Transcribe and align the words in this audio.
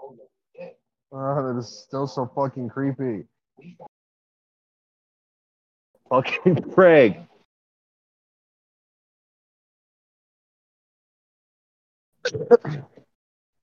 Oh, 0.00 0.16
that 1.12 1.58
is 1.58 1.68
still 1.68 2.06
so 2.06 2.30
fucking 2.34 2.68
creepy. 2.68 3.24
Fucking 6.08 6.56
Craig. 6.74 7.18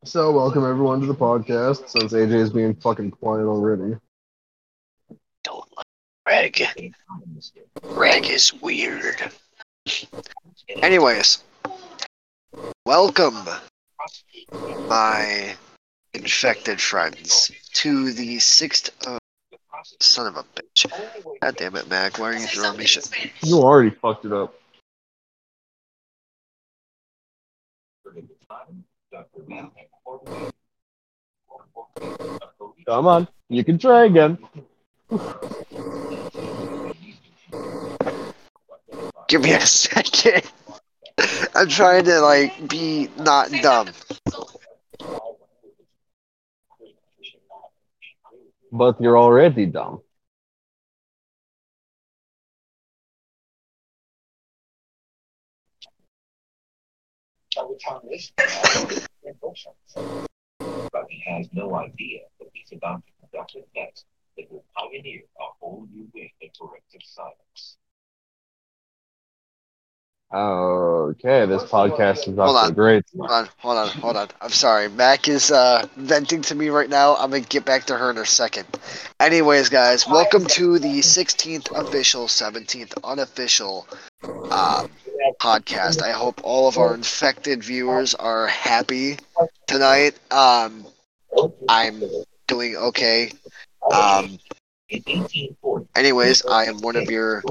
so, 0.06 0.32
welcome 0.32 0.64
everyone 0.64 1.02
to 1.02 1.08
the 1.08 1.14
podcast. 1.14 1.90
Since 1.90 2.14
AJ 2.14 2.34
is 2.34 2.50
being 2.52 2.76
fucking 2.76 3.12
quiet 3.12 3.46
already. 3.46 3.98
Don't 5.44 5.68
like 5.76 5.86
Greg. 6.26 6.94
Greg 7.82 8.28
is 8.28 8.54
weird. 8.54 9.32
Anyways, 10.82 11.44
welcome, 12.86 13.46
my 14.88 15.56
infected 16.14 16.82
friends, 16.82 17.52
to 17.74 18.12
the 18.14 18.40
sixth. 18.40 18.92
Uh, 19.08 19.18
son 20.00 20.28
of 20.28 20.38
a 20.38 20.44
bitch. 20.44 20.86
God 21.42 21.56
damn 21.56 21.76
it, 21.76 21.90
Mac. 21.90 22.20
Why 22.20 22.32
are 22.32 22.34
you 22.34 22.48
throwing 22.48 22.78
me 22.78 22.86
shit? 22.86 23.10
You 23.42 23.60
already 23.60 23.90
fucked 23.90 24.26
it 24.26 24.34
up. 24.34 24.54
Come 32.86 33.08
on, 33.08 33.28
you 33.50 33.64
can 33.64 33.78
try 33.78 34.06
again. 34.06 34.38
Give 39.28 39.42
me 39.42 39.54
a 39.54 39.62
second. 39.62 40.44
I'm 41.56 41.68
trying 41.68 42.06
to, 42.06 42.20
like, 42.20 42.68
be 42.68 43.10
not 43.18 43.52
dumb. 43.62 43.90
But 48.72 49.02
you're 49.02 49.18
already 49.18 49.66
dumb. 49.66 50.02
but 60.92 61.06
he 61.10 61.24
has 61.26 61.48
no 61.54 61.76
idea 61.76 62.20
that 62.40 62.50
he's 62.54 62.72
about 62.72 63.04
to 63.06 63.12
conduct 63.20 63.56
a 63.56 63.64
test 63.76 64.06
that 64.38 64.52
will 64.52 64.64
pioneer 64.76 65.22
a 65.40 65.44
whole 65.60 65.88
new 65.94 66.08
way 66.14 66.34
in 66.42 66.50
forensic 66.58 67.02
science. 67.04 67.78
Okay, 70.34 71.46
this 71.46 71.64
podcast 71.64 72.20
is 72.20 72.38
Hold 72.38 72.56
to 72.56 72.68
on. 72.68 72.74
great. 72.74 73.04
Hold 73.18 73.32
on, 73.32 73.50
hold 73.58 73.78
on, 73.78 73.88
hold 73.90 74.16
on. 74.16 74.28
I'm 74.40 74.50
sorry. 74.50 74.88
Mac 74.88 75.28
is 75.28 75.52
uh, 75.52 75.86
venting 75.98 76.42
to 76.44 76.56
me 76.56 76.70
right 76.70 76.90
now. 76.90 77.16
I'm 77.18 77.32
gonna 77.32 77.42
get 77.42 77.66
back 77.66 77.84
to 77.88 77.98
her 77.98 78.10
in 78.12 78.18
a 78.18 78.26
second. 78.26 78.66
Anyways, 79.20 79.68
guys, 79.68 80.08
welcome 80.08 80.46
to 80.46 80.80
the 80.80 81.02
16th 81.02 81.70
official, 81.78 82.28
17th 82.28 82.94
unofficial 83.04 83.86
uh, 84.52 84.88
podcast. 85.42 86.02
I 86.02 86.12
hope 86.12 86.40
all 86.46 86.70
of 86.70 86.78
our 86.78 86.94
infected 86.94 87.62
viewers 87.62 88.16
are 88.16 88.48
happy 88.48 89.18
tonight. 89.68 90.18
Um, 90.32 90.86
I'm 91.68 92.02
doing 92.48 92.78
okay. 92.78 93.32
Um, 93.92 94.40
anyways, 95.94 96.46
I 96.46 96.66
am 96.66 96.80
one 96.80 96.96
of 96.96 97.12
your 97.12 97.44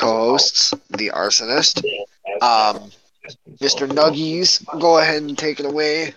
co-hosts, 0.00 0.74
the 0.90 1.12
arsonist. 1.14 1.84
Um, 2.42 2.90
Mr. 3.60 3.88
Nuggies, 3.88 4.64
go 4.80 4.98
ahead 4.98 5.22
and 5.22 5.36
take 5.36 5.60
it 5.60 5.66
away. 5.66 6.14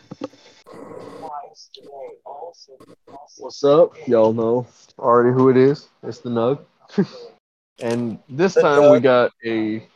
What's 3.38 3.64
up? 3.64 3.94
Y'all 4.08 4.34
know 4.34 4.68
already 4.98 5.34
who 5.34 5.50
it 5.50 5.58
is. 5.58 5.88
It's 6.04 6.20
the 6.20 6.30
Nug. 6.30 6.60
and 7.80 8.20
this 8.28 8.56
time 8.56 8.90
we 8.92 9.00
got 9.00 9.32
a 9.46 9.88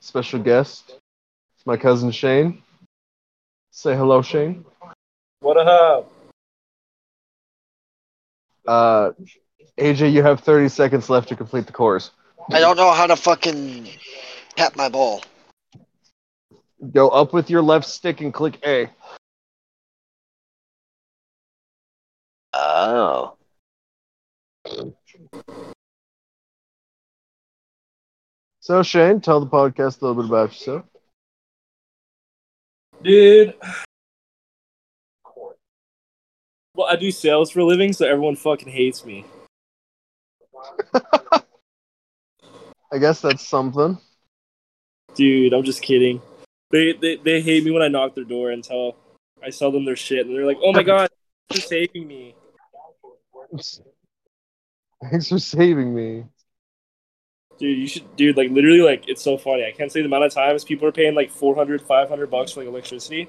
special 0.00 0.40
guest. 0.40 0.98
It's 1.56 1.66
my 1.66 1.76
cousin 1.76 2.10
Shane. 2.10 2.62
Say 3.70 3.94
hello, 3.96 4.22
Shane. 4.22 4.64
What 5.40 5.56
up? 5.56 6.10
Uh, 8.66 9.10
AJ, 9.78 10.12
you 10.12 10.22
have 10.22 10.40
30 10.40 10.68
seconds 10.68 11.10
left 11.10 11.28
to 11.28 11.36
complete 11.36 11.66
the 11.66 11.72
course. 11.72 12.10
I 12.52 12.60
don't 12.60 12.76
know 12.76 12.92
how 12.92 13.06
to 13.06 13.16
fucking 13.16 13.88
tap 14.56 14.76
my 14.76 14.88
ball. 14.88 15.22
Go 16.92 17.08
up 17.08 17.32
with 17.32 17.50
your 17.50 17.62
left 17.62 17.86
stick 17.86 18.20
and 18.20 18.34
click 18.34 18.58
A. 18.66 18.90
Oh. 22.52 23.36
So, 28.60 28.82
Shane, 28.82 29.20
tell 29.20 29.40
the 29.40 29.46
podcast 29.46 30.00
a 30.00 30.06
little 30.06 30.22
bit 30.22 30.30
about 30.30 30.50
yourself. 30.50 30.84
Dude. 33.02 33.54
Well, 36.74 36.88
I 36.88 36.96
do 36.96 37.10
sales 37.10 37.50
for 37.50 37.60
a 37.60 37.64
living, 37.64 37.92
so 37.92 38.06
everyone 38.06 38.36
fucking 38.36 38.72
hates 38.72 39.04
me. 39.04 39.26
I 40.94 41.42
guess 42.98 43.20
that's 43.20 43.46
something. 43.46 43.98
Dude, 45.14 45.52
I'm 45.52 45.62
just 45.62 45.82
kidding. 45.82 46.22
They, 46.70 46.92
they 46.92 47.16
they 47.16 47.40
hate 47.40 47.64
me 47.64 47.70
when 47.70 47.82
I 47.82 47.88
knock 47.88 48.14
their 48.14 48.24
door 48.24 48.50
and 48.50 48.64
tell 48.64 48.96
I 49.42 49.50
sell 49.50 49.70
them 49.70 49.84
their 49.84 49.96
shit, 49.96 50.26
and 50.26 50.34
they're 50.34 50.46
like, 50.46 50.58
"Oh 50.62 50.72
my 50.72 50.82
god, 50.82 51.10
you're 51.52 51.60
saving 51.60 52.06
me." 52.08 52.34
Thanks 55.02 55.28
for 55.28 55.38
saving 55.38 55.94
me. 55.94 56.24
Dude, 57.58 57.78
you 57.78 57.86
should, 57.86 58.16
dude, 58.16 58.36
like 58.36 58.50
literally, 58.50 58.80
like 58.80 59.08
it's 59.08 59.22
so 59.22 59.38
funny. 59.38 59.64
I 59.64 59.72
can't 59.72 59.92
say 59.92 60.00
the 60.00 60.06
amount 60.06 60.24
of 60.24 60.32
times 60.32 60.64
people 60.64 60.88
are 60.88 60.92
paying 60.92 61.14
like 61.14 61.30
400, 61.30 61.82
500 61.82 62.30
bucks 62.30 62.52
for 62.52 62.60
like 62.60 62.68
electricity. 62.68 63.28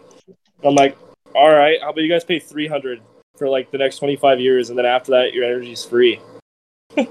I'm 0.63 0.73
like, 0.73 0.97
all 1.35 1.51
right, 1.51 1.79
how 1.81 1.89
about 1.89 2.01
you 2.01 2.09
guys 2.09 2.23
pay 2.23 2.39
300 2.39 3.01
for 3.37 3.49
like 3.49 3.69
the 3.71 3.77
next 3.77 3.97
25 3.97 4.39
years, 4.39 4.69
and 4.69 4.79
then 4.79 4.85
after 4.85 5.11
that, 5.11 5.33
your 5.33 5.43
energy's 5.43 5.83
free. 5.83 6.19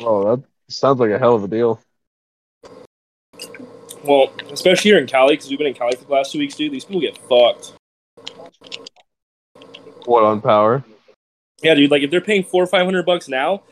Oh, 0.00 0.36
that 0.36 0.44
sounds 0.68 0.98
like 0.98 1.10
a 1.10 1.18
hell 1.18 1.34
of 1.34 1.44
a 1.44 1.48
deal. 1.48 1.80
Well, 4.04 4.32
especially 4.50 4.90
here 4.90 4.98
in 4.98 5.06
Cali, 5.06 5.34
because 5.34 5.48
we've 5.48 5.58
been 5.58 5.68
in 5.68 5.74
Cali 5.74 5.96
for 5.96 6.04
the 6.04 6.12
last 6.12 6.32
two 6.32 6.38
weeks, 6.38 6.54
dude. 6.54 6.72
These 6.72 6.84
people 6.84 7.00
get 7.00 7.16
fucked. 7.16 7.72
What 10.04 10.22
on 10.22 10.40
power? 10.40 10.84
Yeah, 11.62 11.74
dude. 11.74 11.90
Like 11.90 12.02
if 12.02 12.10
they're 12.10 12.20
paying 12.20 12.44
four 12.44 12.62
or 12.62 12.66
five 12.66 12.84
hundred 12.84 13.06
bucks 13.06 13.28
now, 13.28 13.62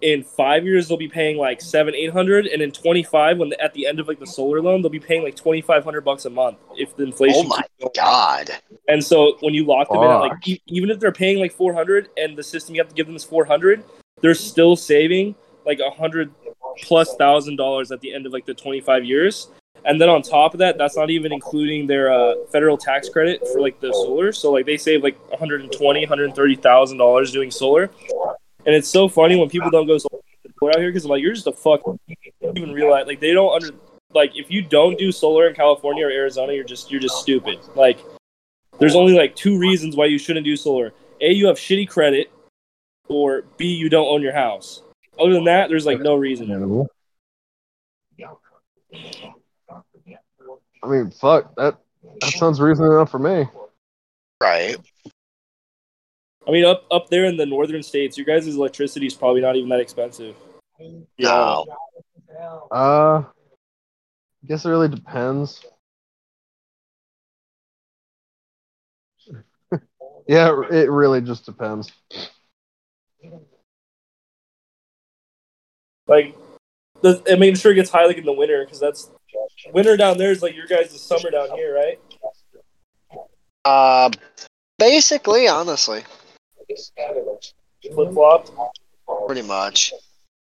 in 0.00 0.22
five 0.22 0.64
years 0.64 0.88
they'll 0.88 0.96
be 0.96 1.08
paying 1.08 1.36
like 1.36 1.60
seven, 1.60 1.94
eight 1.94 2.10
hundred, 2.10 2.46
and 2.46 2.62
in 2.62 2.72
twenty 2.72 3.02
five, 3.02 3.36
when 3.38 3.52
at 3.60 3.74
the 3.74 3.86
end 3.86 4.00
of 4.00 4.08
like 4.08 4.18
the 4.18 4.26
solar 4.26 4.62
loan, 4.62 4.80
they'll 4.80 4.90
be 4.90 4.98
paying 4.98 5.22
like 5.22 5.36
twenty 5.36 5.60
five 5.60 5.84
hundred 5.84 6.02
bucks 6.02 6.24
a 6.24 6.30
month 6.30 6.56
if 6.76 6.96
the 6.96 7.02
inflation. 7.04 7.42
Oh 7.44 7.48
my 7.48 7.62
keeps 7.78 7.96
god. 7.96 8.50
And 8.88 9.04
so 9.04 9.36
when 9.40 9.52
you 9.52 9.66
lock 9.66 9.88
them 9.90 10.02
in 10.02 10.10
at 10.10 10.16
like 10.16 10.48
e- 10.48 10.62
even 10.68 10.90
if 10.90 10.98
they're 10.98 11.12
paying 11.12 11.38
like 11.38 11.52
four 11.52 11.74
hundred, 11.74 12.08
and 12.16 12.36
the 12.36 12.42
system 12.42 12.74
you 12.74 12.80
have 12.80 12.88
to 12.88 12.94
give 12.94 13.06
them 13.06 13.16
is 13.16 13.24
four 13.24 13.44
hundred, 13.44 13.84
they're 14.22 14.34
still 14.34 14.76
saving 14.76 15.34
like 15.66 15.80
a 15.80 15.90
hundred 15.90 16.32
plus 16.82 17.14
thousand 17.16 17.56
dollars 17.56 17.92
at 17.92 18.00
the 18.00 18.14
end 18.14 18.24
of 18.24 18.32
like 18.32 18.46
the 18.46 18.54
twenty 18.54 18.80
five 18.80 19.04
years. 19.04 19.48
And 19.86 20.00
then 20.00 20.08
on 20.08 20.20
top 20.20 20.52
of 20.52 20.58
that, 20.58 20.78
that's 20.78 20.96
not 20.96 21.10
even 21.10 21.32
including 21.32 21.86
their 21.86 22.12
uh, 22.12 22.34
federal 22.50 22.76
tax 22.76 23.08
credit 23.08 23.46
for 23.52 23.60
like 23.60 23.80
the 23.80 23.92
solar. 23.92 24.32
So 24.32 24.50
like 24.50 24.66
they 24.66 24.76
save 24.76 25.04
like 25.04 25.16
120, 25.30 26.00
130,000 26.00 26.98
dollars 26.98 27.32
doing 27.32 27.52
solar. 27.52 27.90
And 28.66 28.74
it's 28.74 28.88
so 28.88 29.08
funny 29.08 29.36
when 29.36 29.48
people 29.48 29.70
don't 29.70 29.86
go 29.86 29.96
solar 29.96 30.22
out 30.64 30.78
here 30.78 30.88
because 30.88 31.04
I'm 31.04 31.10
like, 31.10 31.22
you're 31.22 31.34
just 31.34 31.46
a 31.46 31.52
fuck. 31.52 31.82
Even 32.56 32.72
realize 32.72 33.06
like 33.06 33.20
they 33.20 33.32
don't 33.32 33.54
under 33.54 33.76
like 34.12 34.32
if 34.34 34.50
you 34.50 34.62
don't 34.62 34.98
do 34.98 35.12
solar 35.12 35.48
in 35.48 35.54
California 35.54 36.06
or 36.06 36.10
Arizona, 36.10 36.52
you're 36.52 36.64
just 36.64 36.90
you're 36.90 37.00
just 37.00 37.18
stupid. 37.18 37.58
Like 37.76 38.00
there's 38.78 38.96
only 38.96 39.12
like 39.12 39.36
two 39.36 39.58
reasons 39.58 39.94
why 39.94 40.06
you 40.06 40.18
shouldn't 40.18 40.44
do 40.44 40.56
solar. 40.56 40.92
A, 41.20 41.32
you 41.32 41.46
have 41.46 41.56
shitty 41.56 41.88
credit, 41.88 42.30
or 43.08 43.42
B, 43.56 43.66
you 43.66 43.88
don't 43.88 44.08
own 44.08 44.20
your 44.20 44.34
house. 44.34 44.82
Other 45.18 45.32
than 45.32 45.44
that, 45.44 45.68
there's 45.68 45.86
like 45.86 46.00
no 46.00 46.16
reason. 46.16 46.88
I 50.86 50.88
mean, 50.88 51.10
fuck 51.10 51.54
that. 51.56 51.78
That 52.20 52.32
sounds 52.34 52.60
reasonable 52.60 52.94
enough 52.94 53.10
for 53.10 53.18
me. 53.18 53.46
Right. 54.40 54.76
I 56.46 56.50
mean, 56.52 56.64
up 56.64 56.84
up 56.92 57.10
there 57.10 57.24
in 57.24 57.36
the 57.36 57.46
northern 57.46 57.82
states, 57.82 58.16
your 58.16 58.24
guys' 58.24 58.46
electricity 58.46 59.06
is 59.06 59.14
probably 59.14 59.40
not 59.40 59.56
even 59.56 59.68
that 59.70 59.80
expensive. 59.80 60.36
No. 61.18 61.66
Uh, 62.70 63.24
I 63.24 63.24
guess 64.46 64.64
it 64.64 64.68
really 64.68 64.88
depends. 64.88 65.64
yeah, 70.28 70.52
it 70.70 70.88
really 70.88 71.20
just 71.20 71.46
depends. 71.46 71.90
Like, 76.06 76.36
the, 77.00 77.20
I 77.28 77.34
mean, 77.34 77.56
sure 77.56 77.72
it 77.72 77.76
gets 77.76 77.90
high 77.90 78.06
like 78.06 78.18
in 78.18 78.24
the 78.24 78.32
winter 78.32 78.64
because 78.64 78.78
that's 78.78 79.10
winter 79.72 79.96
down 79.96 80.18
there 80.18 80.30
is 80.30 80.42
like 80.42 80.54
your 80.54 80.66
guys' 80.66 81.00
summer 81.00 81.30
down 81.30 81.50
here, 81.56 81.74
right? 81.74 81.98
Uh, 83.64 84.10
Basically, 84.78 85.48
honestly, 85.48 86.04
Flip 87.94 88.12
flopped. 88.12 88.50
pretty 89.26 89.40
much. 89.42 89.92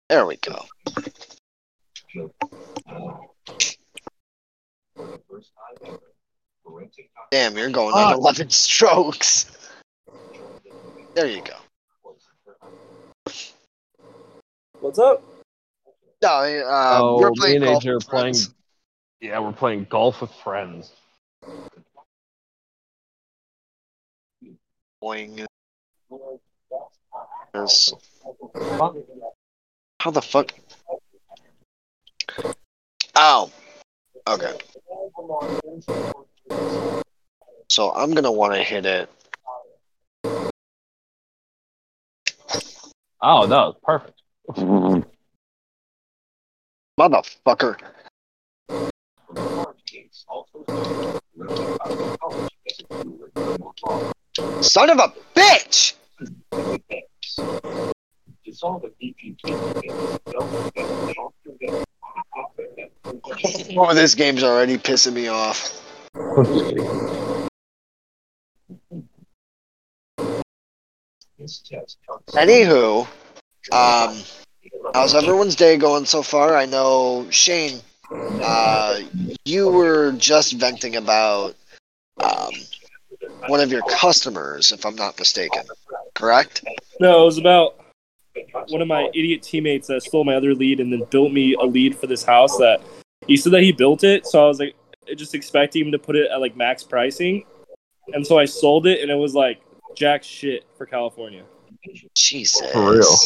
There 0.09 0.25
we 0.25 0.37
go. 0.37 0.65
Damn, 7.31 7.57
you're 7.57 7.69
going 7.69 7.93
on 7.93 8.13
11 8.13 8.49
strokes. 8.51 9.51
There 11.15 11.27
you 11.27 11.41
go. 11.41 13.33
What's 14.79 14.99
up? 14.99 15.23
No, 16.21 16.29
uh, 16.29 16.99
Oh, 17.01 17.19
we're 17.19 17.31
playing 17.31 17.57
and 17.57 17.65
golf 17.65 17.83
AJ 17.83 17.87
are 17.87 17.95
with 17.95 18.07
playing. 18.07 18.35
Friends. 19.23 19.33
Yeah, 19.33 19.39
we're 19.39 19.53
playing 19.53 19.87
golf 19.89 20.21
with 20.21 20.31
friends. 20.43 20.91
Boing. 25.01 25.45
Yes. 27.53 27.93
How 29.99 30.11
the 30.11 30.21
fuck? 30.21 30.53
Ow. 33.17 33.51
Okay. 34.27 34.57
So 37.69 37.91
I'm 37.91 38.13
gonna 38.13 38.31
want 38.31 38.53
to 38.53 38.63
hit 38.63 38.85
it. 38.85 39.09
Oh, 43.21 43.47
that 43.47 43.55
was 43.55 43.75
perfect. 43.83 44.21
Mm-hmm. 44.49 45.09
Motherfucker. 46.99 47.77
Son 54.61 54.89
of 54.89 54.99
a 54.99 55.13
bitch! 55.35 55.93
Oh, 63.75 63.93
this 63.93 64.15
game's 64.15 64.43
already 64.43 64.77
pissing 64.77 65.13
me 65.13 65.27
off. 65.27 65.79
Anywho, 72.33 73.07
um, 73.71 74.23
how's 74.93 75.13
everyone's 75.13 75.55
day 75.55 75.77
going 75.77 76.05
so 76.05 76.21
far? 76.21 76.55
I 76.55 76.65
know 76.65 77.27
Shane, 77.29 77.81
uh, 78.13 78.99
you 79.45 79.69
were 79.69 80.11
just 80.13 80.53
venting 80.53 80.95
about 80.95 81.55
um, 82.23 82.51
one 83.47 83.59
of 83.59 83.71
your 83.71 83.81
customers, 83.89 84.71
if 84.71 84.85
I'm 84.85 84.95
not 84.95 85.17
mistaken. 85.17 85.63
Correct? 86.15 86.63
No, 86.99 87.23
it 87.23 87.25
was 87.25 87.37
about 87.37 87.79
one 88.67 88.81
of 88.81 88.87
my 88.87 89.09
idiot 89.13 89.43
teammates 89.43 89.87
that 89.87 90.03
stole 90.03 90.23
my 90.23 90.35
other 90.35 90.55
lead 90.55 90.79
and 90.79 90.91
then 90.91 91.03
built 91.09 91.31
me 91.31 91.53
a 91.55 91.63
lead 91.63 91.97
for 91.97 92.07
this 92.07 92.23
house 92.23 92.57
that 92.57 92.81
he 93.27 93.37
said 93.37 93.53
that 93.53 93.61
he 93.61 93.71
built 93.71 94.03
it. 94.03 94.25
So 94.25 94.43
I 94.43 94.47
was 94.47 94.59
like, 94.59 94.75
just 95.15 95.35
expecting 95.35 95.85
him 95.85 95.91
to 95.91 95.99
put 95.99 96.15
it 96.15 96.29
at 96.31 96.39
like 96.39 96.55
max 96.55 96.83
pricing. 96.83 97.45
And 98.13 98.25
so 98.25 98.37
I 98.37 98.45
sold 98.45 98.87
it 98.87 99.01
and 99.01 99.11
it 99.11 99.15
was 99.15 99.35
like 99.35 99.61
jack 99.95 100.23
shit 100.23 100.65
for 100.77 100.85
California. 100.85 101.43
Jesus. 102.15 102.71
For 102.71 102.93
real. 102.93 103.17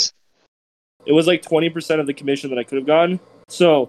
It 1.05 1.13
was 1.13 1.27
like 1.27 1.41
20% 1.41 1.99
of 1.99 2.07
the 2.07 2.13
commission 2.13 2.49
that 2.49 2.59
I 2.59 2.63
could 2.63 2.77
have 2.77 2.87
gotten. 2.87 3.19
So 3.49 3.85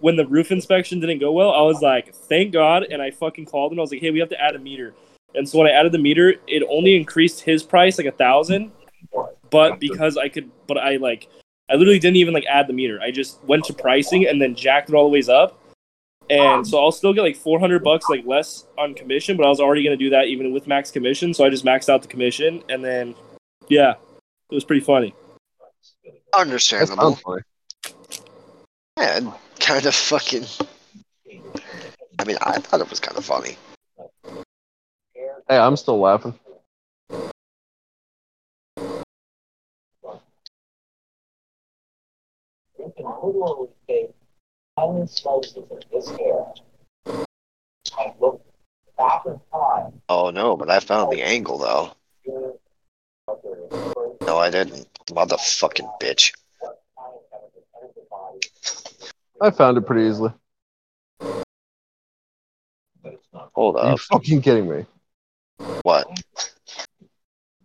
when 0.00 0.16
the 0.16 0.26
roof 0.26 0.50
inspection 0.50 1.00
didn't 1.00 1.20
go 1.20 1.32
well, 1.32 1.52
I 1.52 1.62
was 1.62 1.80
like, 1.80 2.14
thank 2.14 2.52
God. 2.52 2.84
And 2.84 3.00
I 3.00 3.10
fucking 3.10 3.46
called 3.46 3.72
him. 3.72 3.78
I 3.78 3.82
was 3.82 3.92
like, 3.92 4.00
hey, 4.00 4.10
we 4.10 4.18
have 4.18 4.30
to 4.30 4.40
add 4.40 4.56
a 4.56 4.58
meter. 4.58 4.94
And 5.34 5.48
so 5.48 5.58
when 5.58 5.68
I 5.68 5.70
added 5.70 5.92
the 5.92 5.98
meter, 5.98 6.34
it 6.46 6.62
only 6.68 6.96
increased 6.96 7.42
his 7.42 7.62
price 7.62 7.98
like 7.98 8.06
a 8.06 8.12
thousand. 8.12 8.72
But 9.50 9.78
because 9.78 10.16
I 10.16 10.28
could, 10.28 10.50
but 10.66 10.78
I 10.78 10.96
like, 10.96 11.28
I 11.70 11.74
literally 11.74 11.98
didn't 11.98 12.16
even 12.16 12.34
like 12.34 12.44
add 12.46 12.66
the 12.66 12.72
meter. 12.72 13.00
I 13.00 13.10
just 13.10 13.42
went 13.44 13.64
to 13.66 13.72
pricing 13.72 14.26
and 14.26 14.40
then 14.40 14.54
jacked 14.54 14.88
it 14.88 14.94
all 14.94 15.04
the 15.04 15.10
ways 15.10 15.28
up. 15.28 15.62
And 16.28 16.66
so 16.66 16.78
I'll 16.82 16.90
still 16.90 17.12
get 17.12 17.22
like 17.22 17.36
400 17.36 17.84
bucks 17.84 18.06
like 18.08 18.26
less 18.26 18.66
on 18.76 18.94
commission, 18.94 19.36
but 19.36 19.46
I 19.46 19.48
was 19.48 19.60
already 19.60 19.84
going 19.84 19.96
to 19.96 20.04
do 20.04 20.10
that 20.10 20.26
even 20.26 20.52
with 20.52 20.66
max 20.66 20.90
commission. 20.90 21.32
So 21.32 21.44
I 21.44 21.50
just 21.50 21.64
maxed 21.64 21.88
out 21.88 22.02
the 22.02 22.08
commission. 22.08 22.64
And 22.68 22.84
then, 22.84 23.14
yeah, 23.68 23.92
it 24.50 24.54
was 24.54 24.64
pretty 24.64 24.84
funny. 24.84 25.14
That 25.60 25.70
Understandable. 26.34 27.18
Yeah, 28.98 29.32
kind 29.60 29.84
of 29.86 29.94
fucking. 29.94 30.46
I 32.18 32.24
mean, 32.24 32.38
I 32.40 32.58
thought 32.58 32.80
it 32.80 32.88
was 32.88 33.00
kind 33.00 33.16
of 33.18 33.24
funny. 33.24 33.56
Hey, 35.48 35.58
I'm 35.58 35.76
still 35.76 36.00
laughing. 36.00 36.34
Oh 50.08 50.30
no, 50.30 50.56
but 50.56 50.70
I 50.70 50.80
found 50.80 51.12
the 51.12 51.22
angle 51.22 51.58
though. 51.58 51.92
No, 54.26 54.38
I 54.38 54.50
didn't. 54.50 54.88
Motherfucking 55.06 56.00
bitch. 56.00 56.32
I 59.40 59.50
found 59.50 59.76
it 59.78 59.82
pretty 59.82 60.08
easily. 60.08 60.32
Hold 63.54 63.76
Are 63.76 63.92
you 63.92 63.96
fucking 63.98 64.42
kidding 64.42 64.68
me? 64.68 64.86
What? 65.82 66.06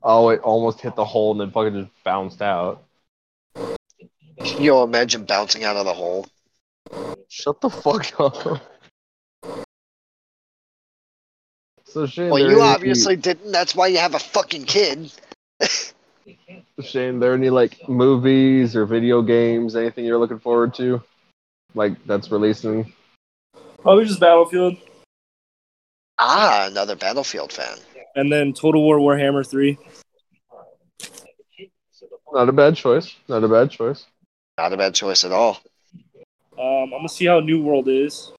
Oh, 0.03 0.29
it 0.29 0.39
almost 0.41 0.81
hit 0.81 0.95
the 0.95 1.05
hole 1.05 1.31
and 1.31 1.39
then 1.41 1.51
fucking 1.51 1.73
just 1.83 2.03
bounced 2.03 2.41
out. 2.41 2.83
Can 3.55 4.61
you 4.61 4.81
imagine 4.81 5.25
bouncing 5.25 5.63
out 5.63 5.75
of 5.75 5.85
the 5.85 5.93
hole? 5.93 6.27
Shut 7.29 7.61
the 7.61 7.69
fuck 7.69 8.19
up. 8.19 8.61
So 11.85 12.05
Shane, 12.07 12.29
Well, 12.29 12.39
you 12.39 12.51
any- 12.51 12.61
obviously 12.61 13.15
didn't. 13.17 13.51
That's 13.51 13.75
why 13.75 13.87
you 13.87 13.97
have 13.97 14.15
a 14.15 14.19
fucking 14.19 14.65
kid. 14.65 15.11
Shane, 16.81 17.19
there 17.19 17.33
any 17.33 17.49
like 17.49 17.87
movies 17.87 18.75
or 18.75 18.85
video 18.85 19.21
games, 19.21 19.75
anything 19.75 20.05
you're 20.05 20.17
looking 20.17 20.39
forward 20.39 20.73
to, 20.75 21.03
like 21.75 21.93
that's 22.05 22.31
releasing? 22.31 22.91
Probably 23.81 24.05
just 24.05 24.19
Battlefield 24.19 24.77
Ah, 26.19 26.67
another 26.69 26.95
Battlefield 26.95 27.51
fan. 27.51 27.77
and 28.15 28.31
then 28.31 28.53
Total 28.53 28.81
War 28.81 28.97
Warhammer 28.99 29.47
3. 29.47 29.77
Not 32.33 32.47
a 32.49 32.51
bad 32.53 32.75
choice. 32.75 33.15
Not 33.27 33.43
a 33.43 33.47
bad 33.47 33.71
choice. 33.71 34.05
Not 34.57 34.71
a 34.73 34.77
bad 34.77 34.93
choice 34.93 35.23
at 35.23 35.31
all. 35.31 35.59
Um, 36.57 36.63
I'm 36.85 36.89
gonna 36.91 37.09
see 37.09 37.25
how 37.25 37.39
New 37.39 37.61
World 37.63 37.87
is. 37.87 38.31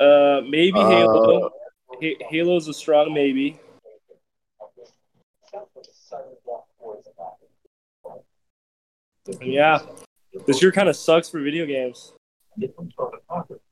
Uh, 0.00 0.40
maybe 0.48 0.78
Uh, 0.80 0.88
Halo. 0.88 1.50
Ha- 2.02 2.18
Halo's 2.30 2.66
a 2.68 2.74
strong 2.74 3.14
maybe. 3.14 3.58
Yeah, 9.40 9.80
this 10.46 10.62
year 10.62 10.72
kind 10.72 10.88
of 10.88 10.96
sucks 10.96 11.28
for 11.28 11.40
video 11.40 11.66
games. 11.66 12.12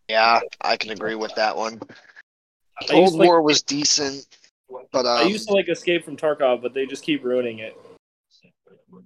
Yeah, 0.09 0.41
I 0.61 0.77
can 0.77 0.91
agree 0.91 1.15
with 1.15 1.35
that 1.37 1.57
one. 1.57 1.81
I 2.81 2.85
Cold 2.87 3.03
used, 3.03 3.15
to, 3.15 3.19
like, 3.19 3.27
War 3.27 3.43
was 3.43 3.63
decent, 3.63 4.27
but 4.93 5.07
I 5.07 5.23
um, 5.23 5.29
used 5.29 5.49
to 5.49 5.55
like 5.55 5.69
Escape 5.69 6.05
from 6.05 6.17
Tarkov, 6.17 6.63
but 6.63 6.75
they 6.75 6.87
just 6.87 7.05
keep 7.05 7.25
ruining 7.25 7.61
it. 7.61 7.79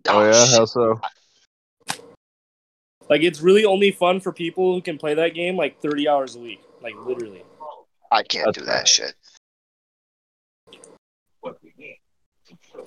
Oh 0.08 0.24
yeah, 0.24 0.46
how 0.46 0.64
so? 0.64 1.00
Like 3.08 3.22
it's 3.22 3.40
really 3.40 3.64
only 3.64 3.92
fun 3.92 4.20
for 4.20 4.32
people 4.32 4.74
who 4.74 4.80
can 4.80 4.98
play 4.98 5.14
that 5.14 5.34
game 5.34 5.56
like 5.56 5.80
30 5.80 6.08
hours 6.08 6.36
a 6.36 6.40
week, 6.40 6.60
like 6.82 6.94
literally. 7.04 7.44
I 8.10 8.22
can't 8.22 8.46
That's 8.46 8.58
do 8.58 8.64
that 8.64 8.88
shit. 8.88 9.14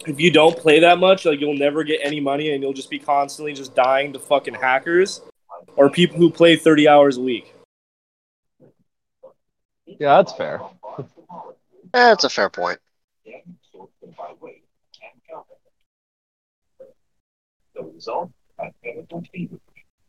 If 0.08 0.20
you 0.20 0.32
don't 0.32 0.58
play 0.58 0.79
that 0.79 1.00
much, 1.00 1.25
like 1.25 1.39
you'll 1.39 1.58
never 1.58 1.84
get 1.84 2.00
any 2.03 2.20
money 2.20 2.53
and 2.53 2.63
you'll 2.63 2.74
just 2.74 2.89
be 2.89 3.00
constantly 3.00 3.53
just 3.53 3.75
dying 3.75 4.13
to 4.13 4.20
fucking 4.20 4.53
hackers 4.56 5.22
or 5.75 5.89
people 5.89 6.18
who 6.18 6.29
play 6.29 6.56
30 6.56 6.88
hours 6.88 7.18
a 7.18 7.22
week. 7.22 7.53
Yeah, 9.86 10.18
that's 10.18 10.34
fair. 10.34 10.62
That's 11.91 12.24
a 12.24 12.29
fair 12.29 12.51
point. 12.51 12.77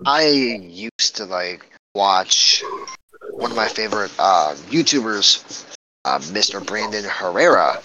I 0.04 0.26
used 0.26 1.16
to 1.16 1.24
like 1.24 1.66
watch 1.94 2.62
one 3.32 3.50
of 3.50 3.56
my 3.56 3.68
favorite 3.68 4.12
uh, 4.18 4.54
YouTubers, 4.68 5.64
uh, 6.04 6.18
Mr. 6.18 6.64
Brandon 6.64 7.04
Herrera. 7.04 7.80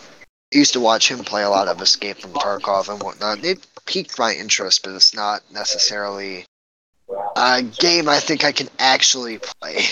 Used 0.56 0.72
to 0.72 0.80
watch 0.80 1.12
him 1.12 1.20
play 1.20 1.44
a 1.44 1.50
lot 1.50 1.68
of 1.68 1.82
Escape 1.82 2.18
from 2.18 2.32
Tarkov 2.32 2.88
and 2.88 3.04
whatnot. 3.04 3.44
It 3.44 3.68
piqued 3.86 4.18
my 4.18 4.34
interest, 4.34 4.84
but 4.84 4.94
it's 4.94 5.14
not 5.14 5.42
necessarily 5.52 6.46
a 7.36 7.62
game 7.62 8.08
I 8.08 8.22
think 8.22 8.46
I 8.46 8.54
can 8.54 8.70
actually 8.80 9.40
play. 9.40 9.80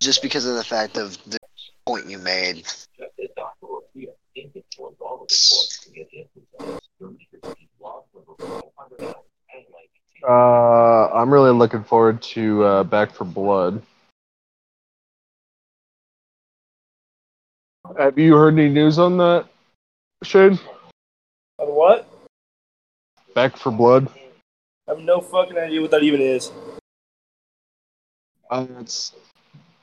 just 0.00 0.20
because 0.20 0.44
of 0.44 0.54
the 0.54 0.64
fact 0.64 0.98
of 0.98 1.16
the 1.30 1.38
point 1.86 2.10
you 2.10 2.18
made. 2.18 2.66
Uh, 10.28 11.08
I'm 11.14 11.32
really 11.32 11.52
looking 11.52 11.84
forward 11.84 12.20
to 12.20 12.64
uh, 12.64 12.84
Back 12.84 13.12
4 13.12 13.26
Blood. 13.26 13.82
Have 17.96 18.18
you 18.18 18.34
heard 18.36 18.54
any 18.54 18.68
news 18.68 18.98
on 18.98 19.16
that, 19.18 19.46
Shane? 20.22 20.58
On 21.58 21.68
what? 21.68 22.08
Back 23.34 23.56
4 23.56 23.72
Blood. 23.72 24.08
I 24.86 24.92
have 24.92 25.00
no 25.00 25.20
fucking 25.20 25.56
idea 25.56 25.80
what 25.80 25.90
that 25.92 26.02
even 26.02 26.20
is. 26.20 26.50
Uh, 28.50 28.66
it's 28.80 29.12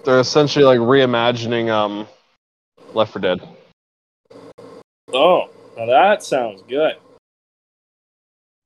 they're 0.04 0.20
essentially 0.20 0.66
like 0.66 0.80
reimagining 0.80 1.70
um 1.70 2.08
Left 2.94 3.14
4 3.14 3.22
Dead. 3.22 3.42
Oh, 5.14 5.50
now 5.78 5.86
that 5.86 6.24
sounds 6.24 6.62
good. 6.68 6.96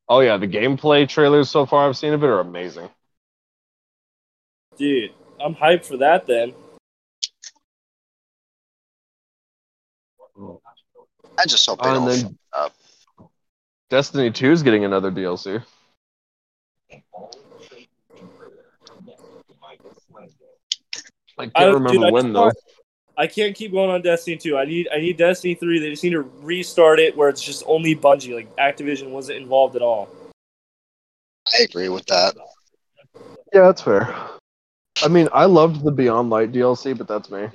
Oh 0.07 0.21
yeah, 0.21 0.37
the 0.37 0.47
gameplay 0.47 1.07
trailers 1.07 1.49
so 1.49 1.65
far 1.65 1.87
I've 1.87 1.97
seen 1.97 2.13
of 2.13 2.23
it 2.23 2.27
are 2.27 2.39
amazing. 2.39 2.89
Dude, 4.77 5.11
I'm 5.39 5.53
hyped 5.53 5.85
for 5.85 5.97
that 5.97 6.25
then. 6.25 6.53
I 11.39 11.45
just 11.45 11.65
hope 11.65 11.81
they 11.81 11.89
Uh, 11.89 11.95
and 11.95 12.05
don't. 12.05 12.21
then 12.23 12.37
up. 12.53 12.73
Destiny 13.89 14.29
2 14.31 14.51
is 14.51 14.63
getting 14.63 14.85
another 14.85 15.09
DLC. 15.11 15.63
I 21.37 21.45
can't 21.45 21.51
I 21.55 21.65
remember 21.65 21.89
dude, 21.91 22.03
I 22.03 22.11
when 22.11 22.23
just 22.25 22.33
though. 22.33 22.51
I 23.17 23.27
can't 23.27 23.55
keep 23.55 23.71
going 23.71 23.89
on 23.89 24.01
Destiny 24.01 24.37
2. 24.37 24.57
I 24.57 24.65
need 24.65 24.87
I 24.93 24.97
need 24.99 25.17
Destiny 25.17 25.55
3. 25.55 25.79
They 25.79 25.89
just 25.89 26.03
need 26.03 26.11
to 26.11 26.21
restart 26.41 26.99
it 26.99 27.15
where 27.17 27.29
it's 27.29 27.41
just 27.41 27.63
only 27.67 27.95
Bungie. 27.95 28.33
Like 28.33 28.55
Activision 28.57 29.09
wasn't 29.09 29.39
involved 29.39 29.75
at 29.75 29.81
all. 29.81 30.09
I 31.57 31.63
agree 31.63 31.89
with 31.89 32.05
that. 32.07 32.35
Yeah, 33.53 33.61
that's 33.61 33.81
fair. 33.81 34.13
I 35.01 35.07
mean, 35.07 35.27
I 35.33 35.45
loved 35.45 35.83
the 35.83 35.91
Beyond 35.91 36.29
Light 36.29 36.51
DLC, 36.51 36.97
but 36.97 37.07
that's 37.07 37.31
me. 37.31 37.47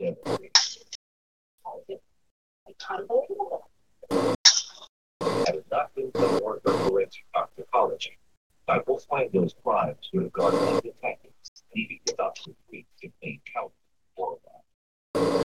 Had 0.00 0.14
it 5.56 5.66
not 5.72 5.90
for 5.94 6.02
the 6.12 6.40
work 6.44 6.60
of 6.66 6.80
forensic 6.86 7.24
toxicology, 7.34 8.16
I 8.68 8.78
will 8.86 8.98
find 8.98 9.28
those 9.32 9.54
crimes 9.64 10.08
would 10.12 10.24
have 10.24 10.32
gone 10.32 10.54
undetected, 10.54 11.32
leaving 11.74 11.98
the 12.06 12.12
doctor 12.12 12.52
weak 12.70 12.86
to 13.02 13.10
main 13.22 13.40
count 13.52 13.72
for 14.14 14.38
that. 14.44 15.44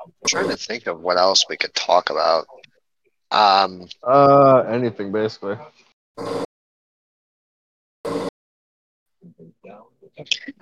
I'm 0.00 0.12
trying 0.28 0.50
to 0.50 0.56
think 0.56 0.86
of 0.86 1.00
what 1.00 1.16
else 1.16 1.46
we 1.48 1.56
could 1.56 1.74
talk 1.74 2.10
about. 2.10 2.46
Um, 3.32 3.88
Uh, 4.04 4.64
anything 4.68 5.10
basically. 5.10 5.56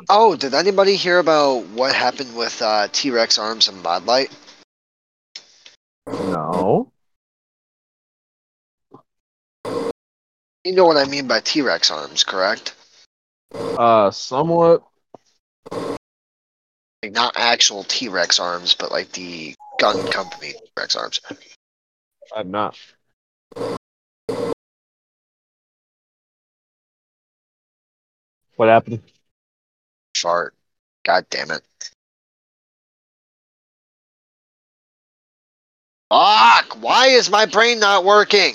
Oh, 0.09 0.37
did 0.37 0.55
anybody 0.55 0.97
hear 0.97 1.19
about 1.19 1.67
what 1.69 1.95
happened 1.95 2.35
with 2.37 2.61
uh, 2.63 2.89
T 2.93 3.11
Rex 3.11 3.39
arms 3.39 3.69
and 3.69 3.85
Modlite? 3.85 4.33
No. 6.07 6.91
You 10.65 10.73
know 10.75 10.87
what 10.87 10.97
I 10.97 11.05
mean 11.05 11.27
by 11.27 11.41
T 11.41 11.61
Rex 11.61 11.91
arms, 11.91 12.25
correct? 12.25 12.75
Uh, 13.53 14.11
somewhat. 14.11 14.85
Like 17.03 17.13
not 17.13 17.35
actual 17.37 17.85
T 17.85 18.09
Rex 18.09 18.39
arms, 18.39 18.75
but 18.75 18.91
like 18.91 19.13
the 19.13 19.55
gun 19.79 20.11
company 20.11 20.53
T 20.53 20.59
Rex 20.79 20.97
arms. 20.97 21.21
I'm 22.35 22.51
not. 22.51 22.79
What 28.57 28.69
happened? 28.69 29.03
Fart. 30.23 30.55
God 31.05 31.27
damn 31.31 31.51
it. 31.51 31.63
Fuck! 36.11 36.81
Why 36.81 37.09
is 37.09 37.29
my 37.29 37.45
brain 37.45 37.81
not 37.81 38.05
working? 38.05 38.55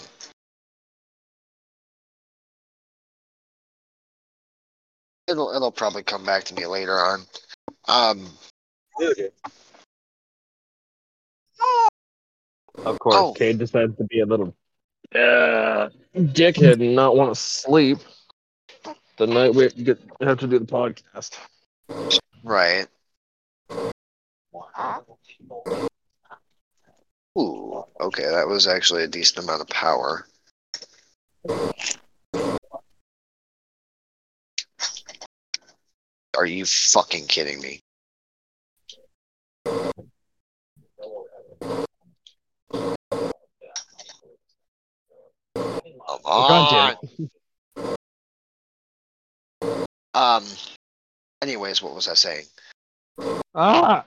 It'll 5.27 5.53
it'll 5.53 5.74
probably 5.74 6.03
come 6.03 6.24
back 6.24 6.45
to 6.45 6.53
me 6.55 6.65
later 6.65 6.93
on. 6.93 7.24
Um 7.89 8.29
Of 12.86 12.97
course, 13.00 13.15
Oh. 13.15 13.33
Cade 13.33 13.57
decides 13.57 13.97
to 13.97 14.05
be 14.05 14.21
a 14.21 14.25
little 14.25 14.55
uh, 15.13 15.89
dickhead 16.15 16.74
and 16.74 16.95
not 16.95 17.17
want 17.17 17.33
to 17.33 17.39
sleep 17.39 17.97
the 19.17 19.27
night 19.27 19.53
we 19.53 19.67
get 19.69 20.00
have 20.21 20.39
to 20.39 20.47
do 20.47 20.59
the 20.59 20.65
podcast. 20.65 21.38
Right. 22.44 22.88
Ooh, 27.39 27.84
okay, 28.01 28.24
that 28.24 28.48
was 28.48 28.67
actually 28.67 29.03
a 29.03 29.08
decent 29.08 29.44
amount 29.44 29.62
of 29.62 29.67
power. 29.67 30.25
Are 36.36 36.46
you 36.46 36.65
fucking 36.65 37.27
kidding 37.27 37.62
me? 37.62 37.82
Come 45.56 46.22
on. 46.25 46.98
Um. 50.13 50.44
Anyways, 51.41 51.82
what 51.82 51.94
was 51.94 52.08
I 52.08 52.15
saying? 52.15 52.46
Ah, 53.53 54.06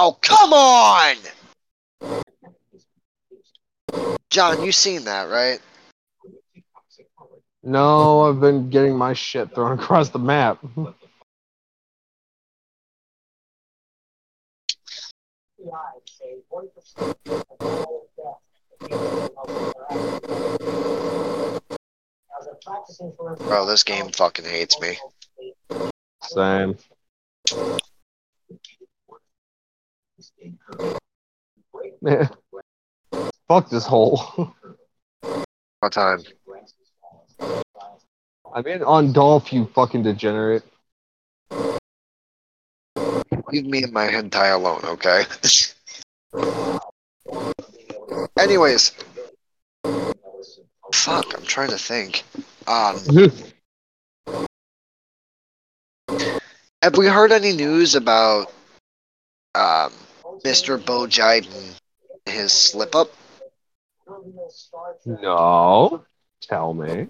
Oh, 0.00 0.16
come 0.20 0.52
on! 0.52 1.16
John, 4.30 4.64
you 4.64 4.70
seen 4.70 5.04
that, 5.04 5.28
right? 5.28 5.60
no, 7.64 8.22
I've 8.22 8.40
been 8.40 8.70
getting 8.70 8.96
my 8.96 9.12
shit 9.12 9.52
thrown 9.54 9.76
across 9.78 10.10
the 10.10 10.20
map. 10.20 10.58
Bro, 23.38 23.66
this 23.66 23.82
game 23.82 24.10
fucking 24.10 24.44
hates 24.44 24.80
me. 24.80 24.98
Same. 26.22 26.76
Fuck 33.48 33.70
this 33.70 33.86
hole. 33.86 34.54
What 35.80 35.92
time? 35.92 36.24
I'm 38.52 38.66
in 38.66 38.82
on 38.82 39.12
Dolph, 39.12 39.52
you 39.52 39.66
fucking 39.76 40.02
degenerate. 40.02 40.64
Leave 43.52 43.64
me 43.64 43.84
and 43.84 43.92
my 43.92 44.08
hentai 44.08 44.52
alone, 44.52 44.80
okay? 44.84 45.22
Anyways. 48.38 48.92
Fuck, 50.92 51.36
I'm 51.36 51.44
trying 51.44 51.70
to 51.70 51.78
think. 51.78 52.24
Um, 52.68 52.98
have 56.82 56.98
we 56.98 57.06
heard 57.06 57.32
any 57.32 57.52
news 57.52 57.94
about 57.94 58.52
um, 59.54 59.90
Mr. 60.44 60.84
Bo 60.84 61.06
Jiden, 61.06 61.80
his 62.26 62.52
slip 62.52 62.94
up? 62.94 63.10
no. 65.06 66.04
Tell 66.42 66.74
me. 66.74 67.08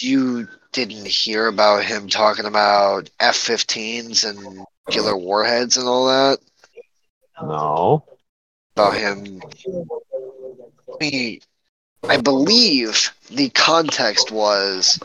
You 0.00 0.48
didn't 0.72 1.08
hear 1.08 1.48
about 1.48 1.84
him 1.84 2.08
talking 2.08 2.46
about 2.46 3.10
F 3.18 3.34
15s 3.34 4.24
and 4.24 4.64
killer 4.88 5.16
warheads 5.16 5.76
and 5.76 5.88
all 5.88 6.06
that? 6.06 6.38
No. 7.42 8.04
About 8.76 8.96
him. 8.96 9.42
He, 11.00 11.42
I 12.08 12.16
believe 12.16 13.12
the 13.30 13.50
context 13.50 14.30
was 14.30 14.98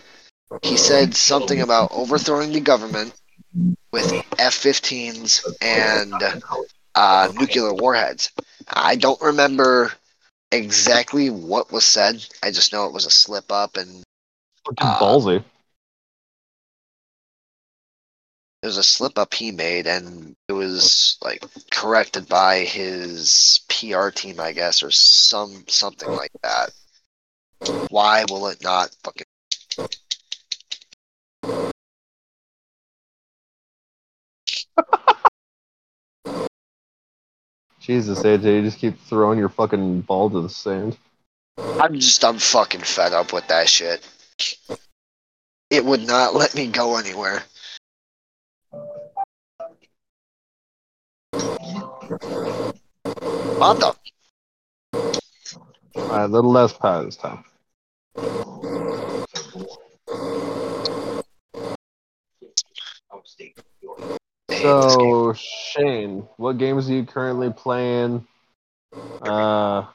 he 0.62 0.78
said 0.78 1.16
something 1.16 1.62
about 1.62 1.92
overthrowing 1.92 2.52
the 2.52 2.60
government 2.60 3.14
with 3.92 4.12
F 4.38 4.56
15s 4.56 5.56
and 5.62 6.22
uh, 6.96 7.30
nuclear 7.34 7.74
warheads. 7.74 8.32
I 8.68 8.96
don't 8.96 9.22
remember 9.22 9.92
exactly 10.52 11.30
what 11.30 11.72
was 11.72 11.86
said. 11.86 12.26
I 12.44 12.52
just 12.52 12.74
know 12.74 12.86
it 12.86 12.94
was 12.94 13.06
a 13.06 13.12
slip 13.12 13.52
up 13.52 13.78
and 13.78 14.04
Uh, 14.78 15.00
ballsy. 15.00 15.44
it 18.62 18.66
was 18.66 18.78
a 18.78 18.84
slip 18.84 19.18
up 19.20 19.34
he 19.34 19.52
made 19.52 19.86
and 19.86 20.36
it 20.48 20.54
was 20.54 21.18
like 21.24 21.44
corrected 21.72 22.28
by 22.28 22.60
his 22.60 23.62
PR 23.70 24.10
team, 24.10 24.40
I 24.40 24.54
guess, 24.54 24.82
or 24.82 24.92
some 24.92 25.66
something 25.68 26.10
like 26.10 26.32
that. 26.42 26.72
Why 27.90 28.26
will 28.30 28.48
it 28.48 28.64
not 28.64 28.96
fucking 29.04 29.26
Jesus, 37.80 38.24
AJ, 38.24 38.44
you 38.44 38.62
just 38.64 38.80
keep 38.80 39.00
throwing 39.02 39.38
your 39.38 39.50
fucking 39.50 40.02
ball 40.02 40.28
to 40.32 40.42
the 40.42 40.50
sand. 40.50 40.98
I'm 41.58 42.00
just 42.00 42.26
I'm 42.26 42.40
fucking 42.40 42.82
fed 42.82 43.14
up 43.14 43.32
with 43.32 43.48
that 43.50 43.70
shit. 43.70 44.04
It 45.70 45.86
would 45.86 46.06
not 46.08 46.34
let 46.34 46.56
me 46.56 46.66
go 46.66 46.98
anywhere. 46.98 47.44
What 53.58 53.80
the 53.80 53.94
All 55.96 56.08
right, 56.10 56.24
a 56.24 56.28
little 56.28 56.52
less 56.52 56.74
power 56.74 57.06
this 57.06 57.16
time. 57.16 57.44
Upstate 63.12 63.58
New 63.58 63.64
York. 63.82 64.02
I 64.50 64.54
hate 64.54 64.62
this 64.62 64.96
game. 64.98 65.12
So, 65.12 65.34
Shane, 65.34 66.28
what 66.38 66.58
games 66.58 66.90
are 66.90 66.94
you 66.94 67.06
currently 67.06 67.52
playing? 67.52 68.28
Uh, 69.22 69.86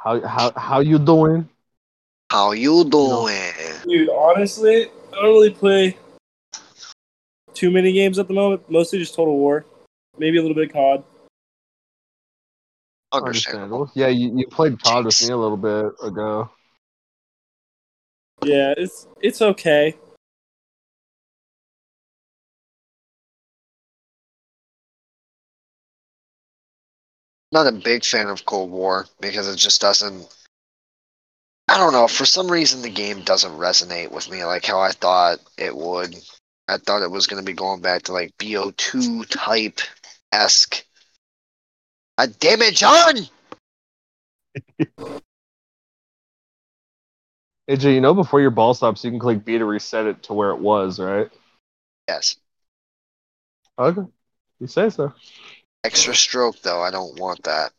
how 0.00 0.20
how 0.26 0.52
how 0.56 0.80
you 0.80 0.98
doing? 0.98 1.48
How 2.30 2.52
you 2.52 2.84
doing? 2.84 3.52
Dude, 3.86 4.08
honestly, 4.08 4.86
I 5.12 5.14
don't 5.14 5.24
really 5.24 5.50
play 5.50 5.96
too 7.54 7.70
many 7.70 7.92
games 7.92 8.18
at 8.18 8.28
the 8.28 8.34
moment. 8.34 8.68
Mostly 8.68 8.98
just 8.98 9.14
Total 9.14 9.36
War, 9.36 9.64
maybe 10.18 10.38
a 10.38 10.42
little 10.42 10.54
bit 10.54 10.68
of 10.68 10.72
COD. 10.72 11.04
Understandable. 13.12 13.90
Yeah, 13.94 14.08
you, 14.08 14.36
you 14.38 14.46
played 14.48 14.82
COD 14.82 15.04
with 15.06 15.22
me 15.22 15.32
a 15.32 15.36
little 15.36 15.56
bit 15.56 15.92
ago. 16.02 16.50
Yeah, 18.44 18.74
it's 18.76 19.06
it's 19.20 19.40
okay. 19.40 19.96
Not 27.52 27.66
a 27.66 27.72
big 27.72 28.04
fan 28.04 28.28
of 28.28 28.44
Cold 28.44 28.70
War 28.70 29.06
because 29.20 29.48
it 29.48 29.56
just 29.56 29.80
doesn't. 29.80 30.26
I 31.68 31.78
don't 31.78 31.92
know. 31.92 32.08
For 32.08 32.24
some 32.24 32.50
reason, 32.50 32.82
the 32.82 32.90
game 32.90 33.22
doesn't 33.22 33.52
resonate 33.52 34.10
with 34.10 34.30
me 34.30 34.44
like 34.44 34.64
how 34.64 34.80
I 34.80 34.90
thought 34.90 35.38
it 35.56 35.74
would. 35.74 36.14
I 36.68 36.78
thought 36.78 37.02
it 37.02 37.10
was 37.10 37.26
going 37.26 37.42
to 37.42 37.46
be 37.46 37.54
going 37.54 37.80
back 37.80 38.02
to 38.04 38.12
like 38.12 38.36
BO2 38.38 39.26
type 39.28 39.80
esque. 40.32 40.85
God 42.18 42.38
damn 42.38 42.62
it, 42.62 42.74
John! 42.74 43.28
AJ, 47.68 47.94
you 47.94 48.00
know 48.00 48.14
before 48.14 48.40
your 48.40 48.50
ball 48.50 48.74
stops, 48.74 49.04
you 49.04 49.10
can 49.10 49.18
click 49.18 49.44
B 49.44 49.58
to 49.58 49.64
reset 49.64 50.06
it 50.06 50.22
to 50.24 50.34
where 50.34 50.50
it 50.50 50.58
was, 50.58 50.98
right? 51.00 51.28
Yes. 52.08 52.36
Okay, 53.78 54.02
you 54.60 54.66
say 54.66 54.88
so. 54.88 55.12
Extra 55.84 56.14
stroke, 56.14 56.60
though. 56.62 56.80
I 56.80 56.90
don't 56.90 57.18
want 57.18 57.42
that. 57.42 57.72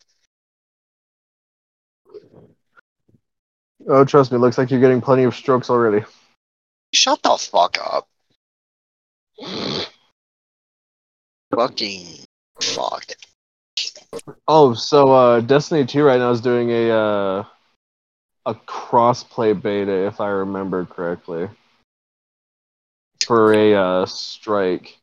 Oh, 3.88 4.03
trust 4.03 4.32
me, 4.32 4.38
looks 4.38 4.58
like 4.58 4.70
you're 4.70 4.82
getting 4.82 5.01
plenty 5.01 5.24
of 5.24 5.34
strokes 5.34 5.70
already. 5.70 6.06
Shut 6.94 7.22
the 7.24 7.38
fuck 7.38 7.77
up. 7.79 8.07
Fucking 11.55 12.25
fuck. 12.61 13.05
Oh, 14.48 14.74
so 14.74 15.11
uh, 15.11 15.39
Destiny 15.41 15.85
2 15.85 16.03
right 16.03 16.20
now 16.20 16.31
is 16.31 16.41
doing 16.41 16.70
a 16.72 16.89
uh, 16.91 17.43
a 18.48 18.55
crossplay 18.55 19.53
beta, 19.61 20.07
if 20.07 20.20
I 20.20 20.29
remember 20.29 20.85
correctly, 20.85 21.50
for 23.25 23.53
a 23.53 23.74
uh, 23.75 24.05
strike, 24.05 25.00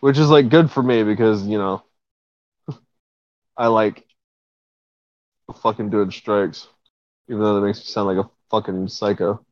which 0.00 0.18
is 0.18 0.28
like 0.30 0.48
good 0.48 0.70
for 0.70 0.82
me 0.82 1.02
because 1.02 1.46
you 1.46 1.58
know 1.58 1.82
I 3.56 3.68
like 3.68 4.06
fucking 5.62 5.90
doing 5.90 6.10
strikes, 6.10 6.68
even 7.28 7.42
though 7.42 7.56
that 7.60 7.66
makes 7.66 7.78
me 7.80 7.84
sound 7.86 8.08
like 8.08 8.26
a 8.26 8.30
fucking 8.50 8.88
psycho. 8.88 9.44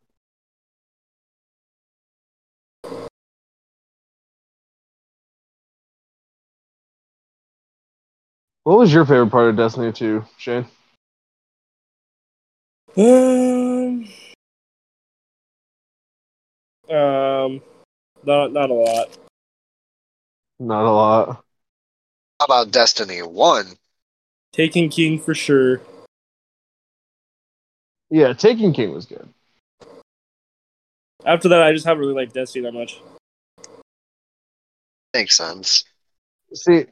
What 8.69 8.81
was 8.81 8.93
your 8.93 9.07
favorite 9.07 9.31
part 9.31 9.49
of 9.49 9.57
Destiny 9.57 9.93
2, 9.93 10.23
Shane? 10.37 10.67
Um, 12.99 14.07
um, 16.95 17.63
not 18.25 18.53
not 18.53 18.69
a 18.69 18.75
lot. 18.75 19.17
Not 20.61 20.85
a 20.85 20.91
lot. 20.91 21.45
How 22.39 22.45
about 22.45 22.71
Destiny 22.71 23.21
1? 23.21 23.69
Taken 24.53 24.91
King 24.91 25.19
for 25.19 25.35
sure. 25.35 25.81
Yeah, 28.11 28.35
Taken 28.35 28.75
King 28.75 28.93
was 28.93 29.07
good. 29.07 29.33
After 31.25 31.49
that, 31.49 31.63
I 31.63 31.73
just 31.73 31.87
haven't 31.87 32.03
really 32.03 32.13
liked 32.13 32.35
Destiny 32.35 32.67
that 32.67 32.75
much. 32.75 33.01
Makes 35.15 35.39
sense. 35.39 35.85
See, 36.53 36.85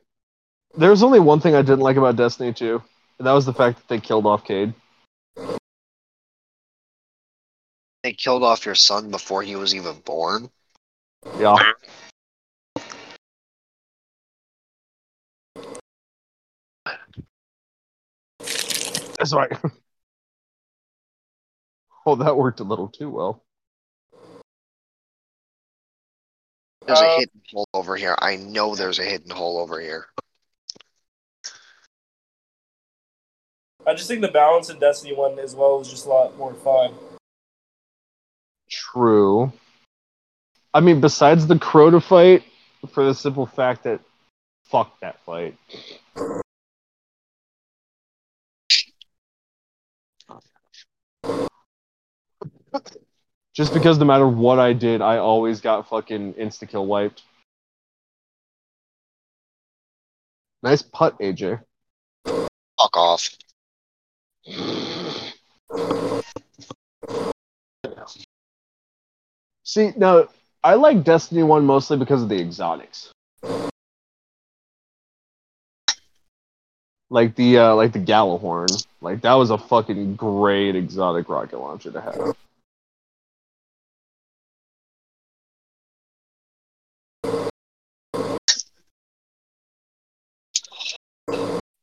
there 0.76 0.90
was 0.90 1.02
only 1.02 1.20
one 1.20 1.40
thing 1.40 1.54
I 1.54 1.62
didn't 1.62 1.80
like 1.80 1.96
about 1.96 2.16
Destiny 2.16 2.52
2, 2.52 2.82
and 3.18 3.26
that 3.26 3.32
was 3.32 3.46
the 3.46 3.54
fact 3.54 3.78
that 3.78 3.88
they 3.88 4.00
killed 4.00 4.26
off 4.26 4.44
Cade. 4.44 4.74
They 8.02 8.12
killed 8.12 8.42
off 8.42 8.66
your 8.66 8.74
son 8.74 9.10
before 9.10 9.42
he 9.42 9.56
was 9.56 9.74
even 9.74 9.96
born. 10.04 10.50
Yeah. 11.38 11.56
That's 19.18 19.32
right. 19.32 19.50
oh, 22.06 22.16
that 22.16 22.36
worked 22.36 22.60
a 22.60 22.64
little 22.64 22.88
too 22.88 23.10
well. 23.10 23.42
There's 26.86 27.00
Uh, 27.00 27.04
a 27.04 27.18
hidden 27.18 27.42
hole 27.50 27.66
over 27.74 27.96
here. 27.96 28.14
I 28.20 28.36
know 28.36 28.76
there's 28.76 29.00
a 29.00 29.04
hidden 29.04 29.30
hole 29.30 29.58
over 29.58 29.80
here. 29.80 30.06
I 33.86 33.94
just 33.94 34.08
think 34.08 34.20
the 34.20 34.28
balance 34.28 34.68
in 34.68 34.80
Destiny 34.80 35.14
One 35.14 35.38
as 35.38 35.54
well 35.54 35.80
is 35.80 35.88
just 35.88 36.06
a 36.06 36.08
lot 36.08 36.36
more 36.36 36.54
fun. 36.54 36.92
True. 38.68 39.52
I 40.74 40.80
mean, 40.80 41.00
besides 41.00 41.46
the 41.46 41.54
Crota 41.54 42.02
fight, 42.02 42.42
for 42.90 43.04
the 43.04 43.14
simple 43.14 43.46
fact 43.46 43.84
that 43.84 44.00
fuck 44.64 44.98
that 45.00 45.20
fight. 45.24 45.56
Just 53.54 53.72
because 53.72 53.98
no 53.98 54.04
matter 54.04 54.26
what 54.26 54.58
I 54.58 54.72
did, 54.72 55.00
I 55.00 55.18
always 55.18 55.60
got 55.60 55.88
fucking 55.88 56.34
insta 56.34 56.68
kill 56.68 56.86
wiped. 56.86 57.22
Nice 60.62 60.82
putt, 60.82 61.18
AJ. 61.20 61.60
Fuck 62.26 62.96
off. 62.96 63.30
See, 69.64 69.92
now 69.96 70.28
I 70.62 70.74
like 70.74 71.02
Destiny 71.02 71.42
1 71.42 71.64
mostly 71.64 71.96
because 71.96 72.22
of 72.22 72.28
the 72.28 72.40
exotics. 72.40 73.10
Like 77.10 77.34
the 77.34 77.58
uh 77.58 77.74
like 77.74 77.92
the 77.92 77.98
Gjallarhorn. 77.98 78.84
Like 79.00 79.22
that 79.22 79.34
was 79.34 79.50
a 79.50 79.58
fucking 79.58 80.14
great 80.14 80.76
exotic 80.76 81.28
rocket 81.28 81.58
launcher 81.58 81.90
to 81.90 82.00
have. 82.00 82.36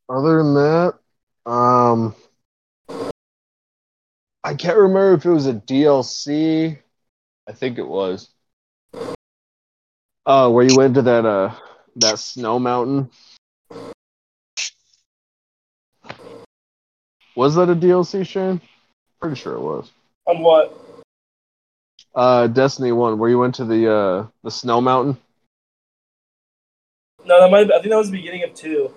Other 0.09 0.37
than 0.37 0.53
that, 0.53 0.93
um 1.45 2.15
I 4.53 4.55
can't 4.55 4.77
remember 4.77 5.15
if 5.15 5.25
it 5.25 5.31
was 5.31 5.47
a 5.47 5.55
DLC. 5.55 6.77
I 7.49 7.51
think 7.53 7.79
it 7.79 7.87
was. 7.87 8.29
Uh, 10.27 10.51
where 10.51 10.63
you 10.63 10.77
went 10.77 10.93
to 10.93 11.01
that 11.01 11.25
uh 11.25 11.55
that 11.95 12.19
snow 12.19 12.59
mountain. 12.59 13.09
Was 17.35 17.55
that 17.55 17.71
a 17.71 17.75
DLC, 17.75 18.27
Shane? 18.27 18.61
Pretty 19.19 19.37
sure 19.37 19.55
it 19.55 19.59
was. 19.59 19.91
On 20.27 20.39
what? 20.43 20.79
Uh, 22.13 22.45
Destiny 22.45 22.91
One, 22.91 23.17
where 23.17 23.31
you 23.31 23.39
went 23.39 23.55
to 23.55 23.65
the 23.65 23.91
uh 23.91 24.27
the 24.43 24.51
snow 24.51 24.81
mountain. 24.81 25.17
No, 27.25 27.41
that 27.41 27.49
might. 27.49 27.71
I 27.71 27.79
think 27.79 27.89
that 27.89 27.97
was 27.97 28.11
the 28.11 28.17
beginning 28.17 28.43
of 28.43 28.53
two. 28.53 28.93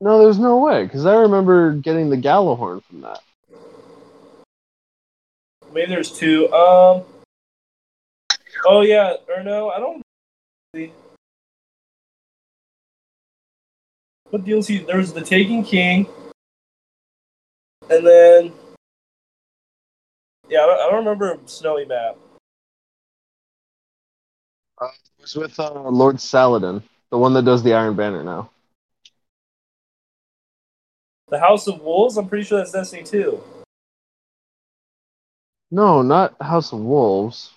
No, 0.00 0.20
there's 0.20 0.38
no 0.38 0.58
way, 0.58 0.84
because 0.84 1.06
I 1.06 1.16
remember 1.16 1.72
getting 1.72 2.08
the 2.08 2.16
Gjallarhorn 2.16 2.84
from 2.84 3.00
that. 3.00 3.20
Maybe 5.72 5.86
there's 5.86 6.12
two. 6.12 6.52
Um. 6.52 7.04
Oh 8.66 8.82
yeah, 8.82 9.14
or 9.34 9.42
no, 9.42 9.70
I 9.70 9.78
don't. 9.78 10.02
see. 10.74 10.92
What 14.30 14.44
DLC? 14.44 14.86
There 14.86 14.98
was 14.98 15.12
the 15.12 15.22
Taken 15.22 15.64
King, 15.64 16.06
and 17.90 18.06
then 18.06 18.52
yeah, 20.48 20.60
I 20.60 20.66
don't, 20.66 20.80
I 20.80 20.90
don't 20.90 21.04
remember 21.04 21.38
Snowy 21.46 21.86
Map. 21.86 22.16
Uh, 24.80 24.86
it 25.18 25.22
was 25.22 25.34
with 25.34 25.58
uh, 25.58 25.88
Lord 25.88 26.20
Saladin, 26.20 26.82
the 27.10 27.18
one 27.18 27.32
that 27.34 27.44
does 27.44 27.62
the 27.62 27.72
Iron 27.72 27.94
Banner 27.94 28.22
now. 28.22 28.50
The 31.28 31.38
House 31.38 31.66
of 31.66 31.80
Wolves. 31.80 32.18
I'm 32.18 32.28
pretty 32.28 32.44
sure 32.44 32.58
that's 32.58 32.72
Destiny 32.72 33.02
two. 33.02 33.42
No, 35.72 36.02
not 36.02 36.36
House 36.38 36.70
of 36.74 36.80
Wolves. 36.80 37.50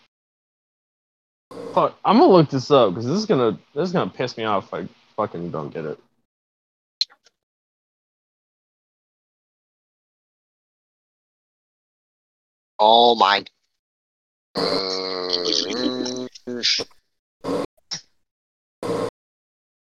Fuck, 1.74 2.00
I'm 2.06 2.18
gonna 2.18 2.32
look 2.32 2.50
this 2.50 2.72
up 2.72 2.92
because 2.92 3.06
this 3.06 3.18
is 3.18 3.26
gonna 3.26 3.60
this 3.74 3.90
is 3.90 3.92
gonna 3.92 4.10
piss 4.10 4.38
me 4.38 4.46
off 4.46 4.68
if 4.68 4.74
I 4.74 4.88
fucking 5.18 5.52
don't 5.52 5.74
get 5.74 5.84
it. 5.84 6.00
Oh 12.80 13.16
my. 13.16 13.44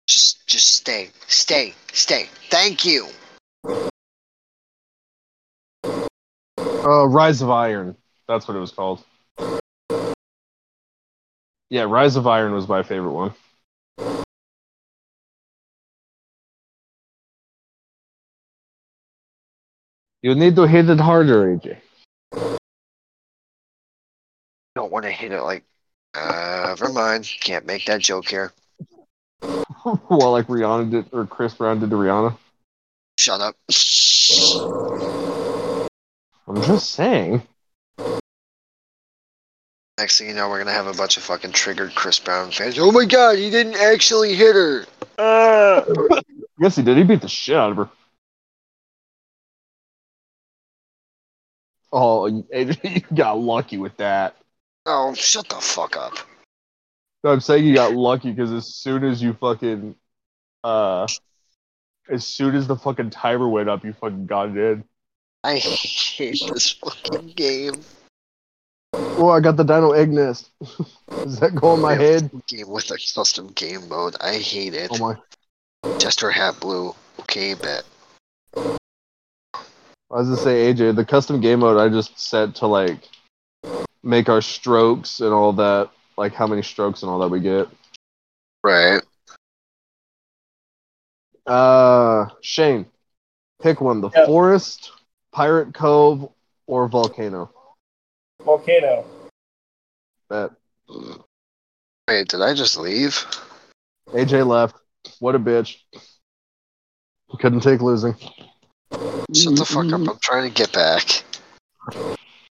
Just, 0.08 0.46
just 0.46 0.76
stay, 0.76 1.10
stay, 1.26 1.74
stay. 1.92 2.28
Thank 2.48 2.84
you. 2.84 3.08
Uh, 6.58 7.08
Rise 7.08 7.42
of 7.42 7.50
Iron. 7.50 7.96
That's 8.28 8.48
what 8.48 8.56
it 8.56 8.60
was 8.60 8.72
called. 8.72 9.04
Yeah, 11.70 11.82
Rise 11.82 12.16
of 12.16 12.26
Iron 12.26 12.52
was 12.52 12.68
my 12.68 12.82
favorite 12.82 13.12
one. 13.12 13.32
You 20.22 20.34
need 20.34 20.56
to 20.56 20.66
hit 20.66 20.90
it 20.90 20.98
harder, 20.98 21.46
AJ. 21.46 21.78
Don't 24.74 24.90
want 24.90 25.04
to 25.04 25.10
hit 25.10 25.32
it 25.32 25.40
like. 25.42 25.64
Uh, 26.14 26.64
never 26.66 26.92
mind. 26.92 27.30
Can't 27.40 27.66
make 27.66 27.84
that 27.86 28.00
joke 28.00 28.28
here. 28.28 28.52
well, 29.40 30.32
like 30.32 30.46
Rihanna 30.46 30.90
did, 30.90 31.06
or 31.12 31.26
Chris 31.26 31.54
Brown 31.54 31.80
did 31.80 31.90
to 31.90 31.96
Rihanna. 31.96 32.36
Shut 33.18 33.40
up. 33.40 33.54
I'm 36.48 36.62
just 36.62 36.90
saying. 36.90 37.42
Next 39.98 40.18
thing 40.18 40.28
you 40.28 40.34
know, 40.34 40.48
we're 40.48 40.58
gonna 40.58 40.72
have 40.72 40.86
a 40.86 40.92
bunch 40.92 41.16
of 41.16 41.22
fucking 41.22 41.52
triggered 41.52 41.94
Chris 41.94 42.18
Brown 42.18 42.50
fans. 42.50 42.78
Oh 42.78 42.92
my 42.92 43.06
god, 43.06 43.38
he 43.38 43.50
didn't 43.50 43.76
actually 43.76 44.34
hit 44.34 44.54
her. 44.54 44.86
Uh. 45.18 46.20
Yes, 46.58 46.76
he 46.76 46.82
did. 46.82 46.96
He 46.96 47.04
beat 47.04 47.20
the 47.20 47.28
shit 47.28 47.54
out 47.54 47.72
of 47.72 47.76
her. 47.76 47.90
Oh, 51.92 52.26
you 52.52 53.00
got 53.14 53.38
lucky 53.38 53.78
with 53.78 53.96
that. 53.98 54.36
Oh, 54.86 55.12
shut 55.14 55.48
the 55.48 55.56
fuck 55.56 55.96
up. 55.96 56.14
No, 57.22 57.30
I'm 57.30 57.40
saying 57.40 57.64
you 57.64 57.74
got 57.74 57.92
lucky 57.92 58.30
because 58.30 58.52
as 58.52 58.74
soon 58.74 59.04
as 59.04 59.22
you 59.22 59.34
fucking, 59.34 59.96
uh, 60.64 61.06
as 62.08 62.26
soon 62.26 62.54
as 62.54 62.66
the 62.66 62.76
fucking 62.76 63.10
timer 63.10 63.48
went 63.48 63.68
up, 63.68 63.84
you 63.84 63.92
fucking 63.92 64.26
got 64.26 64.50
it 64.50 64.56
in. 64.56 64.84
I 65.44 65.56
hate 65.56 66.42
this 66.52 66.72
fucking 66.72 67.34
game. 67.36 67.74
Oh, 69.18 69.30
I 69.30 69.40
got 69.40 69.56
the 69.56 69.64
Dino 69.64 69.92
Egg 69.92 70.12
Nest. 70.12 70.50
Does 71.22 71.40
that 71.40 71.54
go 71.54 71.74
in 71.74 71.80
my 71.80 71.94
head? 71.94 72.30
Game 72.46 72.68
with 72.68 72.90
a 72.90 72.98
custom 73.14 73.48
game 73.48 73.88
mode. 73.88 74.16
I 74.20 74.34
hate 74.34 74.74
it. 74.74 74.90
Oh 74.92 74.98
my! 74.98 75.16
Jester 75.98 76.30
Hat 76.30 76.60
Blue. 76.60 76.94
Okay, 77.20 77.54
bet. 77.54 77.84
I 79.54 80.18
was 80.18 80.26
gonna 80.28 80.36
say 80.36 80.72
AJ, 80.72 80.94
the 80.94 81.04
custom 81.04 81.40
game 81.40 81.60
mode 81.60 81.78
I 81.78 81.88
just 81.88 82.18
set 82.20 82.54
to 82.56 82.66
like 82.66 83.08
make 84.02 84.28
our 84.28 84.40
strokes 84.40 85.20
and 85.20 85.32
all 85.32 85.52
that, 85.54 85.90
like 86.16 86.32
how 86.32 86.46
many 86.46 86.62
strokes 86.62 87.02
and 87.02 87.10
all 87.10 87.18
that 87.20 87.28
we 87.28 87.40
get. 87.40 87.68
Right. 88.62 89.02
Uh, 91.46 92.26
Shane, 92.40 92.86
pick 93.62 93.80
one: 93.80 94.00
the 94.00 94.10
Yeah. 94.14 94.26
forest, 94.26 94.92
pirate 95.32 95.74
cove, 95.74 96.30
or 96.66 96.88
volcano. 96.88 97.50
Volcano. 98.42 99.04
Bet 100.28 100.50
Wait, 102.08 102.28
did 102.28 102.40
I 102.40 102.54
just 102.54 102.76
leave? 102.76 103.24
AJ 104.08 104.46
left. 104.46 104.76
What 105.18 105.34
a 105.34 105.38
bitch. 105.40 105.78
Couldn't 107.40 107.60
take 107.60 107.80
losing. 107.80 108.14
Shut 109.34 109.56
the 109.56 109.64
fuck 109.64 109.92
up. 109.92 110.00
I'm 110.08 110.18
trying 110.22 110.48
to 110.48 110.54
get 110.54 110.72
back. 110.72 111.24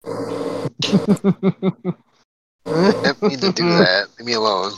I 2.66 2.92
didn't 3.02 3.22
need 3.22 3.40
to 3.40 3.52
do 3.52 3.68
that. 3.70 4.06
Leave 4.18 4.26
me 4.26 4.34
alone. 4.34 4.72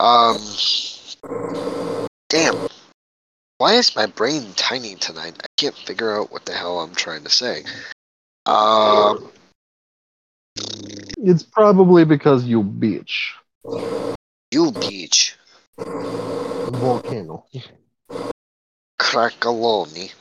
Um. 0.00 0.38
Damn. 2.30 2.56
Why 3.58 3.74
is 3.74 3.94
my 3.94 4.06
brain 4.06 4.54
tiny 4.56 4.94
tonight? 4.94 5.34
I 5.42 5.46
can't 5.58 5.76
figure 5.76 6.18
out 6.18 6.32
what 6.32 6.46
the 6.46 6.54
hell 6.54 6.80
I'm 6.80 6.94
trying 6.94 7.24
to 7.24 7.30
say. 7.30 7.64
Um. 8.50 9.30
It's 11.18 11.44
probably 11.44 12.04
because 12.04 12.44
you 12.44 12.64
bitch. 12.64 13.30
You 14.50 14.72
beach. 14.72 15.36
Volcano. 15.78 17.46
Cracoloni. 19.00 20.12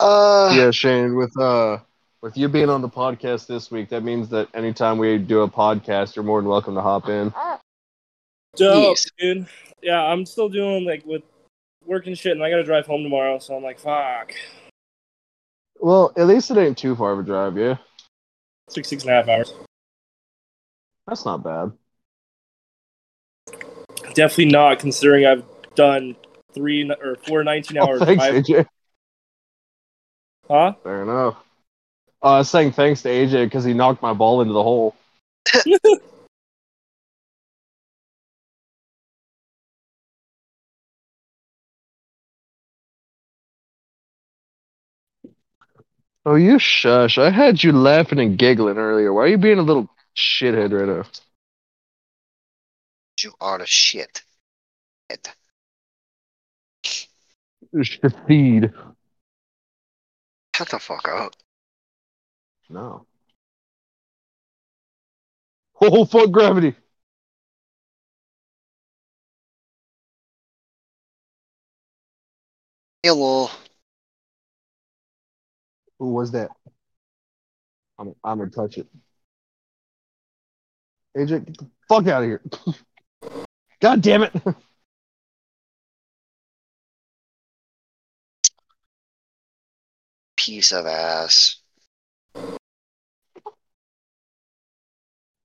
Uh. 0.00 0.52
Yeah, 0.56 0.72
Shane, 0.72 1.14
with 1.14 1.38
uh 1.38 1.78
with 2.20 2.36
you 2.36 2.48
being 2.48 2.68
on 2.68 2.82
the 2.82 2.88
podcast 2.88 3.46
this 3.46 3.70
week, 3.70 3.90
that 3.90 4.02
means 4.02 4.28
that 4.30 4.48
anytime 4.54 4.98
we 4.98 5.18
do 5.18 5.42
a 5.42 5.48
podcast, 5.48 6.16
you're 6.16 6.24
more 6.24 6.40
than 6.40 6.50
welcome 6.50 6.74
to 6.74 6.82
hop 6.82 7.08
in. 7.08 7.32
Dope, 8.56 8.96
Jeez. 8.96 9.06
dude. 9.18 9.46
Yeah, 9.82 10.02
I'm 10.02 10.26
still 10.26 10.48
doing 10.48 10.84
like 10.84 11.06
with 11.06 11.22
work 11.86 12.06
and 12.06 12.18
shit, 12.18 12.32
and 12.32 12.42
I 12.42 12.50
gotta 12.50 12.64
drive 12.64 12.86
home 12.86 13.02
tomorrow, 13.02 13.38
so 13.38 13.56
I'm 13.56 13.62
like, 13.62 13.78
fuck. 13.78 14.32
Well, 15.78 16.12
at 16.16 16.26
least 16.26 16.50
it 16.50 16.56
ain't 16.56 16.78
too 16.78 16.96
far 16.96 17.12
of 17.12 17.18
a 17.18 17.22
drive, 17.22 17.56
yeah. 17.56 17.76
Six, 18.68 18.88
six 18.88 19.02
and 19.04 19.12
a 19.12 19.14
half 19.14 19.28
hours. 19.28 19.54
That's 21.06 21.24
not 21.24 21.44
bad. 21.44 21.72
Definitely 24.14 24.46
not, 24.46 24.78
considering 24.78 25.26
I've 25.26 25.44
done 25.74 26.16
three 26.52 26.90
or 26.90 27.16
four 27.26 27.44
19 27.44 27.76
hour 27.76 27.98
Oh, 28.00 28.04
thanks, 28.04 28.24
drive. 28.24 28.44
AJ. 28.44 28.66
Huh? 30.48 30.72
Fair 30.82 31.02
enough. 31.02 31.36
Uh, 32.22 32.32
I 32.32 32.38
was 32.38 32.50
saying 32.50 32.72
thanks 32.72 33.02
to 33.02 33.08
AJ 33.08 33.46
because 33.46 33.64
he 33.64 33.74
knocked 33.74 34.02
my 34.02 34.12
ball 34.12 34.40
into 34.40 34.52
the 34.52 34.62
hole. 34.62 34.96
Oh, 46.26 46.34
you 46.34 46.58
shush. 46.58 47.18
I 47.18 47.30
had 47.30 47.62
you 47.62 47.70
laughing 47.70 48.18
and 48.18 48.36
giggling 48.36 48.78
earlier. 48.78 49.12
Why 49.12 49.22
are 49.22 49.28
you 49.28 49.38
being 49.38 49.60
a 49.60 49.62
little 49.62 49.88
shithead 50.16 50.72
right 50.72 50.88
now? 50.88 51.04
You 53.22 53.32
are 53.40 53.58
the 53.58 53.66
shit. 53.66 54.24
Shafid. 57.72 58.74
Shut 60.56 60.68
the 60.68 60.80
fuck 60.80 61.06
up. 61.06 61.34
No. 62.68 63.06
Oh, 65.80 66.04
fuck 66.06 66.32
gravity. 66.32 66.74
Hello. 73.04 73.48
Who 75.98 76.12
was 76.12 76.32
that? 76.32 76.50
I'm, 77.98 78.14
I'm 78.22 78.38
gonna 78.38 78.50
touch 78.50 78.78
it. 78.78 78.86
AJ, 81.16 81.46
get 81.46 81.58
the 81.58 81.66
fuck 81.88 82.06
out 82.06 82.22
of 82.22 82.28
here. 82.28 82.42
God 83.80 84.02
damn 84.02 84.24
it! 84.24 84.32
Piece 90.36 90.72
of 90.72 90.86
ass. 90.86 91.56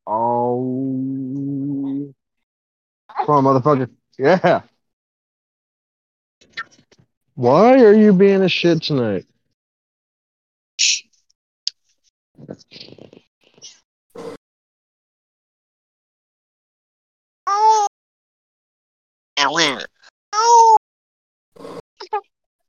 Oh, 0.06 2.14
come 3.26 3.48
on, 3.48 3.62
motherfucker! 3.62 3.90
Yeah. 4.18 4.62
Why 7.36 7.82
are 7.84 7.94
you 7.94 8.14
being 8.14 8.42
a 8.42 8.50
shit 8.50 8.84
tonight? 8.84 9.26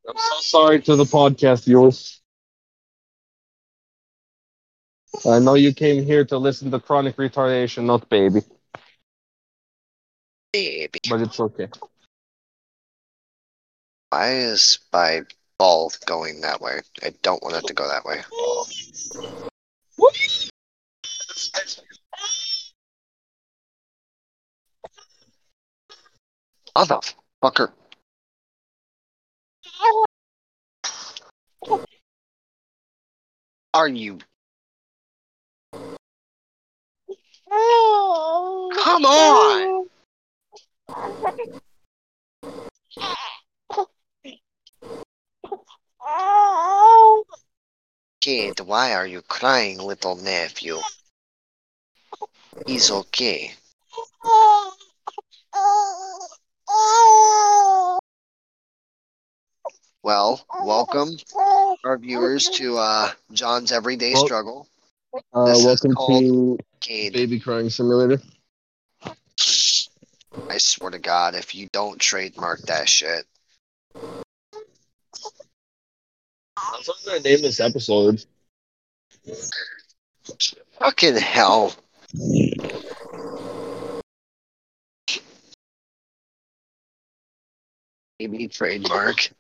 I'm 0.09 0.17
so 0.17 0.41
sorry 0.41 0.81
to 0.83 0.97
the 0.97 1.05
podcast 1.05 1.65
viewers. 1.65 2.21
I 5.29 5.39
know 5.39 5.55
you 5.55 5.73
came 5.73 6.05
here 6.05 6.25
to 6.25 6.39
listen 6.39 6.71
to 6.71 6.81
chronic 6.81 7.17
retardation, 7.17 7.85
not 7.85 8.09
baby, 8.09 8.41
Baby. 10.53 11.01
but 11.09 11.21
it's 11.21 11.39
okay. 11.39 11.69
Why 14.11 14.33
is 14.35 14.79
my 14.93 15.23
ball 15.59 15.93
going 16.07 16.41
that 16.41 16.61
way? 16.61 16.81
I 17.03 17.15
don't 17.23 17.43
want 17.43 17.57
it 17.57 17.67
to 17.67 17.75
go 17.75 17.89
that 17.89 18.05
way. 18.05 18.23
Motherfucker. 26.77 27.73
Are 33.75 33.89
you? 33.89 34.19
Come 37.51 39.05
on! 39.05 39.89
Kid, 48.23 48.61
why 48.61 48.95
are 48.95 49.07
you 49.07 49.21
crying, 49.23 49.79
little 49.79 50.15
nephew? 50.15 50.79
He's 52.69 52.89
okay. 52.89 53.51
Well, 60.05 60.47
welcome 60.63 61.17
our 61.85 61.99
viewers 61.99 62.49
to 62.51 62.79
uh, 62.79 63.11
John's 63.33 63.73
Everyday 63.73 64.15
Well- 64.15 64.25
Struggle. 64.25 64.69
Uh, 65.15 65.59
welcome 65.65 65.93
called- 65.95 66.23
to 66.23 66.59
Cade, 66.81 67.15
Baby 67.15 67.41
Crying 67.41 67.71
Simulator. 67.71 68.23
I 70.49 70.59
swear 70.59 70.91
to 70.91 71.01
God, 71.01 71.35
if 71.35 71.57
you 71.57 71.69
don't 71.73 71.99
trademark 71.99 72.61
that 72.63 72.89
shit, 72.89 73.27
That's 76.71 76.89
what 76.89 76.97
I'm 77.01 77.07
gonna 77.07 77.21
name 77.21 77.43
this 77.43 77.61
episode. 77.61 78.25
fucking 80.79 81.17
hell. 81.17 81.75
Maybe 88.19 88.47
trademark. 88.49 89.33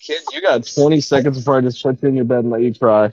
Kid, 0.00 0.22
you 0.32 0.40
got 0.42 0.66
20 0.66 1.00
seconds 1.00 1.38
before 1.38 1.56
I 1.56 1.60
just 1.62 1.82
put 1.82 2.02
you 2.02 2.08
in 2.08 2.16
your 2.16 2.24
bed 2.24 2.40
and 2.40 2.50
let 2.50 2.62
you 2.62 2.74
cry. 2.74 3.12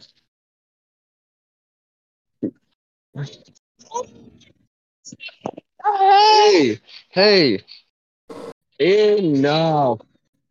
Hey, 5.83 6.79
hey, 7.09 7.63
enough, 8.79 10.01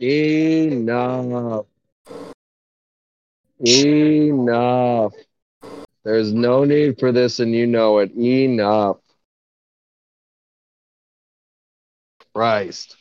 enough, 0.01 1.67
enough. 3.61 5.13
There's 6.05 6.33
no 6.33 6.65
need 6.65 6.99
for 7.01 7.13
this, 7.13 7.41
and 7.41 7.55
you 7.55 7.67
know 7.67 7.99
it. 7.99 8.13
Enough. 8.13 8.99
Christ. 12.35 12.97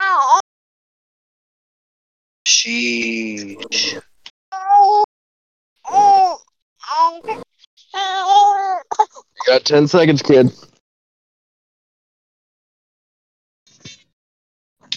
Sheesh. 2.60 3.94
You 3.94 4.02
got 9.46 9.64
10 9.64 9.88
seconds, 9.88 10.20
kid. 10.20 10.52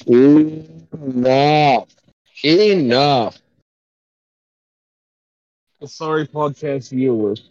Enough. 0.06 1.88
Enough. 2.44 3.38
Sorry, 5.86 6.28
podcast 6.28 6.90
viewers. 6.90 7.50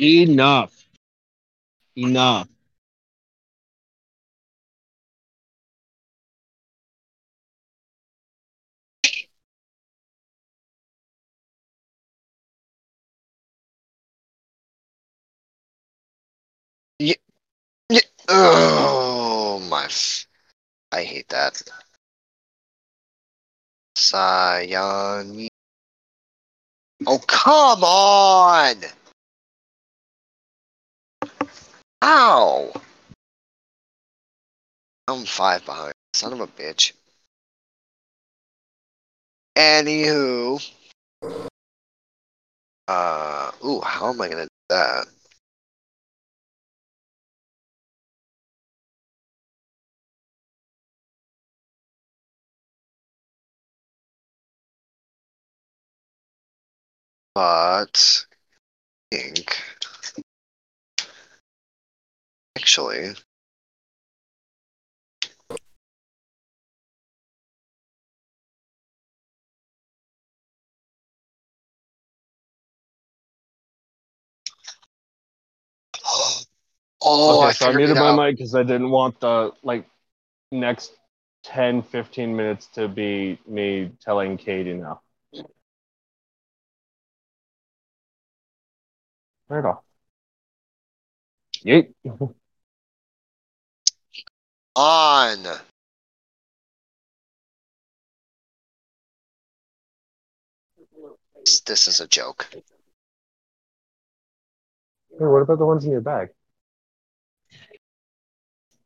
Enough. 0.00 0.72
Enough. 1.94 2.48
Oh 18.28 19.60
my! 19.70 19.88
I 20.92 21.02
hate 21.02 21.28
that. 21.28 21.62
Cyan. 23.96 25.48
Oh 27.06 27.18
come 27.26 27.84
on! 27.84 28.76
Ow! 32.02 32.72
I'm 35.08 35.24
five 35.24 35.64
behind. 35.64 35.92
Son 36.14 36.32
of 36.32 36.40
a 36.40 36.46
bitch. 36.46 36.92
Anywho. 39.56 40.70
Uh, 42.88 43.50
ooh, 43.64 43.80
how 43.80 44.12
am 44.12 44.20
I 44.20 44.28
gonna 44.28 44.44
do 44.44 44.48
that? 44.70 45.06
But 57.36 58.24
I 59.12 59.16
think 59.16 59.62
actually. 62.56 63.10
Oh, 77.02 77.36
okay, 77.36 77.48
I 77.48 77.52
so 77.52 77.66
I 77.66 77.72
figured 77.72 77.90
muted 77.90 77.98
my 77.98 78.26
mic 78.28 78.36
because 78.38 78.54
I 78.54 78.62
didn't 78.62 78.90
want 78.90 79.20
the 79.20 79.52
like 79.62 79.86
next 80.50 80.92
10, 81.44 81.82
15 81.82 82.34
minutes 82.34 82.66
to 82.68 82.88
be 82.88 83.38
me 83.46 83.92
telling 84.00 84.38
Katie 84.38 84.72
now. 84.72 85.02
Right 89.48 89.64
off. 89.64 89.82
Yeet. 91.64 91.94
On. 94.76 95.42
This- 101.36 101.60
This 101.60 101.86
is 101.88 102.00
a 102.00 102.06
joke. 102.08 102.48
Hey, 102.52 102.62
what 105.18 105.42
about 105.42 105.58
the 105.58 105.66
ones 105.66 105.84
in 105.84 105.92
your 105.92 106.00
bag? 106.00 106.30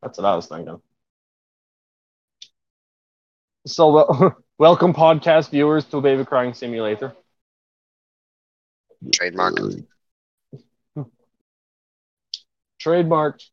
That's 0.01 0.17
what 0.17 0.25
I 0.25 0.35
was 0.35 0.47
thinking. 0.47 0.81
So, 3.65 3.91
wel- 3.91 4.37
welcome, 4.57 4.93
podcast 4.93 5.49
viewers, 5.51 5.85
to 5.85 6.01
Baby 6.01 6.25
Crying 6.25 6.53
Simulator. 6.53 7.15
Trademark. 9.13 9.55
Trademarked. 12.81 13.49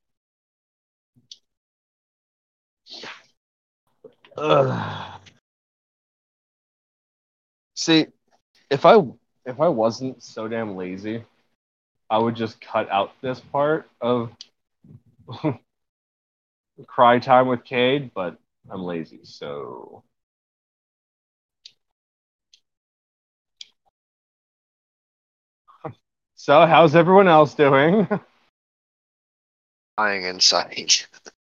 Ugh. 4.36 5.20
See, 7.74 8.06
if 8.70 8.86
I 8.86 8.96
if 9.46 9.60
I 9.60 9.68
wasn't 9.68 10.22
so 10.22 10.48
damn 10.48 10.76
lazy, 10.76 11.24
I 12.10 12.18
would 12.18 12.36
just 12.36 12.60
cut 12.60 12.90
out 12.90 13.12
this 13.22 13.40
part 13.40 13.88
of 14.00 14.32
cry 16.86 17.18
time 17.18 17.48
with 17.48 17.64
Cade, 17.64 18.12
but 18.14 18.36
I'm 18.70 18.82
lazy, 18.82 19.20
so 19.24 20.02
So 26.36 26.66
how's 26.66 26.94
everyone 26.94 27.28
else 27.28 27.54
doing? 27.54 28.08
Dying 29.98 30.22
inside. 30.26 30.92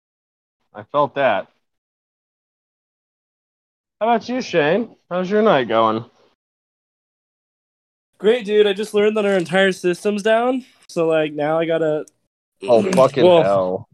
I 0.75 0.83
felt 0.83 1.15
that. 1.15 1.47
How 4.01 4.09
about 4.09 4.27
you, 4.27 4.41
Shane? 4.41 4.97
How's 5.09 5.29
your 5.29 5.41
night 5.41 5.69
going? 5.69 6.03
Great, 8.17 8.45
dude. 8.45 8.67
I 8.67 8.73
just 8.73 8.93
learned 8.93 9.15
that 9.15 9.25
our 9.25 9.37
entire 9.37 9.71
system's 9.71 10.23
down. 10.23 10.65
So 10.89 11.07
like 11.07 11.31
now 11.31 11.57
I 11.57 11.65
gotta. 11.65 12.05
Oh 12.63 12.83
fucking 12.91 13.23
Well, 13.23 13.43
hell! 13.43 13.89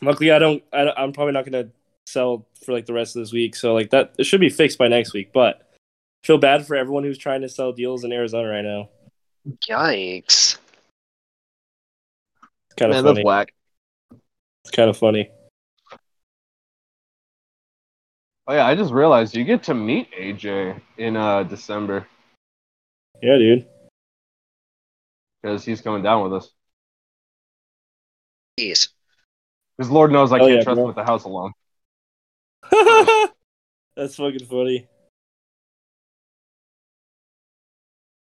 Luckily, 0.00 0.30
I 0.30 0.38
don't. 0.38 0.62
I, 0.72 0.90
I'm 0.96 1.12
probably 1.12 1.34
not 1.34 1.44
gonna 1.44 1.68
sell 2.06 2.46
for 2.64 2.72
like 2.72 2.86
the 2.86 2.94
rest 2.94 3.16
of 3.16 3.20
this 3.20 3.32
week. 3.32 3.54
So 3.54 3.74
like 3.74 3.90
that, 3.90 4.14
it 4.18 4.24
should 4.24 4.40
be 4.40 4.48
fixed 4.48 4.78
by 4.78 4.88
next 4.88 5.12
week. 5.12 5.30
But 5.34 5.56
I 6.22 6.26
feel 6.26 6.38
bad 6.38 6.66
for 6.66 6.74
everyone 6.74 7.04
who's 7.04 7.18
trying 7.18 7.42
to 7.42 7.50
sell 7.50 7.72
deals 7.72 8.02
in 8.02 8.12
Arizona 8.12 8.48
right 8.48 8.64
now. 8.64 8.88
Yikes. 9.68 10.56
It's 12.66 12.74
kind 12.78 12.90
of 12.90 12.96
Man, 12.96 13.04
funny. 13.04 13.14
that's 13.16 13.26
whack. 13.26 13.52
It's 14.64 14.70
kind 14.70 14.88
of 14.88 14.96
funny. 14.96 15.30
Oh 18.46 18.54
yeah, 18.54 18.66
I 18.66 18.74
just 18.74 18.92
realized 18.92 19.34
you 19.36 19.44
get 19.44 19.62
to 19.64 19.74
meet 19.74 20.08
AJ 20.12 20.80
in 20.98 21.16
uh 21.16 21.42
December 21.44 22.06
Yeah, 23.22 23.38
dude. 23.38 23.66
because 25.42 25.64
he's 25.64 25.80
coming 25.80 26.02
down 26.02 26.22
with 26.24 26.32
us. 26.34 26.50
Jeez. 28.58 28.88
Because 29.76 29.90
Lord 29.90 30.12
knows 30.12 30.32
I 30.32 30.38
Hell 30.38 30.48
can't 30.48 30.58
yeah, 30.60 30.64
trust 30.64 30.76
bro. 30.76 30.84
him 30.84 30.88
with 30.88 30.96
the 30.96 31.04
house 31.04 31.24
alone. 31.24 31.52
That's 33.96 34.16
fucking 34.16 34.46
funny. 34.46 34.88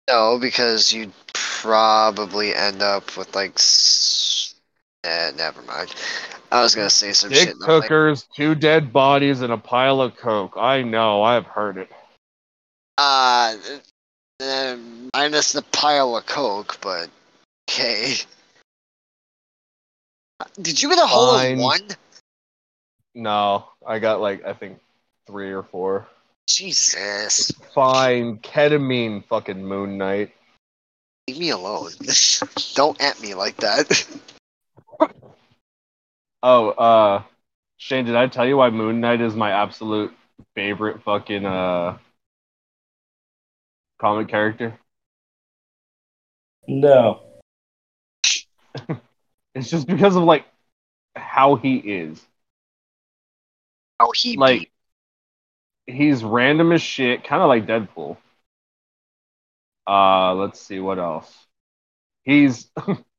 No, 0.08 0.38
because 0.40 0.92
you'd 0.92 1.12
probably 1.34 2.54
end 2.54 2.82
up 2.82 3.16
with 3.16 3.34
like. 3.34 3.54
S- 3.56 4.54
eh, 5.06 5.32
never 5.36 5.62
mind. 5.62 5.94
I 6.52 6.62
was 6.62 6.74
gonna 6.74 6.90
say 6.90 7.12
some 7.12 7.30
Dick 7.30 7.48
shit. 7.48 7.58
like, 7.58 7.66
cookers, 7.66 8.26
two 8.34 8.54
dead 8.54 8.92
bodies, 8.92 9.40
and 9.40 9.52
a 9.52 9.58
pile 9.58 10.00
of 10.00 10.16
coke. 10.16 10.54
I 10.56 10.82
know, 10.82 11.22
I've 11.22 11.46
heard 11.46 11.76
it. 11.78 11.90
uh, 12.98 13.56
uh, 14.40 14.76
minus 15.14 15.52
the 15.52 15.62
pile 15.72 16.16
of 16.16 16.26
coke, 16.26 16.78
but 16.80 17.08
okay. 17.68 18.14
Did 20.60 20.82
you 20.82 20.90
get 20.90 20.98
a 20.98 21.06
hole 21.06 21.38
in 21.38 21.58
one? 21.58 21.80
No, 23.14 23.64
I 23.86 23.98
got 23.98 24.20
like 24.20 24.44
I 24.44 24.52
think 24.52 24.78
three 25.26 25.50
or 25.50 25.62
four. 25.62 26.06
Jesus, 26.48 27.50
Fine, 27.74 28.38
ketamine, 28.38 29.24
fucking 29.24 29.64
Moon 29.64 29.98
Knight. 29.98 30.32
leave 31.26 31.38
me 31.38 31.50
alone. 31.50 31.90
Don't 32.74 33.00
at 33.02 33.20
me 33.20 33.34
like 33.34 33.56
that. 33.56 34.06
Oh, 36.42 36.68
uh, 36.68 37.22
Shane, 37.76 38.04
did 38.04 38.16
I 38.16 38.26
tell 38.28 38.46
you 38.46 38.56
why 38.56 38.70
Moon 38.70 39.00
Knight 39.00 39.20
is 39.20 39.34
my 39.34 39.50
absolute 39.50 40.14
favorite 40.54 41.02
fucking 41.02 41.44
uh 41.44 41.98
comic 43.98 44.28
character? 44.28 44.78
No. 46.68 47.22
It's 49.54 49.70
just 49.70 49.86
because 49.86 50.16
of 50.16 50.22
like 50.22 50.44
how 51.14 51.56
he 51.56 51.76
is. 51.76 52.22
How 53.98 54.10
he 54.14 54.36
Like 54.36 54.70
he's 55.86 56.22
random 56.22 56.72
as 56.72 56.82
shit, 56.82 57.24
kind 57.24 57.42
of 57.42 57.48
like 57.48 57.66
Deadpool. 57.66 58.18
Uh, 59.86 60.34
let's 60.34 60.60
see 60.60 60.78
what 60.78 60.98
else. 60.98 61.32
He's 62.24 62.68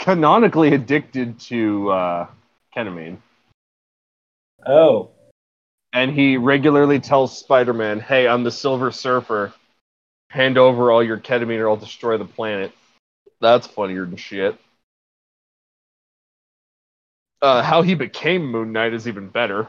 canonically 0.00 0.74
addicted 0.74 1.38
to 1.38 1.90
uh 1.90 2.26
ketamine. 2.76 3.18
Oh. 4.66 5.10
and 5.92 6.10
he 6.10 6.36
regularly 6.36 7.00
tells 7.00 7.38
Spider-Man, 7.38 8.00
"Hey, 8.00 8.26
I'm 8.28 8.42
the 8.44 8.50
Silver 8.50 8.90
Surfer. 8.90 9.52
Hand 10.28 10.58
over 10.58 10.90
all 10.90 11.02
your 11.02 11.18
ketamine, 11.18 11.60
or 11.60 11.68
I'll 11.68 11.76
destroy 11.76 12.16
the 12.16 12.24
planet." 12.24 12.72
That's 13.40 13.66
funnier 13.66 14.04
than 14.04 14.16
shit. 14.16 14.58
Uh, 17.42 17.62
how 17.62 17.82
he 17.82 17.94
became 17.94 18.44
Moon 18.50 18.72
Knight 18.72 18.92
is 18.92 19.08
even 19.08 19.28
better. 19.28 19.66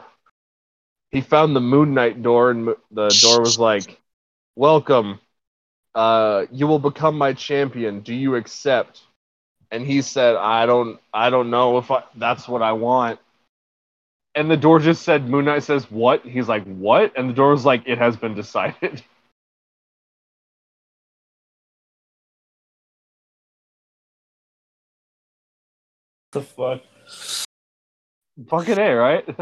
He 1.10 1.20
found 1.22 1.56
the 1.56 1.60
Moon 1.60 1.94
Knight 1.94 2.22
door, 2.22 2.50
and 2.50 2.68
the 2.90 3.08
door 3.22 3.40
was 3.40 3.58
like, 3.58 4.00
"Welcome. 4.56 5.20
Uh, 5.94 6.46
you 6.50 6.66
will 6.66 6.78
become 6.78 7.16
my 7.16 7.32
champion. 7.32 8.00
Do 8.00 8.14
you 8.14 8.36
accept?" 8.36 9.02
And 9.72 9.84
he 9.84 10.02
said, 10.02 10.36
"I 10.36 10.66
don't. 10.66 11.00
I 11.12 11.30
don't 11.30 11.50
know 11.50 11.78
if 11.78 11.90
I, 11.90 12.04
that's 12.14 12.46
what 12.46 12.62
I 12.62 12.72
want." 12.72 13.18
And 14.34 14.50
the 14.50 14.56
door 14.56 14.78
just 14.78 15.02
said, 15.02 15.28
Moon 15.28 15.44
Knight 15.44 15.62
says, 15.62 15.90
what? 15.90 16.24
He's 16.24 16.48
like, 16.48 16.64
what? 16.64 17.12
And 17.16 17.28
the 17.28 17.34
door 17.34 17.50
was 17.50 17.66
like, 17.66 17.82
it 17.86 17.98
has 17.98 18.16
been 18.16 18.34
decided. 18.34 19.02
The 26.32 26.40
fuck. 26.40 26.80
Fucking 28.48 28.78
A, 28.78 28.94
right? 28.94 29.22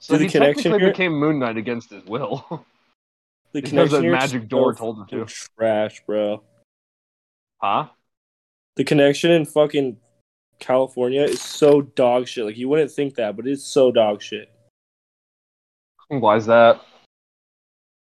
so 0.00 0.18
he 0.18 0.26
technically 0.26 0.80
here- 0.80 0.90
became 0.90 1.12
Moon 1.12 1.38
Knight 1.38 1.56
against 1.56 1.90
his 1.90 2.04
will. 2.04 2.66
The 3.52 3.60
because 3.62 3.92
a 3.92 4.02
magic 4.02 4.48
door 4.48 4.74
told 4.74 4.98
him 4.98 5.06
to. 5.06 5.24
Trash, 5.56 6.02
bro. 6.04 6.42
huh? 7.62 7.86
The 8.76 8.84
connection 8.84 9.30
in 9.30 9.46
fucking 9.46 9.96
California 10.58 11.22
is 11.22 11.40
so 11.40 11.82
dog 11.82 12.28
shit. 12.28 12.44
Like 12.44 12.56
you 12.56 12.68
wouldn't 12.68 12.90
think 12.90 13.14
that, 13.16 13.36
but 13.36 13.46
it's 13.46 13.64
so 13.64 13.90
dog 13.90 14.22
shit. 14.22 14.50
Why 16.08 16.36
is 16.36 16.46
that? 16.46 16.80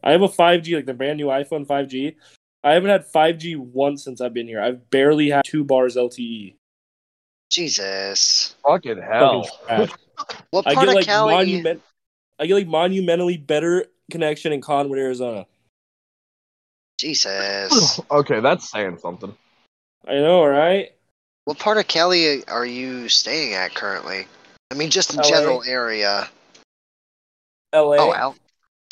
I 0.04 0.12
have 0.12 0.22
a 0.22 0.28
5G, 0.30 0.76
like 0.76 0.86
the 0.86 0.94
brand 0.94 1.18
new 1.18 1.28
iPhone 1.28 1.66
5G. 1.66 2.16
I 2.64 2.74
haven't 2.74 2.90
had 2.90 3.12
5G 3.12 3.58
once 3.58 4.04
since 4.04 4.22
I've 4.22 4.34
been 4.34 4.48
here. 4.48 4.62
I've 4.62 4.90
barely 4.90 5.30
had 5.30 5.44
two 5.46 5.64
bars 5.64 5.96
LTE. 5.96 6.56
Jesus. 7.50 8.56
Fucking 8.64 9.02
hell. 9.02 9.44
Fucking 9.44 9.88
trash. 9.88 9.90
What 10.52 10.68
I 10.68 10.76
part 10.76 10.86
get 10.86 10.90
of 10.90 10.96
like 10.96 11.06
Cali? 11.06 11.34
monument. 11.34 11.82
I 12.38 12.46
get 12.46 12.54
like 12.54 12.68
monumentally 12.68 13.38
better 13.38 13.88
connection 14.12 14.54
in 14.54 14.62
Cottonwood, 14.62 15.00
Arizona. 15.00 15.48
Jesus. 17.00 18.00
okay, 18.12 18.40
that's 18.40 18.70
saying 18.70 19.00
something. 19.00 19.36
I 20.08 20.16
know, 20.16 20.46
right? 20.46 20.92
what 21.46 21.60
part 21.60 21.78
of 21.78 21.88
Cali 21.88 22.46
are 22.48 22.66
you 22.66 23.10
staying 23.10 23.54
at 23.54 23.74
currently? 23.74 24.28
I 24.72 24.76
mean, 24.76 24.90
just 24.90 25.12
in 25.14 25.18
LA. 25.18 25.24
general 25.24 25.64
area. 25.64 26.30
LA. 27.74 27.96
Oh, 27.98 28.14
Al. 28.14 28.36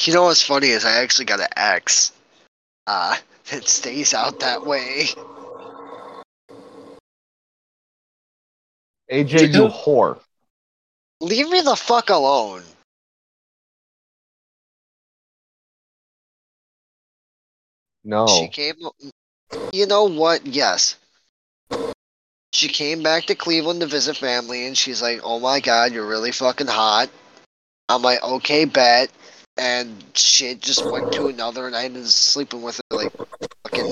You 0.02 0.14
know 0.14 0.24
what's 0.24 0.42
funny 0.42 0.68
is 0.68 0.86
I 0.86 1.02
actually 1.02 1.26
got 1.26 1.40
an 1.40 1.48
ex. 1.56 2.12
Uh, 2.88 3.16
that 3.52 3.68
stays 3.68 4.14
out 4.14 4.40
that 4.40 4.66
way. 4.66 5.08
AJ, 9.12 9.54
you 9.54 9.68
whore. 9.68 10.20
Leave 11.22 11.50
me 11.50 11.62
the 11.62 11.76
fuck 11.76 12.10
alone. 12.10 12.64
No. 18.04 18.28
She 18.28 18.48
came. 18.48 18.76
You 19.72 19.86
know 19.86 20.06
what? 20.06 20.46
Yes. 20.46 20.96
She 22.54 22.68
came 22.68 23.04
back 23.04 23.26
to 23.26 23.36
Cleveland 23.36 23.82
to 23.82 23.88
visit 23.88 24.18
family, 24.18 24.66
and 24.66 24.78
she's 24.78 25.02
like, 25.02 25.22
"Oh 25.24 25.40
my 25.40 25.60
god, 25.60 25.92
you're 25.92 26.08
really 26.08 26.32
fucking 26.32 26.68
hot." 26.68 27.10
I'm 27.88 28.02
like, 28.02 28.24
"Okay, 28.24 28.66
bet." 28.66 29.12
and 29.60 30.04
shit 30.14 30.62
just 30.62 30.86
went 30.86 31.12
to 31.12 31.28
another, 31.28 31.68
and 31.68 31.76
I 31.76 31.84
ended 31.84 32.04
up 32.04 32.10
sleeping 32.10 32.62
with 32.62 32.78
her 32.78 32.96
like 32.96 33.12
fucking. 33.66 33.92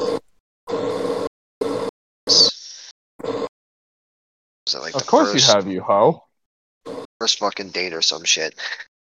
Was 4.65 4.73
it 4.73 4.79
like 4.79 4.95
Of 4.95 5.05
course 5.05 5.33
first, 5.33 5.47
you 5.47 5.53
have, 5.53 5.67
you 5.67 5.81
hoe. 5.81 6.23
first 7.19 7.39
fucking 7.39 7.69
date 7.69 7.93
or 7.93 8.01
some 8.01 8.23
shit? 8.23 8.55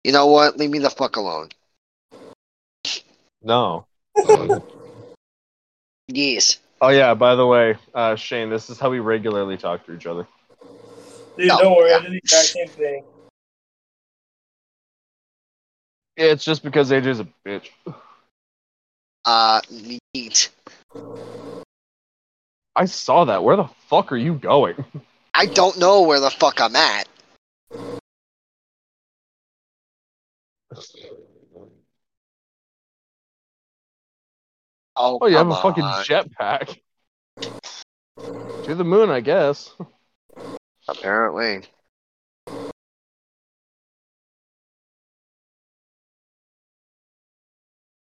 You 0.04 0.12
know 0.12 0.28
what? 0.28 0.58
Leave 0.58 0.70
me 0.70 0.80
the 0.80 0.90
fuck 0.90 1.16
alone. 1.16 1.50
No. 3.42 3.86
Yes. 6.12 6.58
Oh 6.82 6.90
yeah. 6.90 7.14
By 7.14 7.36
the 7.36 7.46
way, 7.46 7.78
uh, 7.94 8.16
Shane, 8.16 8.50
this 8.50 8.70
is 8.70 8.80
how 8.80 8.90
we 8.90 9.00
regularly 9.00 9.58
talk 9.58 9.86
to 9.86 9.94
each 9.94 10.06
other. 10.06 10.28
Dude, 11.38 11.48
No, 11.48 11.60
don't 11.60 11.76
worry, 11.76 11.92
yeah. 11.92 11.98
I 11.98 12.02
did 12.02 12.12
the 12.14 12.18
exact 12.18 12.48
same 12.48 12.68
thing. 12.68 13.04
Yeah, 16.18 16.26
it's 16.26 16.44
just 16.44 16.64
because 16.64 16.92
AJ's 16.92 17.20
a 17.22 17.28
bitch. 17.46 17.70
Uh, 19.24 19.62
neat. 20.14 20.50
I 22.76 22.86
saw 22.86 23.26
that. 23.26 23.44
Where 23.44 23.56
the 23.56 23.70
fuck 23.88 24.12
are 24.12 24.18
you 24.18 24.34
going? 24.34 24.84
I 25.34 25.46
don't 25.46 25.78
know 25.78 26.02
where 26.02 26.20
the 26.20 26.32
fuck 26.32 26.60
I'm 26.60 26.76
at. 26.76 27.08
Oh, 35.02 35.18
Oh, 35.22 35.28
you 35.28 35.38
have 35.38 35.48
come 35.48 35.54
a 35.54 35.62
fucking 35.62 35.84
jetpack. 36.04 36.82
To 38.66 38.76
the 38.76 38.84
moon, 38.84 39.10
I 39.10 39.22
guess. 39.22 39.74
Apparently. 40.90 41.62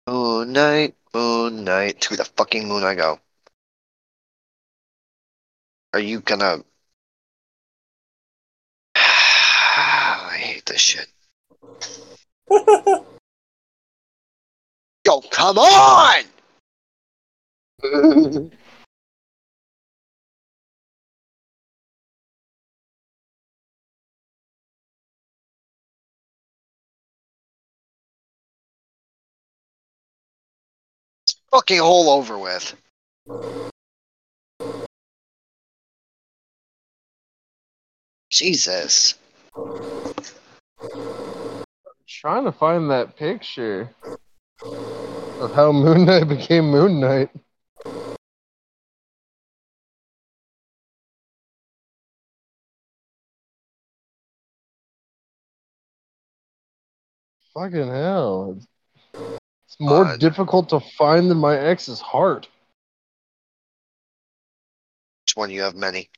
Moon 0.06 0.52
Knight, 0.52 0.94
moon 1.12 1.64
night. 1.64 2.00
To 2.02 2.16
the 2.16 2.24
fucking 2.24 2.66
moon 2.66 2.82
I 2.82 2.94
go. 2.94 3.20
Are 5.92 6.00
you 6.00 6.20
gonna. 6.20 6.64
I 8.94 10.36
hate 10.38 10.64
this 10.64 10.80
shit. 10.80 11.08
Yo, 15.06 15.20
come 15.30 15.58
on! 15.58 16.24
fucking 31.50 31.78
hole 31.78 32.10
over 32.10 32.38
with. 32.38 32.74
Jesus. 38.30 39.14
trying 42.08 42.44
to 42.44 42.52
find 42.52 42.90
that 42.90 43.16
picture 43.16 43.90
of 44.62 45.52
how 45.52 45.70
Moon 45.72 46.04
Knight 46.06 46.28
became 46.28 46.70
Moon 46.70 47.00
Knight. 47.00 47.30
Fucking 57.56 57.88
hell. 57.88 58.58
It's 59.66 59.80
more 59.80 60.04
God. 60.04 60.20
difficult 60.20 60.68
to 60.68 60.80
find 60.98 61.30
than 61.30 61.38
my 61.38 61.56
ex's 61.56 62.00
heart. 62.02 62.46
Which 65.24 65.36
one 65.36 65.50
you 65.50 65.62
have 65.62 65.74
many? 65.74 66.10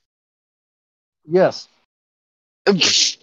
Yes. 1.25 1.69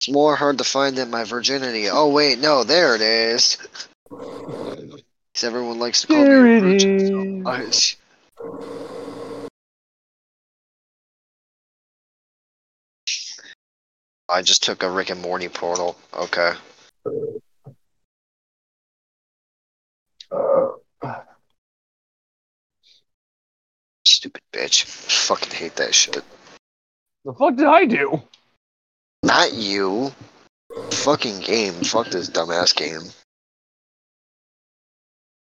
It's 0.00 0.12
more 0.12 0.36
hard 0.36 0.58
to 0.58 0.64
find 0.64 0.98
than 0.98 1.08
my 1.10 1.24
virginity. 1.24 1.88
Oh 1.88 2.10
wait, 2.10 2.38
no, 2.38 2.62
there 2.62 2.94
it 2.94 3.00
is. 3.00 3.56
'Cause 4.46 5.44
everyone 5.44 5.78
likes 5.78 6.02
to 6.02 6.08
call 6.08 6.16
me 6.18 6.24
There 6.24 6.46
it 6.46 6.60
virgin 6.60 6.98
so 7.08 7.24
much. 7.24 7.96
I 14.34 14.42
just 14.42 14.64
took 14.64 14.82
a 14.82 14.90
Rick 14.90 15.10
and 15.10 15.22
Morty 15.22 15.48
portal. 15.48 15.96
Okay. 16.12 16.54
Stupid 24.04 24.42
bitch. 24.52 24.82
Fucking 24.86 25.52
hate 25.52 25.76
that 25.76 25.94
shit. 25.94 26.24
The 27.24 27.32
fuck 27.32 27.54
did 27.54 27.66
I 27.66 27.84
do? 27.84 28.20
Not 29.22 29.52
you. 29.52 30.10
Fucking 30.90 31.38
game. 31.38 31.74
Fuck 31.74 32.08
this 32.08 32.28
dumbass 32.28 32.74
game. 32.74 33.02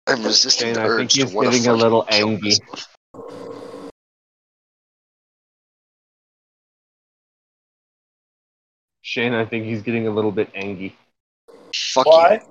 I'm 0.07 0.23
resisting 0.23 0.69
Shane, 0.69 0.75
the 0.75 0.83
I 0.83 0.85
think 0.85 1.01
urge 1.01 1.15
he's 1.15 1.31
to 1.31 1.37
want 1.37 1.53
to 1.53 1.59
getting 1.59 1.67
a 1.67 1.71
fucking 1.71 1.83
little 1.83 2.03
kill 2.05 2.29
angry. 2.29 2.51
myself. 2.51 2.89
Shane, 9.09 9.33
I 9.33 9.47
think 9.47 9.65
he's 9.65 9.81
getting 9.81 10.07
a 10.07 10.11
little 10.11 10.31
bit 10.31 10.51
angry. 10.55 10.95
Fuck 11.75 12.05
Why? 12.05 12.43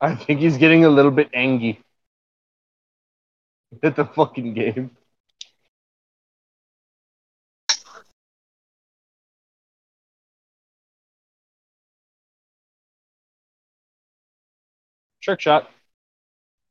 I 0.00 0.14
think 0.14 0.40
he's 0.40 0.56
getting 0.56 0.86
a 0.86 0.88
little 0.88 1.10
bit 1.10 1.28
angry. 1.34 1.78
At 3.82 3.94
the 3.94 4.06
fucking 4.06 4.54
game. 4.54 4.96
Trick 15.20 15.40
shot. 15.42 15.70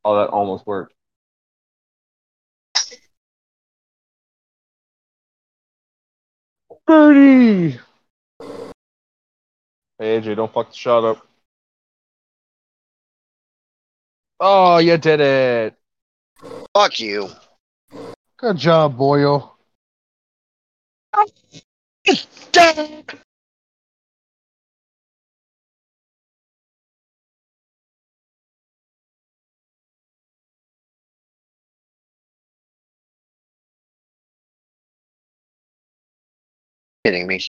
Oh, 0.04 0.16
that 0.16 0.30
almost 0.30 0.66
worked. 0.66 0.94
Birdie! 6.88 7.78
Hey, 10.00 10.18
AJ, 10.18 10.36
don't 10.36 10.50
fuck 10.50 10.70
the 10.70 10.74
shot 10.74 11.04
up. 11.04 11.26
Oh, 14.40 14.78
you 14.78 14.96
did 14.96 15.20
it. 15.20 15.74
Fuck 16.74 16.98
you. 17.00 17.28
Good 18.38 18.56
job, 18.56 18.96
boyo. 18.96 19.50
Kidding 37.04 37.26
me. 37.26 37.40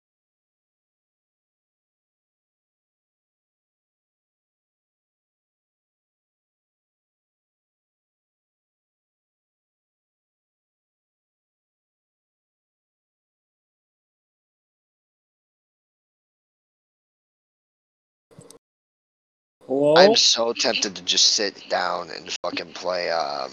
Hello? 19.72 19.96
I'm 19.96 20.18
so 20.18 20.52
tempted 20.52 20.98
to 20.98 21.02
just 21.02 21.28
sit 21.28 21.70
down 21.70 22.10
and 22.10 22.30
fucking 22.44 22.74
play 22.74 23.10
um 23.10 23.50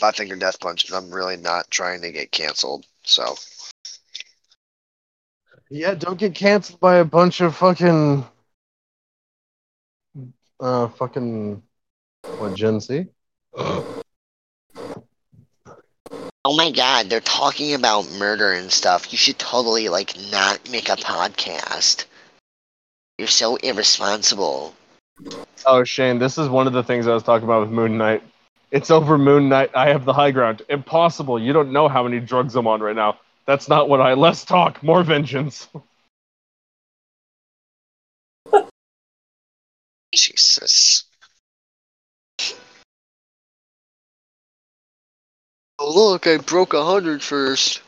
Five 0.00 0.16
Finger 0.16 0.34
Death 0.34 0.58
Punch, 0.60 0.88
but 0.88 0.96
I'm 0.96 1.10
really 1.10 1.36
not 1.36 1.70
trying 1.70 2.00
to 2.00 2.10
get 2.10 2.32
canceled. 2.32 2.86
So 3.02 3.34
Yeah, 5.68 5.92
don't 5.92 6.18
get 6.18 6.34
canceled 6.34 6.80
by 6.80 6.96
a 6.96 7.04
bunch 7.04 7.42
of 7.42 7.54
fucking. 7.54 8.24
Uh, 10.58 10.88
fucking. 10.88 11.62
What, 12.38 12.54
Gen 12.54 12.80
Z? 12.80 13.04
Oh 16.46 16.56
my 16.56 16.70
god, 16.70 17.10
they're 17.10 17.20
talking 17.20 17.74
about 17.74 18.10
murder 18.12 18.52
and 18.52 18.72
stuff. 18.72 19.12
You 19.12 19.18
should 19.18 19.38
totally 19.38 19.90
like 19.90 20.14
not 20.30 20.70
make 20.70 20.88
a 20.88 20.96
podcast. 20.96 22.06
You're 23.18 23.28
so 23.28 23.56
irresponsible. 23.56 24.74
Oh, 25.66 25.84
Shane, 25.84 26.18
this 26.18 26.36
is 26.36 26.48
one 26.48 26.66
of 26.66 26.72
the 26.72 26.82
things 26.82 27.06
I 27.06 27.14
was 27.14 27.22
talking 27.22 27.44
about 27.44 27.60
with 27.60 27.70
Moon 27.70 27.96
Knight. 27.96 28.22
It's 28.70 28.90
over 28.90 29.16
Moon 29.16 29.48
Knight. 29.48 29.70
I 29.74 29.88
have 29.88 30.04
the 30.04 30.12
high 30.12 30.32
ground. 30.32 30.62
Impossible. 30.68 31.40
You 31.40 31.52
don't 31.52 31.72
know 31.72 31.88
how 31.88 32.02
many 32.02 32.18
drugs 32.18 32.56
I'm 32.56 32.66
on 32.66 32.80
right 32.80 32.96
now. 32.96 33.18
That's 33.46 33.68
not 33.68 33.88
what 33.88 34.00
I. 34.00 34.14
Less 34.14 34.44
talk, 34.44 34.82
more 34.82 35.04
vengeance. 35.04 35.68
Jesus. 40.14 41.04
Oh, 45.78 45.92
look, 45.94 46.26
I 46.26 46.38
broke 46.38 46.74
a 46.74 46.84
hundred 46.84 47.22
first. 47.22 47.80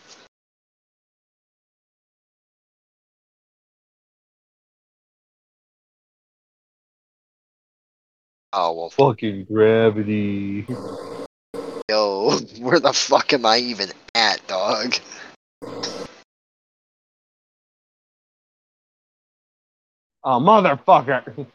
Oh 8.59 8.73
well, 8.73 8.89
Fucking 8.89 9.45
gravity. 9.45 10.67
yo, 11.91 12.39
where 12.59 12.81
the 12.81 12.95
fuck 12.95 13.35
am 13.35 13.45
I 13.45 13.59
even 13.59 13.91
at, 14.15 14.45
dog? 14.47 14.95
Oh, 20.25 20.41
motherfucker. 20.41 21.47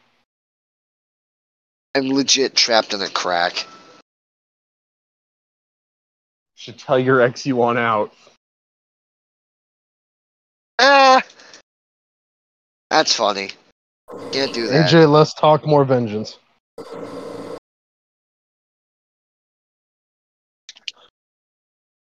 I'm 1.96 2.08
legit 2.08 2.54
trapped 2.54 2.94
in 2.94 3.02
a 3.02 3.08
crack. 3.08 3.66
Should 6.54 6.78
tell 6.78 7.00
your 7.00 7.20
ex 7.20 7.44
you 7.44 7.56
want 7.56 7.78
out. 7.80 8.14
Ah, 10.78 11.20
that's 12.90 13.16
funny. 13.16 13.50
Can't 14.30 14.52
do 14.52 14.68
that. 14.68 14.88
AJ, 14.88 15.10
let's 15.10 15.34
talk 15.34 15.66
more 15.66 15.84
vengeance. 15.84 16.38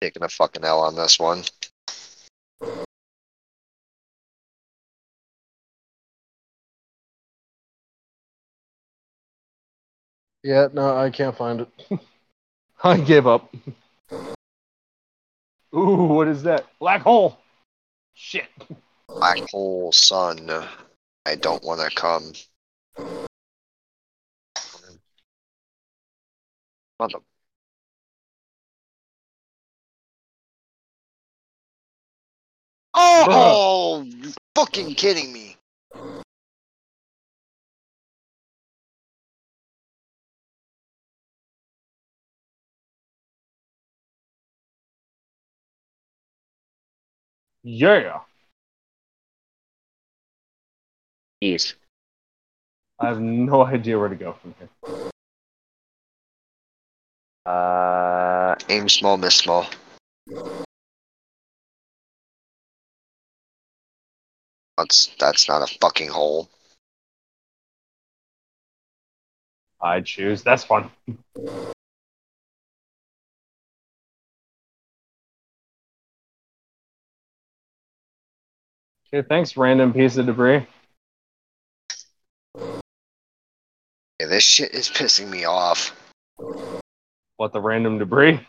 Taking 0.02 0.24
a 0.24 0.30
fucking 0.30 0.64
L 0.64 0.80
on 0.82 0.96
this 0.96 1.20
one. 1.20 1.44
Yeah, 10.44 10.70
no, 10.74 10.98
I 10.98 11.12
can't 11.12 11.38
find 11.38 11.62
it. 11.62 11.70
I 12.84 12.98
give 12.98 13.28
up. 13.28 13.54
Ooh, 15.76 16.04
what 16.06 16.28
is 16.28 16.44
that? 16.44 16.66
Black 16.80 17.02
hole. 17.02 17.38
Shit. 18.14 18.50
Black 19.08 19.40
hole 19.50 19.92
sun. 19.92 20.50
I 21.26 21.36
don't 21.36 21.64
want 21.64 21.80
to 21.82 21.96
come. 21.96 22.34
Mother. 27.02 27.18
Oh, 32.94 34.06
you 34.06 34.32
fucking 34.54 34.94
kidding 34.94 35.34
me. 35.34 35.58
Yeah. 47.64 48.20
Yes. 51.40 51.74
I 53.00 53.08
have 53.08 53.20
no 53.20 53.66
idea 53.66 53.98
where 53.98 54.10
to 54.10 54.16
go 54.16 54.34
from 54.34 54.54
here. 54.60 55.11
Uh, 57.46 58.56
aim 58.70 58.88
small, 58.88 59.18
miss 59.18 59.36
small. 59.36 59.68
That's 64.78 65.08
that's 65.20 65.48
not 65.48 65.62
a 65.62 65.78
fucking 65.80 66.10
hole. 66.10 66.50
I 69.82 70.02
choose. 70.02 70.44
That's 70.44 70.64
fun. 70.64 70.92
Okay, 79.14 79.28
thanks, 79.28 79.58
random 79.58 79.94
piece 79.94 80.18
of 80.18 80.26
debris. 80.26 80.66
Yeah, 84.20 84.28
this 84.28 84.44
shit 84.44 84.74
is 84.74 84.90
pissing 84.90 85.30
me 85.30 85.46
off. 85.46 85.96
What 87.42 87.54
the 87.54 87.60
random 87.60 87.98
debris? 87.98 88.40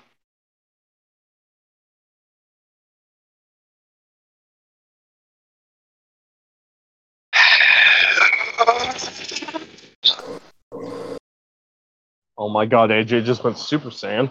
Oh 12.36 12.50
my 12.50 12.66
god, 12.66 12.90
AJ 12.90 13.24
just 13.24 13.42
went 13.42 13.56
Super 13.56 13.88
Saiyan. 13.88 14.30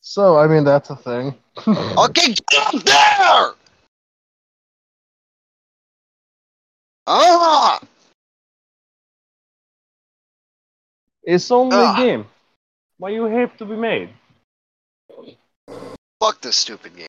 So, 0.00 0.38
I 0.38 0.46
mean, 0.46 0.62
that's 0.62 0.90
a 0.90 0.94
thing. 0.94 1.34
Okay, 1.66 2.32
get 2.52 2.74
up 2.74 2.82
there! 2.84 3.57
Ah! 7.10 7.80
It's 11.22 11.50
only 11.50 11.74
Ah. 11.76 11.94
a 11.94 11.96
game. 12.04 12.26
Why 12.98 13.10
you 13.10 13.24
have 13.24 13.56
to 13.56 13.64
be 13.64 13.76
made? 13.76 14.10
Fuck 16.20 16.42
this 16.42 16.58
stupid 16.58 16.92
game. 16.96 17.06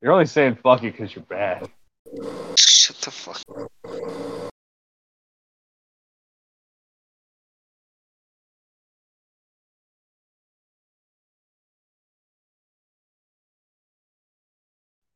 You're 0.00 0.12
only 0.12 0.26
saying 0.26 0.56
fuck 0.62 0.82
it 0.84 0.92
because 0.92 1.14
you're 1.14 1.24
bad. 1.24 1.68
Shut 2.56 2.96
the 2.98 3.10
fuck. 3.10 3.42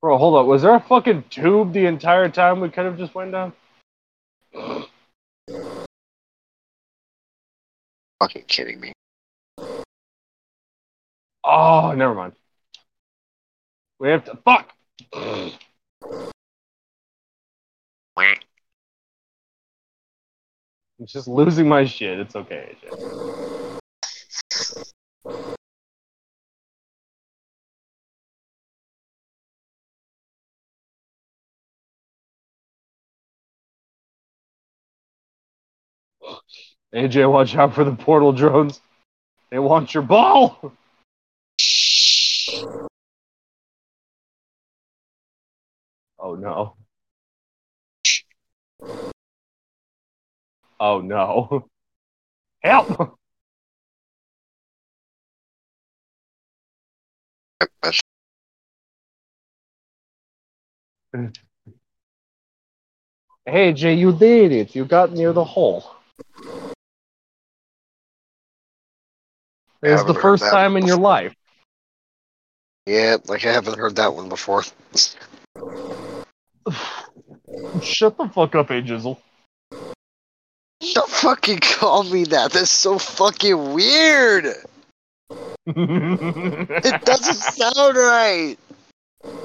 Bro, 0.03 0.18
hold 0.18 0.36
up. 0.36 0.47
Was 0.47 0.62
there 0.62 0.74
a 0.74 0.80
fucking 0.80 1.24
tube 1.30 1.72
the 1.72 1.86
entire 1.86 2.28
time 2.28 2.61
we 2.61 2.68
could 2.68 2.84
have 2.84 2.99
just 2.99 3.14
went 3.14 3.32
down? 3.32 3.53
Fucking 8.20 8.44
kidding 8.47 8.80
me. 8.80 8.92
Oh, 11.44 11.92
never 11.97 12.14
mind. 12.14 12.34
We 13.99 14.11
have 14.11 14.24
to 14.24 14.36
fuck. 14.44 14.72
I'm 20.99 21.07
just 21.07 21.28
losing 21.28 21.68
my 21.68 21.84
shit. 21.84 22.18
It's 22.18 22.36
okay, 22.36 22.76
AJ. 22.82 23.78
AJ, 36.94 37.30
watch 37.30 37.54
out 37.56 37.74
for 37.74 37.84
the 37.84 37.94
portal 37.94 38.32
drones. 38.32 38.80
They 39.50 39.58
want 39.58 39.94
your 39.94 40.02
ball. 40.02 40.72
Oh 46.18 46.34
no. 46.34 46.76
Oh 50.80 51.00
no. 51.00 51.68
Help! 52.62 53.18
Hey 63.46 63.72
Jay, 63.72 63.94
you 63.94 64.12
did 64.12 64.52
it. 64.52 64.74
You 64.74 64.84
got 64.84 65.12
near 65.12 65.32
the 65.32 65.44
hole. 65.44 65.95
It's 69.82 70.04
the 70.04 70.14
first 70.14 70.42
time 70.42 70.76
in 70.76 70.86
your 70.86 70.96
life. 70.98 71.34
Yeah, 72.86 73.16
like 73.26 73.44
I 73.44 73.52
haven't 73.52 73.78
heard 73.78 73.96
that 73.96 74.14
one 74.14 74.28
before. 74.28 74.62
Shut 77.82 78.16
the 78.16 78.28
fuck 78.28 78.54
up, 78.54 78.70
A 78.70 78.80
Jizzle. 78.82 79.18
Don't 80.94 81.08
fucking 81.08 81.58
call 81.60 82.04
me 82.04 82.24
that. 82.24 82.52
That's 82.52 82.70
so 82.70 82.98
fucking 82.98 83.72
weird. 83.74 84.46
It 85.68 87.04
doesn't 87.04 87.34
sound 87.34 87.96
right. 87.96 88.56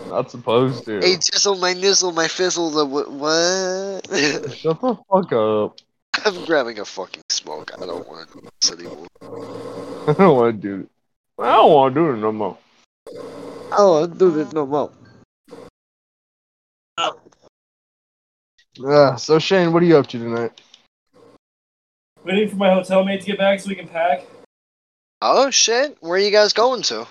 Not 0.08 0.30
supposed 0.30 0.86
to. 0.86 1.00
Hey, 1.02 1.16
jizzle, 1.16 1.60
my 1.60 1.74
nizzle, 1.74 2.14
my 2.14 2.28
fizzle, 2.28 2.70
the 2.70 2.86
wh- 2.86 3.12
what? 3.12 4.08
Shut 4.56 4.80
the 4.82 4.98
fuck 5.10 5.34
up. 5.34 5.80
I'm 6.26 6.46
grabbing 6.46 6.80
a 6.80 6.86
fucking 6.86 7.24
smoke. 7.30 7.72
I 7.76 7.86
don't 7.86 8.08
want 8.08 8.30
to 8.30 8.40
do 8.40 8.48
this 8.60 8.72
anymore. 8.72 9.08
I 10.08 10.14
don't 10.14 10.36
want 10.36 10.62
to 10.62 10.68
do 10.68 10.82
it. 10.82 10.90
I 11.40 11.52
don't 11.54 11.72
want 11.72 11.96
to 11.96 12.00
do 12.00 12.12
it 12.12 12.18
no 12.18 12.32
more. 12.32 12.58
Oh, 13.72 14.06
do 14.06 14.32
this 14.32 14.52
no 14.54 14.66
more. 14.66 14.92
Uh, 18.86 19.16
so 19.16 19.40
Shane, 19.40 19.74
what 19.74 19.84
are 19.84 19.86
you 19.86 19.98
up 19.98 20.08
to 20.08 20.20
tonight? 20.20 20.62
Waiting 22.24 22.50
for 22.50 22.56
my 22.56 22.74
hotel 22.74 23.04
mate 23.04 23.22
to 23.22 23.28
get 23.28 23.38
back 23.38 23.60
so 23.60 23.70
we 23.70 23.76
can 23.76 23.88
pack. 23.88 24.26
Oh 25.22 25.50
shit! 25.50 25.98
Where 26.02 26.14
are 26.14 26.20
you 26.20 26.32
guys 26.32 26.54
going 26.54 26.84
to? 26.84 27.08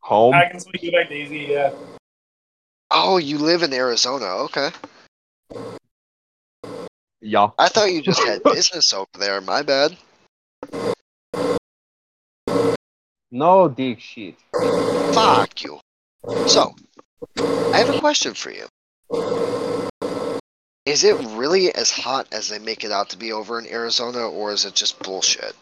Home. 0.00 0.32
Packing 0.32 0.60
so 0.60 0.70
we 0.72 0.78
can 0.78 0.90
get 0.90 1.00
back 1.00 1.08
to 1.08 1.22
AZ, 1.22 1.30
yeah. 1.30 1.70
Oh, 2.90 3.16
you 3.16 3.38
live 3.38 3.62
in 3.62 3.72
Arizona. 3.72 4.26
Okay. 4.44 4.70
Yeah. 7.22 7.50
I 7.56 7.68
thought 7.68 7.92
you 7.92 8.02
just 8.02 8.22
had 8.22 8.42
business 8.44 8.92
over 8.92 9.06
there. 9.16 9.40
My 9.40 9.62
bad. 9.62 9.96
No 13.30 13.68
dick 13.68 14.00
shit. 14.00 14.34
Fuck 15.14 15.62
you. 15.62 15.78
So, 16.46 16.74
I 17.38 17.78
have 17.78 17.94
a 17.94 18.00
question 18.00 18.34
for 18.34 18.50
you. 18.50 18.66
Is 20.84 21.04
it 21.04 21.14
really 21.36 21.72
as 21.72 21.90
hot 21.90 22.26
as 22.32 22.48
they 22.48 22.58
make 22.58 22.82
it 22.82 22.90
out 22.90 23.10
to 23.10 23.16
be 23.16 23.32
over 23.32 23.58
in 23.58 23.66
Arizona, 23.66 24.28
or 24.28 24.52
is 24.52 24.64
it 24.64 24.74
just 24.74 24.98
bullshit? 24.98 25.54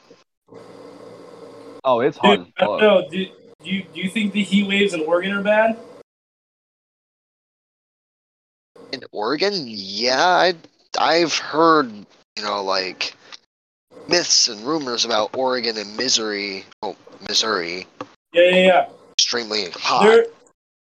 Oh, 1.85 2.01
it's 2.01 2.17
hot 2.17 2.39
Dude, 2.39 2.47
as 2.47 2.53
I 2.57 2.65
don't 2.65 2.81
fuck. 2.81 2.81
know. 2.81 3.09
Do, 3.11 3.27
do, 3.63 3.71
you, 3.71 3.83
do 3.95 4.01
you 4.01 4.09
think 4.11 4.33
the 4.33 4.43
heat 4.43 4.67
waves 4.67 4.95
in 4.95 5.03
Oregon 5.03 5.33
are 5.33 5.43
bad? 5.43 5.79
In 8.93 9.03
Oregon, 9.13 9.65
yeah, 9.67 10.27
I 10.27 10.55
I've 11.01 11.35
heard 11.37 11.91
you 12.37 12.45
know 12.45 12.63
like 12.63 13.15
myths 14.09 14.49
and 14.49 14.61
rumors 14.67 15.05
about 15.07 15.35
Oregon 15.37 15.79
and 15.79 15.97
Missouri, 15.97 16.65
oh 16.83 16.95
Missouri, 17.27 17.87
Yeah, 18.33 18.43
yeah, 18.43 18.67
yeah. 18.67 18.89
extremely 19.13 19.71
hot. 19.73 20.05
Their, 20.05 20.27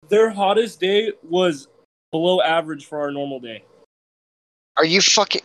their 0.09 0.29
hottest 0.31 0.79
day 0.79 1.13
was 1.21 1.67
below 2.11 2.41
average 2.41 2.85
for 2.85 2.99
our 2.99 3.11
normal 3.11 3.39
day. 3.39 3.63
Are 4.77 4.85
you 4.85 5.01
fucking 5.01 5.41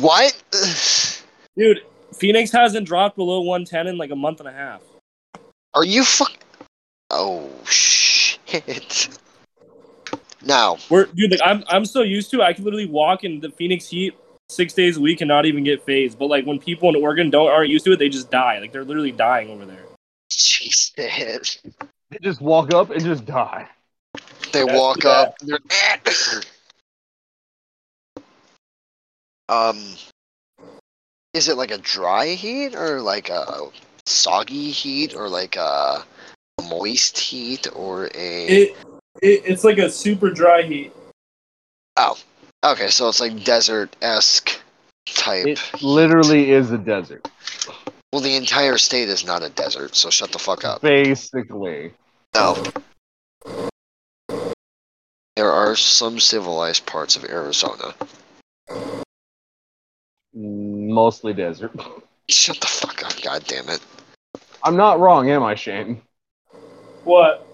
what? 0.00 0.40
Dude, 1.56 1.82
Phoenix 2.14 2.52
hasn't 2.52 2.86
dropped 2.86 3.16
below 3.16 3.40
110 3.40 3.88
in 3.88 3.98
like 3.98 4.10
a 4.10 4.16
month 4.16 4.40
and 4.40 4.48
a 4.48 4.52
half. 4.52 4.82
Are 5.74 5.84
you 5.84 6.04
fuck? 6.04 6.32
Oh 7.10 7.50
shit! 7.64 9.08
Now, 10.46 10.78
We're 10.88 11.06
dude, 11.06 11.32
like 11.32 11.40
I'm 11.44 11.64
I'm 11.68 11.84
so 11.84 12.02
used 12.02 12.30
to 12.30 12.40
it, 12.40 12.44
I 12.44 12.52
can 12.52 12.64
literally 12.64 12.86
walk 12.86 13.24
in 13.24 13.40
the 13.40 13.50
Phoenix 13.50 13.88
heat 13.88 14.16
six 14.48 14.72
days 14.72 14.96
a 14.96 15.00
week 15.00 15.20
and 15.20 15.28
not 15.28 15.44
even 15.44 15.64
get 15.64 15.84
phased. 15.84 16.18
But 16.18 16.26
like 16.26 16.46
when 16.46 16.58
people 16.58 16.88
in 16.88 16.96
Oregon 16.96 17.30
don't 17.30 17.48
aren't 17.48 17.68
used 17.68 17.84
to 17.86 17.92
it, 17.92 17.98
they 17.98 18.08
just 18.08 18.30
die. 18.30 18.60
Like 18.60 18.72
they're 18.72 18.84
literally 18.84 19.12
dying 19.12 19.50
over 19.50 19.66
there. 19.66 19.84
Jesus, 20.30 21.58
They 22.10 22.18
just 22.22 22.40
walk 22.40 22.72
up 22.72 22.90
and 22.90 23.02
just 23.02 23.24
die. 23.26 23.68
they 24.52 24.64
That's 24.64 24.78
walk 24.78 24.96
too 24.96 25.08
bad. 25.08 25.28
up. 25.28 25.38
They're 25.40 25.58
um, 29.48 29.78
is 31.34 31.48
it 31.48 31.56
like 31.56 31.70
a 31.70 31.78
dry 31.78 32.28
heat 32.28 32.74
or 32.74 33.00
like 33.00 33.28
a 33.30 33.70
soggy 34.06 34.70
heat 34.70 35.14
or 35.14 35.28
like 35.28 35.56
a 35.56 36.04
moist 36.68 37.18
heat 37.18 37.68
or 37.74 38.06
a? 38.14 38.46
It, 38.46 38.76
it 39.22 39.42
it's 39.44 39.64
like 39.64 39.78
a 39.78 39.90
super 39.90 40.30
dry 40.30 40.62
heat. 40.62 40.92
Oh, 41.96 42.18
okay, 42.64 42.88
so 42.88 43.08
it's 43.08 43.20
like 43.20 43.44
desert 43.44 43.94
esque 44.02 44.60
type. 45.06 45.46
It 45.46 45.60
literally 45.82 46.50
is 46.50 46.70
a 46.70 46.78
desert. 46.78 47.28
Well, 48.12 48.22
the 48.22 48.36
entire 48.36 48.78
state 48.78 49.08
is 49.08 49.24
not 49.26 49.42
a 49.42 49.50
desert, 49.50 49.94
so 49.96 50.10
shut 50.10 50.32
the 50.32 50.38
fuck 50.38 50.64
up. 50.64 50.82
Basically. 50.82 51.92
No. 52.34 52.62
There 55.36 55.50
are 55.50 55.76
some 55.76 56.18
civilized 56.18 56.86
parts 56.86 57.16
of 57.16 57.24
Arizona. 57.24 57.94
Mostly 60.32 61.34
desert. 61.34 61.72
Shut 62.28 62.60
the 62.60 62.66
fuck 62.66 63.04
up, 63.04 63.22
god 63.22 63.44
damn 63.46 63.68
it. 63.68 63.80
I'm 64.62 64.76
not 64.76 64.98
wrong, 64.98 65.30
am 65.30 65.42
I, 65.42 65.54
Shane? 65.54 66.02
What? 67.04 67.45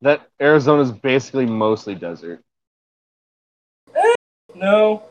That 0.00 0.28
Arizona's 0.40 0.92
basically 0.92 1.46
mostly 1.46 1.94
desert. 1.94 2.42
No. 4.54 5.02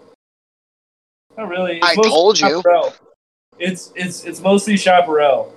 Not 1.38 1.49
really. 1.49 1.77
It's 1.77 1.85
I 1.85 1.95
mostly 1.95 2.11
told 2.11 2.39
you. 2.39 2.47
chaparral. 2.47 2.93
It's 3.59 3.91
it's 3.95 4.23
it's 4.23 4.39
mostly 4.39 4.77
chaparral. 4.77 5.53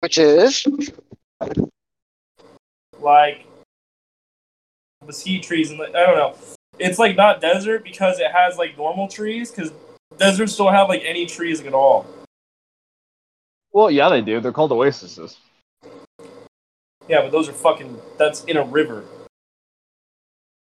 Which 0.00 0.18
is? 0.18 0.66
Like 3.00 3.46
mesquite 5.06 5.42
trees 5.42 5.70
and 5.70 5.78
like, 5.78 5.94
I 5.94 6.06
don't 6.06 6.16
know. 6.16 6.36
It's 6.78 6.98
like 6.98 7.16
not 7.16 7.40
desert 7.40 7.84
because 7.84 8.18
it 8.18 8.30
has 8.30 8.58
like 8.58 8.76
normal 8.76 9.08
trees 9.08 9.50
because 9.50 9.72
deserts 10.18 10.56
don't 10.56 10.72
have 10.72 10.88
like 10.88 11.02
any 11.04 11.26
trees 11.26 11.60
at 11.60 11.72
all. 11.72 12.06
Well, 13.72 13.90
yeah, 13.90 14.08
they 14.08 14.20
do. 14.20 14.40
They're 14.40 14.52
called 14.52 14.72
oases. 14.72 15.38
Yeah, 17.08 17.22
but 17.22 17.32
those 17.32 17.48
are 17.48 17.52
fucking. 17.52 18.00
That's 18.18 18.44
in 18.44 18.56
a 18.56 18.64
river. 18.64 19.04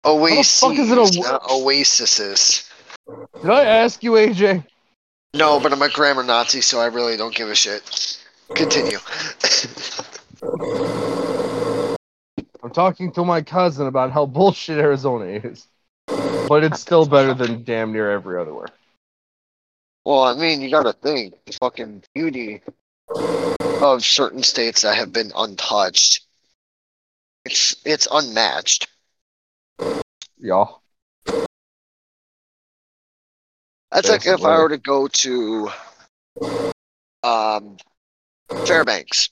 Oasis. 0.05 0.59
fuck 0.59 0.73
is 0.73 0.91
it 0.91 0.97
a- 0.97 1.21
not 1.21 1.41
oases. 1.49 2.69
Did 3.41 3.49
I 3.49 3.63
ask 3.63 4.03
you, 4.03 4.11
AJ? 4.13 4.65
No, 5.33 5.59
but 5.59 5.73
I'm 5.73 5.81
a 5.81 5.89
grammar 5.89 6.23
Nazi, 6.23 6.61
so 6.61 6.79
I 6.79 6.87
really 6.87 7.17
don't 7.17 7.35
give 7.35 7.49
a 7.49 7.55
shit. 7.55 8.17
Continue. 8.55 8.97
I'm 12.63 12.71
talking 12.71 13.11
to 13.13 13.25
my 13.25 13.41
cousin 13.41 13.87
about 13.87 14.11
how 14.11 14.25
bullshit 14.25 14.77
Arizona 14.77 15.25
is. 15.25 15.67
But 16.07 16.63
it's 16.63 16.79
still 16.79 17.05
better 17.05 17.33
than 17.33 17.63
damn 17.63 17.91
near 17.91 18.11
every 18.11 18.39
other 18.39 18.53
where. 18.53 18.67
well, 20.05 20.23
I 20.23 20.35
mean, 20.35 20.61
you 20.61 20.69
gotta 20.69 20.93
think. 20.93 21.33
The 21.45 21.53
fucking 21.53 22.03
beauty 22.13 22.61
of 23.81 24.03
certain 24.03 24.43
states 24.43 24.83
that 24.83 24.95
have 24.95 25.11
been 25.11 25.31
untouched. 25.35 26.26
It's 27.47 27.77
it's 27.85 28.09
unmatched. 28.11 28.89
Yeah. 30.37 30.65
That's 33.89 34.09
like 34.09 34.25
if 34.25 34.43
I 34.43 34.57
were 34.57 34.67
to 34.67 34.77
go 34.77 35.07
to 35.07 35.69
um, 37.23 37.77
Fairbanks 38.65 39.29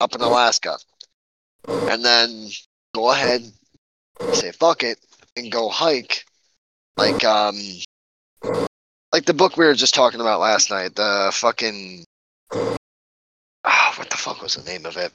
up 0.00 0.12
in 0.16 0.22
Alaska, 0.22 0.76
and 1.86 2.04
then 2.04 2.48
go 2.96 3.12
ahead, 3.12 3.42
say 4.32 4.50
fuck 4.50 4.82
it, 4.82 4.98
and 5.36 5.52
go 5.52 5.68
hike, 5.68 6.24
like 6.98 7.22
um, 7.22 7.56
like 9.12 9.24
the 9.24 9.34
book 9.34 9.56
we 9.56 9.66
were 9.66 9.74
just 9.74 9.94
talking 9.94 10.20
about 10.20 10.40
last 10.40 10.68
night, 10.68 10.96
the 10.96 11.30
fucking 11.32 12.04
ah, 13.64 13.94
what 13.96 14.10
the 14.10 14.16
fuck 14.16 14.42
was 14.42 14.56
the 14.56 14.68
name 14.68 14.84
of 14.84 14.96
it? 14.96 15.12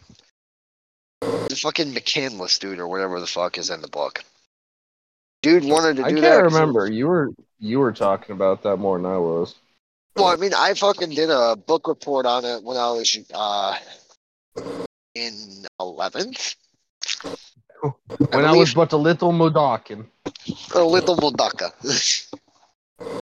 The 1.22 1.60
fucking 1.62 1.94
McCandless 1.94 2.60
dude 2.60 2.80
or 2.80 2.88
whatever 2.88 3.20
the 3.20 3.28
fuck 3.28 3.58
is 3.58 3.70
in 3.70 3.82
the 3.82 3.88
book. 3.88 4.24
Dude 5.42 5.64
wanted 5.66 5.98
to 5.98 6.04
do 6.04 6.16
that. 6.22 6.24
I 6.24 6.42
can't 6.42 6.52
that. 6.52 6.56
remember. 6.56 6.92
You 6.92 7.08
were 7.08 7.32
you 7.60 7.80
were 7.80 7.92
talking 7.92 8.34
about 8.36 8.64
that 8.64 8.78
more 8.78 8.98
than 8.98 9.06
I 9.06 9.18
was. 9.18 9.56
Well, 10.16 10.28
I 10.28 10.36
mean, 10.36 10.54
I 10.56 10.74
fucking 10.74 11.12
did 11.12 11.30
a 11.30 11.56
book 11.56 11.88
report 11.88 12.26
on 12.26 12.44
it 12.44 12.64
when 12.64 12.76
I 12.76 12.90
was 12.92 13.18
uh, 13.34 13.78
in 15.14 15.66
11th. 15.80 16.56
When 18.32 18.44
I, 18.44 18.54
was 18.54 18.74
but 18.74 18.92
a 18.92 18.98
little 18.98 19.32
Mudokon. 19.32 20.08
a 20.74 20.84
little 20.84 21.16
Moldaka. 21.16 21.72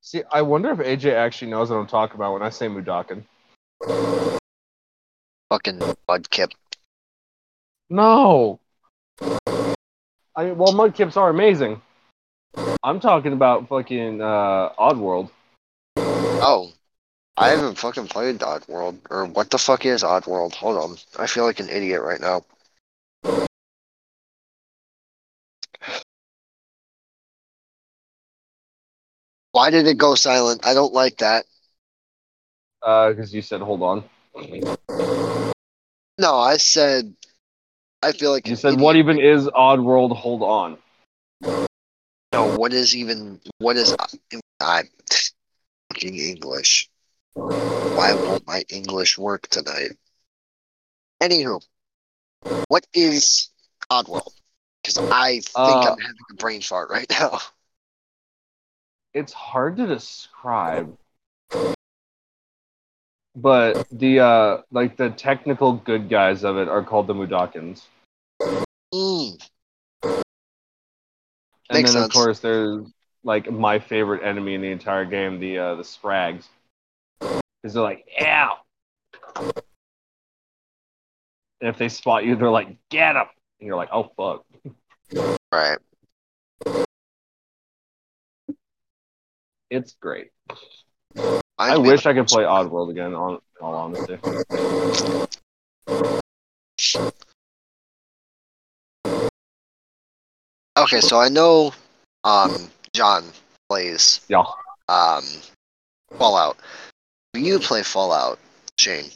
See, 0.00 0.22
I 0.30 0.42
wonder 0.42 0.72
if 0.72 0.78
AJ 0.78 1.14
actually 1.14 1.52
knows 1.52 1.70
what 1.70 1.76
I'm 1.76 1.86
talking 1.86 2.16
about 2.16 2.32
when 2.32 2.42
I 2.42 2.50
say 2.50 2.66
Mudokon. 2.66 3.22
Fucking 5.52 5.80
Mudkip. 6.08 6.52
No. 7.90 8.58
I 10.34 10.44
mean, 10.44 10.56
well, 10.56 10.72
mudkips 10.72 11.18
are 11.18 11.28
amazing. 11.28 11.82
I'm 12.82 13.00
talking 13.00 13.34
about 13.34 13.68
fucking 13.68 14.22
uh, 14.22 14.70
Oddworld. 14.78 15.28
Oh. 15.98 16.72
I 17.36 17.50
haven't 17.50 17.76
fucking 17.76 18.08
played 18.08 18.38
Oddworld. 18.38 18.98
Or 19.10 19.26
what 19.26 19.50
the 19.50 19.58
fuck 19.58 19.84
is 19.84 20.02
Oddworld? 20.02 20.54
Hold 20.54 20.78
on. 20.78 20.96
I 21.18 21.26
feel 21.26 21.44
like 21.44 21.60
an 21.60 21.68
idiot 21.68 22.00
right 22.00 22.20
now. 22.20 22.44
Why 29.50 29.68
did 29.68 29.86
it 29.86 29.98
go 29.98 30.14
silent? 30.14 30.64
I 30.64 30.72
don't 30.72 30.94
like 30.94 31.18
that. 31.18 31.44
Uh, 32.82 33.10
because 33.10 33.34
you 33.34 33.42
said, 33.42 33.60
hold 33.60 33.82
on. 33.82 34.04
No, 36.18 36.36
I 36.36 36.56
said. 36.56 37.14
I 38.02 38.12
feel 38.12 38.32
like 38.32 38.48
You 38.48 38.56
said, 38.56 38.80
what 38.80 38.96
even 38.96 39.18
is 39.20 39.46
Oddworld? 39.46 40.16
Hold 40.16 40.42
on. 40.42 40.78
No, 42.32 42.46
what 42.58 42.72
is 42.72 42.96
even 42.96 43.40
what 43.58 43.76
is 43.76 43.94
I 44.60 44.82
fucking 45.92 46.18
English. 46.18 46.88
Why 47.94 48.14
won't 48.14 48.46
my 48.46 48.64
English 48.68 49.18
work 49.18 49.46
tonight? 49.48 49.92
Anywho, 51.22 51.62
what 52.68 52.86
is 52.94 53.50
Oddworld? 53.90 54.32
Because 54.82 54.98
I 55.10 55.40
think 55.40 55.46
Uh, 55.56 55.92
I'm 55.92 55.98
having 56.00 56.16
a 56.30 56.34
brain 56.34 56.60
fart 56.60 56.90
right 56.90 57.06
now. 57.20 57.38
It's 59.14 59.32
hard 59.32 59.76
to 59.76 59.86
describe. 59.86 60.96
But 63.34 63.86
the 63.90 64.20
uh 64.20 64.58
like 64.70 64.96
the 64.96 65.10
technical 65.10 65.72
good 65.74 66.08
guys 66.10 66.44
of 66.44 66.58
it 66.58 66.68
are 66.68 66.82
called 66.82 67.06
the 67.06 67.14
Mudokons. 67.14 67.82
Mm, 68.92 69.38
And 71.70 71.82
Makes 71.82 71.92
then 71.92 72.02
sense. 72.02 72.06
of 72.08 72.12
course 72.12 72.40
there's 72.40 72.86
like 73.24 73.50
my 73.50 73.78
favorite 73.78 74.22
enemy 74.22 74.54
in 74.54 74.60
the 74.60 74.70
entire 74.70 75.06
game, 75.06 75.40
the 75.40 75.58
uh 75.58 75.74
the 75.76 75.82
Sprags. 75.82 76.44
Because 77.20 77.74
they're 77.74 77.82
like, 77.82 78.06
ow. 78.20 78.58
And 81.60 81.70
if 81.70 81.78
they 81.78 81.88
spot 81.88 82.24
you, 82.24 82.36
they're 82.36 82.50
like, 82.50 82.76
get 82.90 83.14
him. 83.16 83.26
And 83.60 83.66
you're 83.66 83.76
like, 83.76 83.90
oh 83.92 84.10
fuck. 84.16 84.44
right. 85.52 85.78
It's 89.70 89.94
great. 89.94 90.32
I, 91.62 91.74
I 91.74 91.76
wish 91.76 92.06
I 92.06 92.12
could 92.12 92.26
play 92.26 92.42
Oddworld 92.42 92.90
again, 92.90 93.14
on 93.14 93.34
in 93.34 93.38
all 93.60 93.74
honesty. 93.74 94.18
Okay, 100.76 101.00
so 101.00 101.20
I 101.20 101.28
know 101.28 101.72
um 102.24 102.52
John 102.92 103.22
plays 103.68 104.20
Yeah. 104.28 104.42
um 104.88 105.22
Fallout. 106.18 106.56
Do 107.32 107.40
you 107.40 107.60
play 107.60 107.84
Fallout, 107.84 108.40
Shane? 108.76 109.10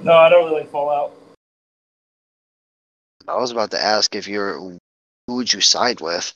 No, 0.00 0.14
I 0.14 0.30
don't 0.30 0.46
really 0.46 0.60
like 0.62 0.70
Fallout. 0.70 1.12
I 3.28 3.36
was 3.36 3.50
about 3.50 3.72
to 3.72 3.82
ask 3.82 4.14
if 4.14 4.26
you're 4.26 4.58
who 4.58 4.78
would 5.28 5.52
you 5.52 5.60
side 5.60 6.00
with? 6.00 6.32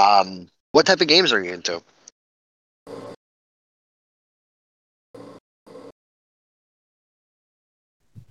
Um 0.00 0.48
what 0.72 0.86
type 0.86 1.00
of 1.00 1.08
games 1.08 1.32
are 1.32 1.42
you 1.42 1.52
into? 1.52 1.82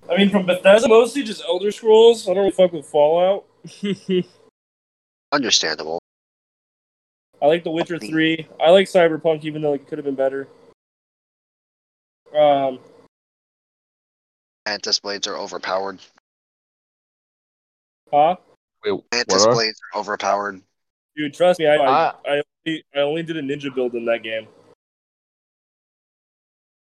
I 0.08 0.16
mean, 0.16 0.30
from 0.30 0.46
Bethesda, 0.46 0.88
mostly 0.88 1.22
just 1.22 1.42
Elder 1.46 1.70
Scrolls. 1.70 2.24
I 2.28 2.34
don't 2.34 2.38
really 2.44 2.50
fuck 2.50 2.72
with 2.72 2.86
Fallout. 2.86 3.44
Understandable. 5.32 6.00
I 7.40 7.46
like 7.46 7.64
The 7.64 7.70
Witcher 7.70 7.98
3. 7.98 8.48
I 8.60 8.70
like 8.70 8.86
Cyberpunk, 8.86 9.44
even 9.44 9.62
though 9.62 9.72
it 9.74 9.86
could 9.86 9.98
have 9.98 10.04
been 10.04 10.14
better. 10.16 10.48
Um, 12.36 12.78
Mantis 14.66 15.00
blades 15.00 15.26
are 15.26 15.36
overpowered. 15.36 16.00
huh? 18.12 18.36
Wait, 18.84 19.00
Mantis 19.12 19.42
what 19.42 19.48
are- 19.48 19.54
blades 19.54 19.80
are 19.94 20.00
overpowered. 20.00 20.60
Dude, 21.20 21.34
trust 21.34 21.60
me, 21.60 21.66
I, 21.66 21.74
I, 21.76 22.14
I, 22.26 22.42
only, 22.66 22.84
I 22.96 22.98
only 23.00 23.22
did 23.22 23.36
a 23.36 23.42
ninja 23.42 23.74
build 23.74 23.92
in 23.92 24.06
that 24.06 24.22
game. 24.22 24.46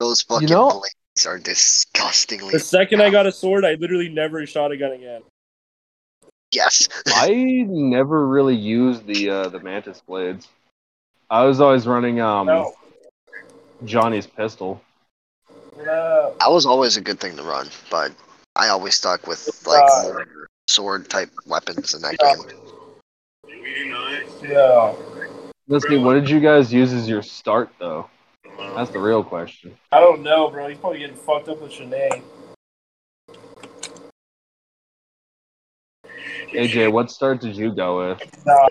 Those 0.00 0.22
fucking 0.22 0.48
know- 0.48 0.70
blades 0.70 1.26
are 1.26 1.38
disgustingly 1.38 2.50
The 2.50 2.58
second 2.58 3.02
I 3.02 3.10
got 3.10 3.26
a 3.26 3.32
sword, 3.32 3.66
I 3.66 3.74
literally 3.74 4.08
never 4.08 4.46
shot 4.46 4.72
a 4.72 4.76
gun 4.78 4.92
again. 4.92 5.20
yes. 6.50 6.88
I 7.08 7.64
never 7.68 8.26
really 8.26 8.56
used 8.56 9.06
the 9.06 9.28
uh, 9.28 9.48
the 9.50 9.60
mantis 9.60 10.00
blades. 10.00 10.48
I 11.28 11.44
was 11.44 11.60
always 11.60 11.86
running 11.86 12.18
um 12.22 12.46
No. 12.46 12.72
Johnny's 13.84 14.26
pistol. 14.26 14.80
No. 15.76 16.34
That 16.40 16.50
was 16.50 16.64
always 16.64 16.96
a 16.96 17.02
good 17.02 17.20
thing 17.20 17.36
to 17.36 17.42
run, 17.42 17.68
but 17.90 18.12
I 18.56 18.68
always 18.68 18.94
stuck 18.94 19.26
with 19.26 19.62
like 19.66 19.82
Uh, 19.82 20.24
sword 20.68 21.10
type 21.10 21.28
weapons 21.44 21.92
in 21.92 22.00
that 22.00 22.16
Yeah. 22.18 22.36
game. 22.36 22.58
No. 24.42 24.96
Let's 25.68 25.86
see, 25.88 25.96
what 25.96 26.14
did 26.14 26.28
you 26.28 26.40
guys 26.40 26.72
use 26.72 26.92
as 26.92 27.08
your 27.08 27.22
start 27.22 27.70
though? 27.78 28.08
That's 28.58 28.90
the 28.90 28.98
real 28.98 29.22
question. 29.22 29.76
I 29.90 30.00
don't 30.00 30.22
know, 30.22 30.50
bro. 30.50 30.68
He's 30.68 30.78
probably 30.78 30.98
getting 30.98 31.16
fucked 31.16 31.48
up 31.48 31.60
with 31.60 31.72
Shanae. 31.72 32.22
AJ, 36.52 36.92
what 36.92 37.10
start 37.10 37.40
did 37.40 37.56
you 37.56 37.74
go 37.74 38.08
with? 38.08 38.20
No. 38.44 38.68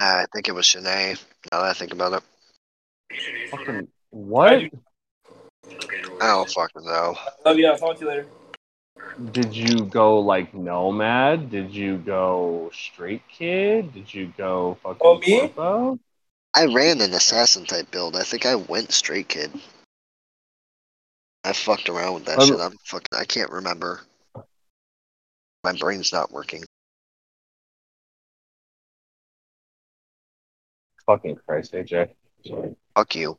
I 0.00 0.26
think 0.32 0.48
it 0.48 0.52
was 0.52 0.66
Shanae. 0.66 1.20
Now 1.50 1.62
that 1.62 1.70
I 1.70 1.72
think 1.72 1.92
about 1.92 2.12
it, 2.12 2.22
Fucking 3.50 3.88
what? 4.10 4.52
I 4.52 4.70
I 6.20 6.26
don't 6.28 6.50
fucking 6.50 6.84
know. 6.84 7.14
Oh, 7.16 7.28
Love 7.46 7.58
you. 7.58 7.66
I'll 7.66 7.78
talk 7.78 7.96
to 7.98 8.04
you 8.04 8.08
later. 8.08 8.26
Did 9.32 9.56
you 9.56 9.84
go 9.86 10.18
like 10.20 10.54
nomad? 10.54 11.50
Did 11.50 11.74
you 11.74 11.98
go 11.98 12.70
straight 12.72 13.22
kid? 13.28 13.92
Did 13.92 14.12
you 14.12 14.32
go 14.36 14.78
fucking 14.82 15.00
Oh, 15.00 15.18
me? 15.18 15.48
corpo? 15.48 15.98
I 16.54 16.66
ran 16.66 17.00
an 17.00 17.12
assassin 17.14 17.64
type 17.64 17.90
build. 17.90 18.16
I 18.16 18.22
think 18.22 18.46
I 18.46 18.54
went 18.54 18.92
straight 18.92 19.28
kid. 19.28 19.50
I 21.42 21.52
fucked 21.52 21.88
around 21.88 22.14
with 22.14 22.24
that 22.26 22.40
Um, 22.40 22.48
shit. 22.48 22.60
I'm 22.60 22.76
fucking. 22.84 23.18
I 23.18 23.24
can't 23.24 23.50
remember. 23.50 24.00
My 25.62 25.72
brain's 25.72 26.12
not 26.12 26.30
working. 26.32 26.64
Fucking 31.06 31.36
Christ, 31.46 31.72
AJ. 31.72 32.10
Sorry. 32.46 32.76
Fuck 32.94 33.14
you. 33.16 33.38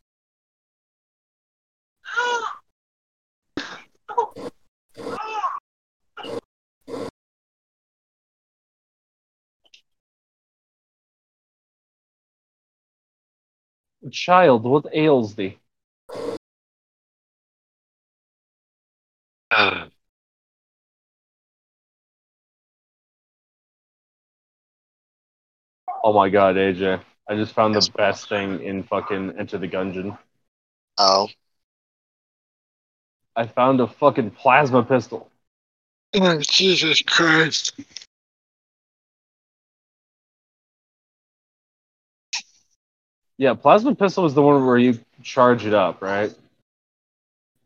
Child, 14.12 14.64
what 14.64 14.86
ails 14.93 15.36
thee? 15.36 15.58
Oh 26.03 26.14
my 26.14 26.30
god, 26.30 26.56
AJ. 26.56 27.01
I 27.28 27.36
just 27.36 27.53
found 27.53 27.74
Yes, 27.74 27.88
the 27.88 27.93
best 27.93 28.30
thing 28.30 28.62
in 28.62 28.84
fucking 28.84 29.34
Enter 29.39 29.58
the 29.58 29.68
Gungeon. 29.68 30.18
Oh. 30.97 31.30
I 33.36 33.47
found 33.47 33.82
a 33.82 33.88
fucking 33.88 34.32
plasma 34.32 34.84
pistol. 34.84 35.30
Oh, 36.14 36.39
Jesus 36.39 37.01
Christ. 37.01 37.74
Yeah, 43.38 43.54
plasma 43.54 43.96
pistol 43.96 44.26
is 44.26 44.34
the 44.34 44.42
one 44.42 44.66
where 44.66 44.78
you 44.78 45.00
charge 45.22 45.66
it 45.66 45.74
up, 45.74 46.02
right? 46.02 46.34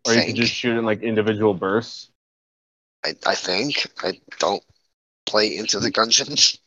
Or 0.05 0.13
you 0.13 0.23
can 0.23 0.35
just 0.35 0.53
shoot 0.53 0.77
in 0.77 0.85
like 0.85 1.03
individual 1.03 1.53
bursts. 1.53 2.09
I, 3.05 3.13
I 3.25 3.35
think. 3.35 3.87
I 4.03 4.19
don't 4.39 4.63
play 5.25 5.55
into 5.57 5.79
the 5.79 5.91
Gungeons. 5.91 6.57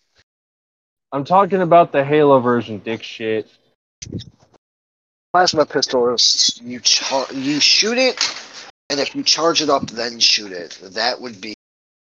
I'm 1.10 1.24
talking 1.24 1.60
about 1.60 1.92
the 1.92 2.04
Halo 2.04 2.40
version, 2.40 2.78
dick 2.78 3.02
shit. 3.02 3.48
Plasma 5.32 5.66
pistol 5.66 6.14
is 6.14 6.60
you 6.62 6.78
char- 6.80 7.32
you 7.32 7.58
shoot 7.58 7.98
it, 7.98 8.20
and 8.88 9.00
if 9.00 9.14
you 9.14 9.22
charge 9.22 9.62
it 9.62 9.68
up, 9.68 9.90
then 9.90 10.20
shoot 10.20 10.52
it. 10.52 10.78
That 10.82 11.20
would 11.20 11.40
be 11.40 11.54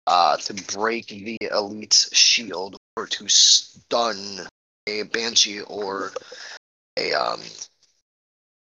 uh, 0.07 0.37
to 0.37 0.53
break 0.75 1.07
the 1.07 1.37
elite's 1.51 2.15
shield 2.15 2.75
or 2.97 3.07
to 3.07 3.27
stun 3.29 4.47
a 4.87 5.03
banshee 5.03 5.61
or 5.61 6.11
a 6.97 7.13
um 7.13 7.41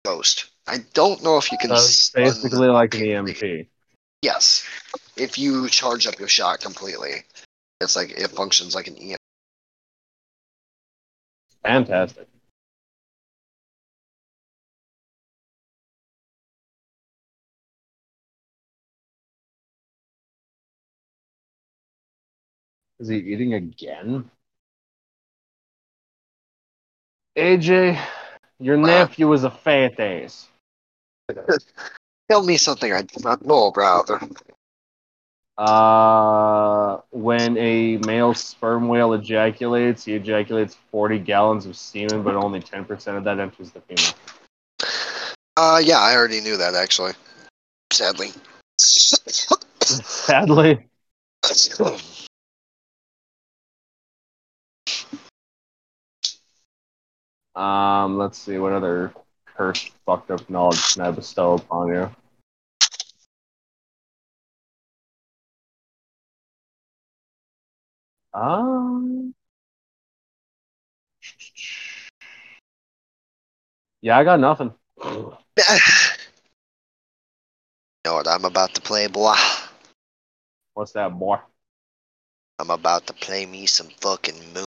ghost. 0.06 0.50
I 0.68 0.80
don't 0.94 1.24
know 1.24 1.38
if 1.38 1.52
you 1.52 1.58
can. 1.58 1.76
So 1.76 2.18
basically 2.20 2.68
like 2.68 2.96
an. 2.96 3.04
EMP. 3.04 3.68
Yes, 4.22 4.66
if 5.16 5.38
you 5.38 5.70
charge 5.70 6.08
up 6.08 6.18
your 6.20 6.28
shot 6.28 6.60
completely, 6.60 7.24
it's 7.82 7.96
like 7.96 8.12
it 8.12 8.28
functions 8.32 8.74
like 8.76 8.88
an 8.88 8.98
EMP. 8.98 9.18
Fantastic. 11.64 12.28
Is 23.00 23.10
he 23.10 23.18
eating 23.18 23.54
again? 23.54 24.32
AJ, 27.38 28.00
your 28.60 28.78
nephew 28.78 29.32
is 29.32 29.44
a 29.44 29.52
fat 29.52 30.00
ass. 30.00 30.48
Tell 32.30 32.44
me 32.44 32.58
something 32.58 32.92
I 32.92 33.04
do 33.04 33.22
not 33.24 33.46
know 33.46 33.70
brother. 33.70 34.20
Uh, 35.58 36.98
when 37.12 37.58
a 37.58 37.98
male 37.98 38.34
sperm 38.34 38.88
whale 38.88 39.14
ejaculates, 39.14 40.06
he 40.06 40.16
ejaculates 40.16 40.78
40 40.92 41.20
gallons 41.20 41.66
of 41.68 41.76
semen, 41.76 42.24
but 42.24 42.36
only 42.36 42.60
10% 42.60 43.18
of 43.18 43.24
that 43.24 43.40
enters 43.40 43.72
the 43.72 43.82
female. 43.82 44.14
Uh, 45.56 45.80
yeah, 45.84 46.00
I 46.00 46.16
already 46.16 46.42
knew 46.42 46.58
that 46.58 46.74
actually. 46.74 47.14
Sadly. 47.92 48.32
Sadly. 48.80 50.88
Um, 57.58 58.20
let's 58.20 58.38
see, 58.38 58.60
what 58.60 58.72
other 58.72 59.12
cursed, 59.46 59.92
fucked 60.06 60.30
up 60.30 60.48
knowledge 60.48 60.94
can 60.94 61.02
I 61.02 61.12
bestow 61.12 61.56
upon 61.56 61.88
you? 61.88 62.12
Um, 68.32 69.34
yeah, 74.02 74.20
I 74.20 74.24
got 74.24 74.40
nothing. 74.40 74.72
know 75.04 75.34
what 78.06 78.28
I'm 78.28 78.46
about 78.46 78.76
to 78.76 78.82
play, 78.82 79.08
boy? 79.08 79.34
What's 80.76 80.92
that, 80.92 81.18
boy? 81.18 81.40
I'm 82.60 82.70
about 82.70 83.08
to 83.08 83.14
play 83.14 83.48
me 83.48 83.66
some 83.66 83.90
fucking 84.00 84.54
moon. 84.54 84.67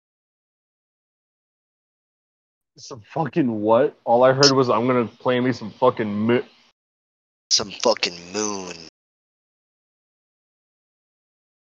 Some 2.78 3.02
fucking 3.14 3.62
what? 3.62 3.98
All 4.04 4.24
I 4.24 4.34
heard 4.34 4.52
was 4.54 4.70
I'm 4.70 4.86
gonna 4.86 5.06
play 5.06 5.40
me 5.40 5.52
some 5.52 5.72
fucking 5.72 6.28
mi- 6.28 6.46
Some 7.52 7.72
fucking 7.72 8.34
moon. 8.34 8.76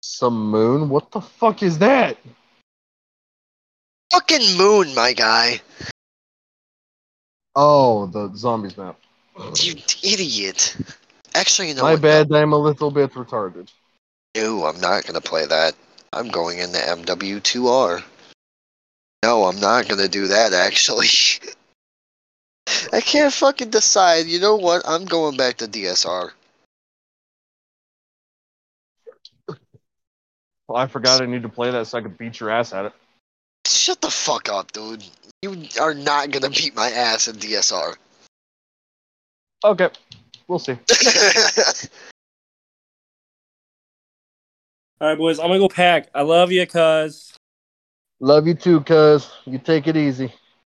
some 0.03 0.49
moon. 0.51 0.89
What 0.89 1.11
the 1.11 1.21
fuck 1.21 1.61
is 1.63 1.79
that? 1.79 2.17
Fucking 4.11 4.57
moon, 4.57 4.95
my 4.95 5.13
guy. 5.13 5.61
Oh, 7.55 8.05
the 8.07 8.31
zombies 8.35 8.77
map. 8.77 8.97
You 9.55 9.75
idiot. 10.03 10.75
Actually, 11.35 11.69
you 11.69 11.73
know 11.75 11.83
My 11.83 11.93
what? 11.93 12.01
bad. 12.01 12.31
I'm 12.31 12.53
a 12.53 12.57
little 12.57 12.89
bit 12.89 13.11
retarded. 13.13 13.69
No, 14.35 14.65
I'm 14.65 14.79
not 14.79 15.05
gonna 15.05 15.21
play 15.21 15.45
that. 15.45 15.75
I'm 16.13 16.29
going 16.29 16.59
into 16.59 16.77
MW2R. 16.79 18.03
No, 19.23 19.45
I'm 19.45 19.59
not 19.59 19.87
gonna 19.87 20.07
do 20.07 20.27
that 20.27 20.53
actually. 20.53 21.07
I 22.93 23.01
can't 23.01 23.33
fucking 23.33 23.69
decide. 23.69 24.27
You 24.27 24.39
know 24.39 24.55
what? 24.55 24.83
I'm 24.87 25.05
going 25.05 25.37
back 25.37 25.57
to 25.57 25.67
DSR. 25.67 26.31
Well, 30.67 30.77
I 30.77 30.87
forgot 30.87 31.21
I 31.21 31.25
need 31.25 31.43
to 31.43 31.49
play 31.49 31.71
that 31.71 31.87
so 31.87 31.97
I 31.97 32.01
could 32.01 32.17
beat 32.17 32.39
your 32.39 32.49
ass 32.49 32.73
at 32.73 32.85
it. 32.85 32.93
Shut 33.65 34.01
the 34.01 34.11
fuck 34.11 34.49
up, 34.49 34.71
dude. 34.73 35.03
You 35.41 35.65
are 35.79 35.93
not 35.93 36.31
gonna 36.31 36.49
beat 36.49 36.75
my 36.75 36.89
ass 36.89 37.27
in 37.27 37.37
DSR. 37.37 37.95
Okay, 39.63 39.89
we'll 40.47 40.59
see. 40.59 40.73
All 44.99 45.09
right, 45.09 45.17
boys. 45.17 45.39
I'm 45.39 45.47
gonna 45.47 45.59
go 45.59 45.69
pack. 45.69 46.09
I 46.13 46.21
love 46.23 46.51
you, 46.51 46.65
cuz. 46.67 47.36
Love 48.19 48.47
you 48.47 48.53
too, 48.53 48.81
cuz. 48.81 49.29
You 49.45 49.57
take 49.59 49.87
it 49.87 49.95
easy. 49.97 50.33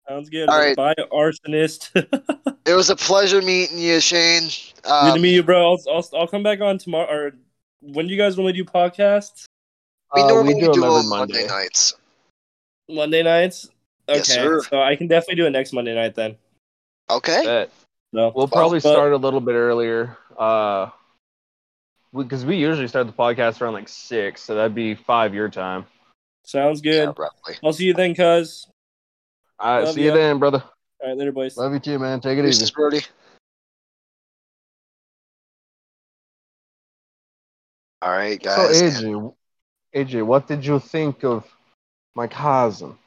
Sounds 0.09 0.29
good. 0.29 0.49
All 0.49 0.59
right. 0.59 0.77
Bye, 0.77 0.95
arsonist. 1.13 1.91
It 2.67 2.75
was 2.75 2.91
a 2.91 2.95
pleasure 2.95 3.41
meeting 3.43 3.79
you, 3.79 4.01
Shane. 4.01 4.43
Good 4.45 4.83
to 4.85 4.93
Um, 5.15 5.21
meet 5.23 5.35
you, 5.35 5.43
bro. 5.43 5.73
I'll, 5.73 5.81
I'll, 5.91 6.09
I'll 6.15 6.27
come 6.29 6.43
back 6.45 6.61
on 6.61 6.79
tomorrow. 6.79 7.11
Or 7.11 7.33
when 7.81 8.07
do 8.07 8.13
you 8.13 8.19
guys 8.19 8.37
normally 8.37 8.53
do 8.53 8.65
podcasts? 8.65 9.47
we 10.15 10.23
Uh, 10.23 10.29
normally 10.29 10.55
we 10.55 10.61
do, 10.61 10.73
do 10.75 10.85
'em 10.85 10.93
them 10.93 11.09
Monday. 11.09 11.35
Monday. 11.35 11.47
nights. 11.49 11.95
Monday 12.89 13.23
nights. 13.25 13.71
Okay, 14.09 14.19
Yes, 14.19 14.29
sir. 14.29 14.63
so 14.63 14.81
I 14.81 14.95
can 14.95 15.09
definitely 15.09 15.37
do 15.37 15.47
it 15.47 15.51
next 15.51 15.73
Monday 15.73 15.95
night 15.95 16.15
then. 16.15 16.37
Okay. 17.11 17.43
Bet. 17.45 17.71
No. 18.13 18.31
We'll 18.37 18.47
probably 18.47 18.79
But- 18.81 18.93
start 18.93 19.13
a 19.15 19.17
little 19.17 19.41
bit 19.41 19.55
earlier. 19.55 20.17
Uh, 20.39 20.91
because 22.15 22.45
we 22.45 22.57
usually 22.57 22.89
start 22.89 23.07
the 23.07 23.13
podcast 23.13 23.61
around 23.61 23.73
like 23.73 23.89
six, 23.89 24.43
so 24.43 24.55
that'd 24.55 24.75
be 24.75 24.95
five 24.95 25.35
your 25.35 25.49
time. 25.49 25.87
Sounds 26.51 26.81
good. 26.81 27.05
Yeah, 27.07 27.13
roughly. 27.17 27.55
I'll 27.63 27.73
see 27.73 27.85
you 27.85 27.95
then, 27.95 28.13
cuz. 28.13 28.67
All 29.61 29.73
right, 29.77 29.85
Love 29.85 29.95
see 29.95 30.03
you 30.03 30.09
ya. 30.09 30.15
then, 30.15 30.41
brother. 30.41 30.65
All 31.01 31.09
right, 31.09 31.17
later, 31.17 31.31
boys. 31.31 31.57
Love 31.57 31.73
you 31.73 31.79
too, 31.79 31.97
man. 32.01 32.21
Take 32.21 32.39
it 32.39 32.45
easy. 32.45 32.59
Deuces, 32.59 32.71
Brody. 32.73 33.01
All 38.03 38.11
right, 38.11 38.43
guys. 38.43 38.79
So. 38.79 38.85
AJ, 38.85 39.35
AJ, 39.95 40.27
what 40.27 40.49
did 40.49 40.67
you 40.67 40.81
think 40.81 41.23
of 41.23 41.47
my 42.17 42.27
cousin? 42.27 42.99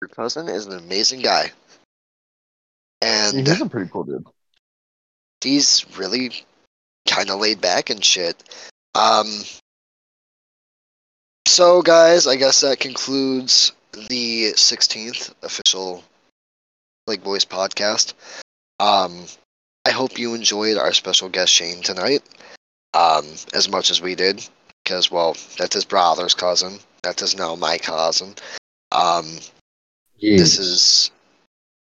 Your 0.00 0.08
cousin 0.08 0.48
is 0.48 0.64
an 0.64 0.78
amazing 0.78 1.20
guy. 1.20 1.50
Yeah, 3.02 3.32
And 3.32 3.46
he's 3.46 3.60
a 3.60 3.66
pretty 3.66 3.90
cool 3.92 4.04
dude. 4.04 4.24
he's 5.42 5.84
really 5.98 6.32
kind 7.06 7.28
of 7.28 7.38
laid 7.38 7.60
back 7.60 7.90
and 7.90 8.02
shit. 8.02 8.42
Um, 8.94 9.26
so, 11.56 11.80
guys, 11.80 12.26
I 12.26 12.36
guess 12.36 12.60
that 12.60 12.80
concludes 12.80 13.72
the 14.10 14.52
16th 14.52 15.32
official 15.42 16.04
Lake 17.06 17.24
Boys 17.24 17.46
podcast. 17.46 18.12
Um, 18.78 19.24
I 19.86 19.90
hope 19.90 20.18
you 20.18 20.34
enjoyed 20.34 20.76
our 20.76 20.92
special 20.92 21.30
guest 21.30 21.50
Shane 21.50 21.80
tonight 21.82 22.22
um, 22.92 23.24
as 23.54 23.70
much 23.70 23.90
as 23.90 24.02
we 24.02 24.14
did, 24.14 24.46
because, 24.84 25.10
well, 25.10 25.34
that's 25.56 25.74
his 25.74 25.86
brother's 25.86 26.34
cousin. 26.34 26.78
That 27.02 27.22
is 27.22 27.34
now 27.34 27.54
my 27.54 27.78
cousin. 27.78 28.34
Um, 28.92 29.38
this 30.20 30.58
is 30.58 31.10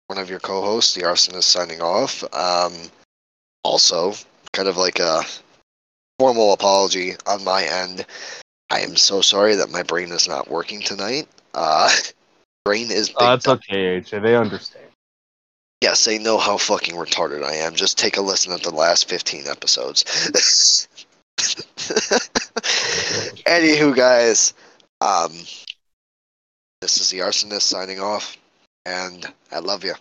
one 0.09 0.19
of 0.19 0.29
your 0.29 0.41
co-hosts, 0.41 0.97
the 0.97 1.03
arsonist, 1.03 1.45
signing 1.45 1.81
off. 1.81 2.25
Um, 2.35 2.75
also, 3.63 4.15
kind 4.53 4.67
of 4.67 4.77
like 4.77 4.99
a 4.99 5.23
formal 6.19 6.53
apology 6.53 7.13
on 7.29 7.45
my 7.45 7.63
end. 7.63 8.05
I 8.73 8.81
am 8.81 8.97
so 8.97 9.21
sorry 9.21 9.55
that 9.57 9.71
my 9.71 9.83
brain 9.83 10.11
is 10.13 10.27
not 10.27 10.49
working 10.49 10.81
tonight. 10.81 11.29
Uh, 11.53 11.91
brain 12.65 12.91
is 12.91 13.11
big. 13.11 13.17
Oh, 13.21 13.27
that's 13.27 13.47
okay, 13.47 14.01
AJ. 14.01 14.23
They 14.23 14.35
understand. 14.35 14.87
yes, 15.83 16.07
they 16.07 16.19
know 16.19 16.39
how 16.39 16.57
fucking 16.57 16.95
retarded 16.95 17.45
I 17.45 17.57
am. 17.57 17.75
Just 17.75 17.99
take 17.99 18.17
a 18.17 18.23
listen 18.23 18.51
at 18.51 18.63
the 18.63 18.71
last 18.71 19.11
15 19.11 19.47
episodes. 19.47 20.05
Anywho, 23.45 23.95
guys, 23.95 24.55
um, 25.03 25.33
this 26.81 26.99
is 26.99 27.11
the 27.11 27.19
arsonist 27.19 27.63
signing 27.63 28.01
off, 28.01 28.39
and 28.87 29.27
I 29.51 29.59
love 29.59 29.85
you. 29.85 29.93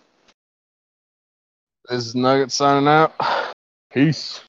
This 1.89 2.05
is 2.05 2.15
Nugget 2.15 2.53
signing 2.53 2.87
out. 2.87 3.13
Peace. 3.91 4.39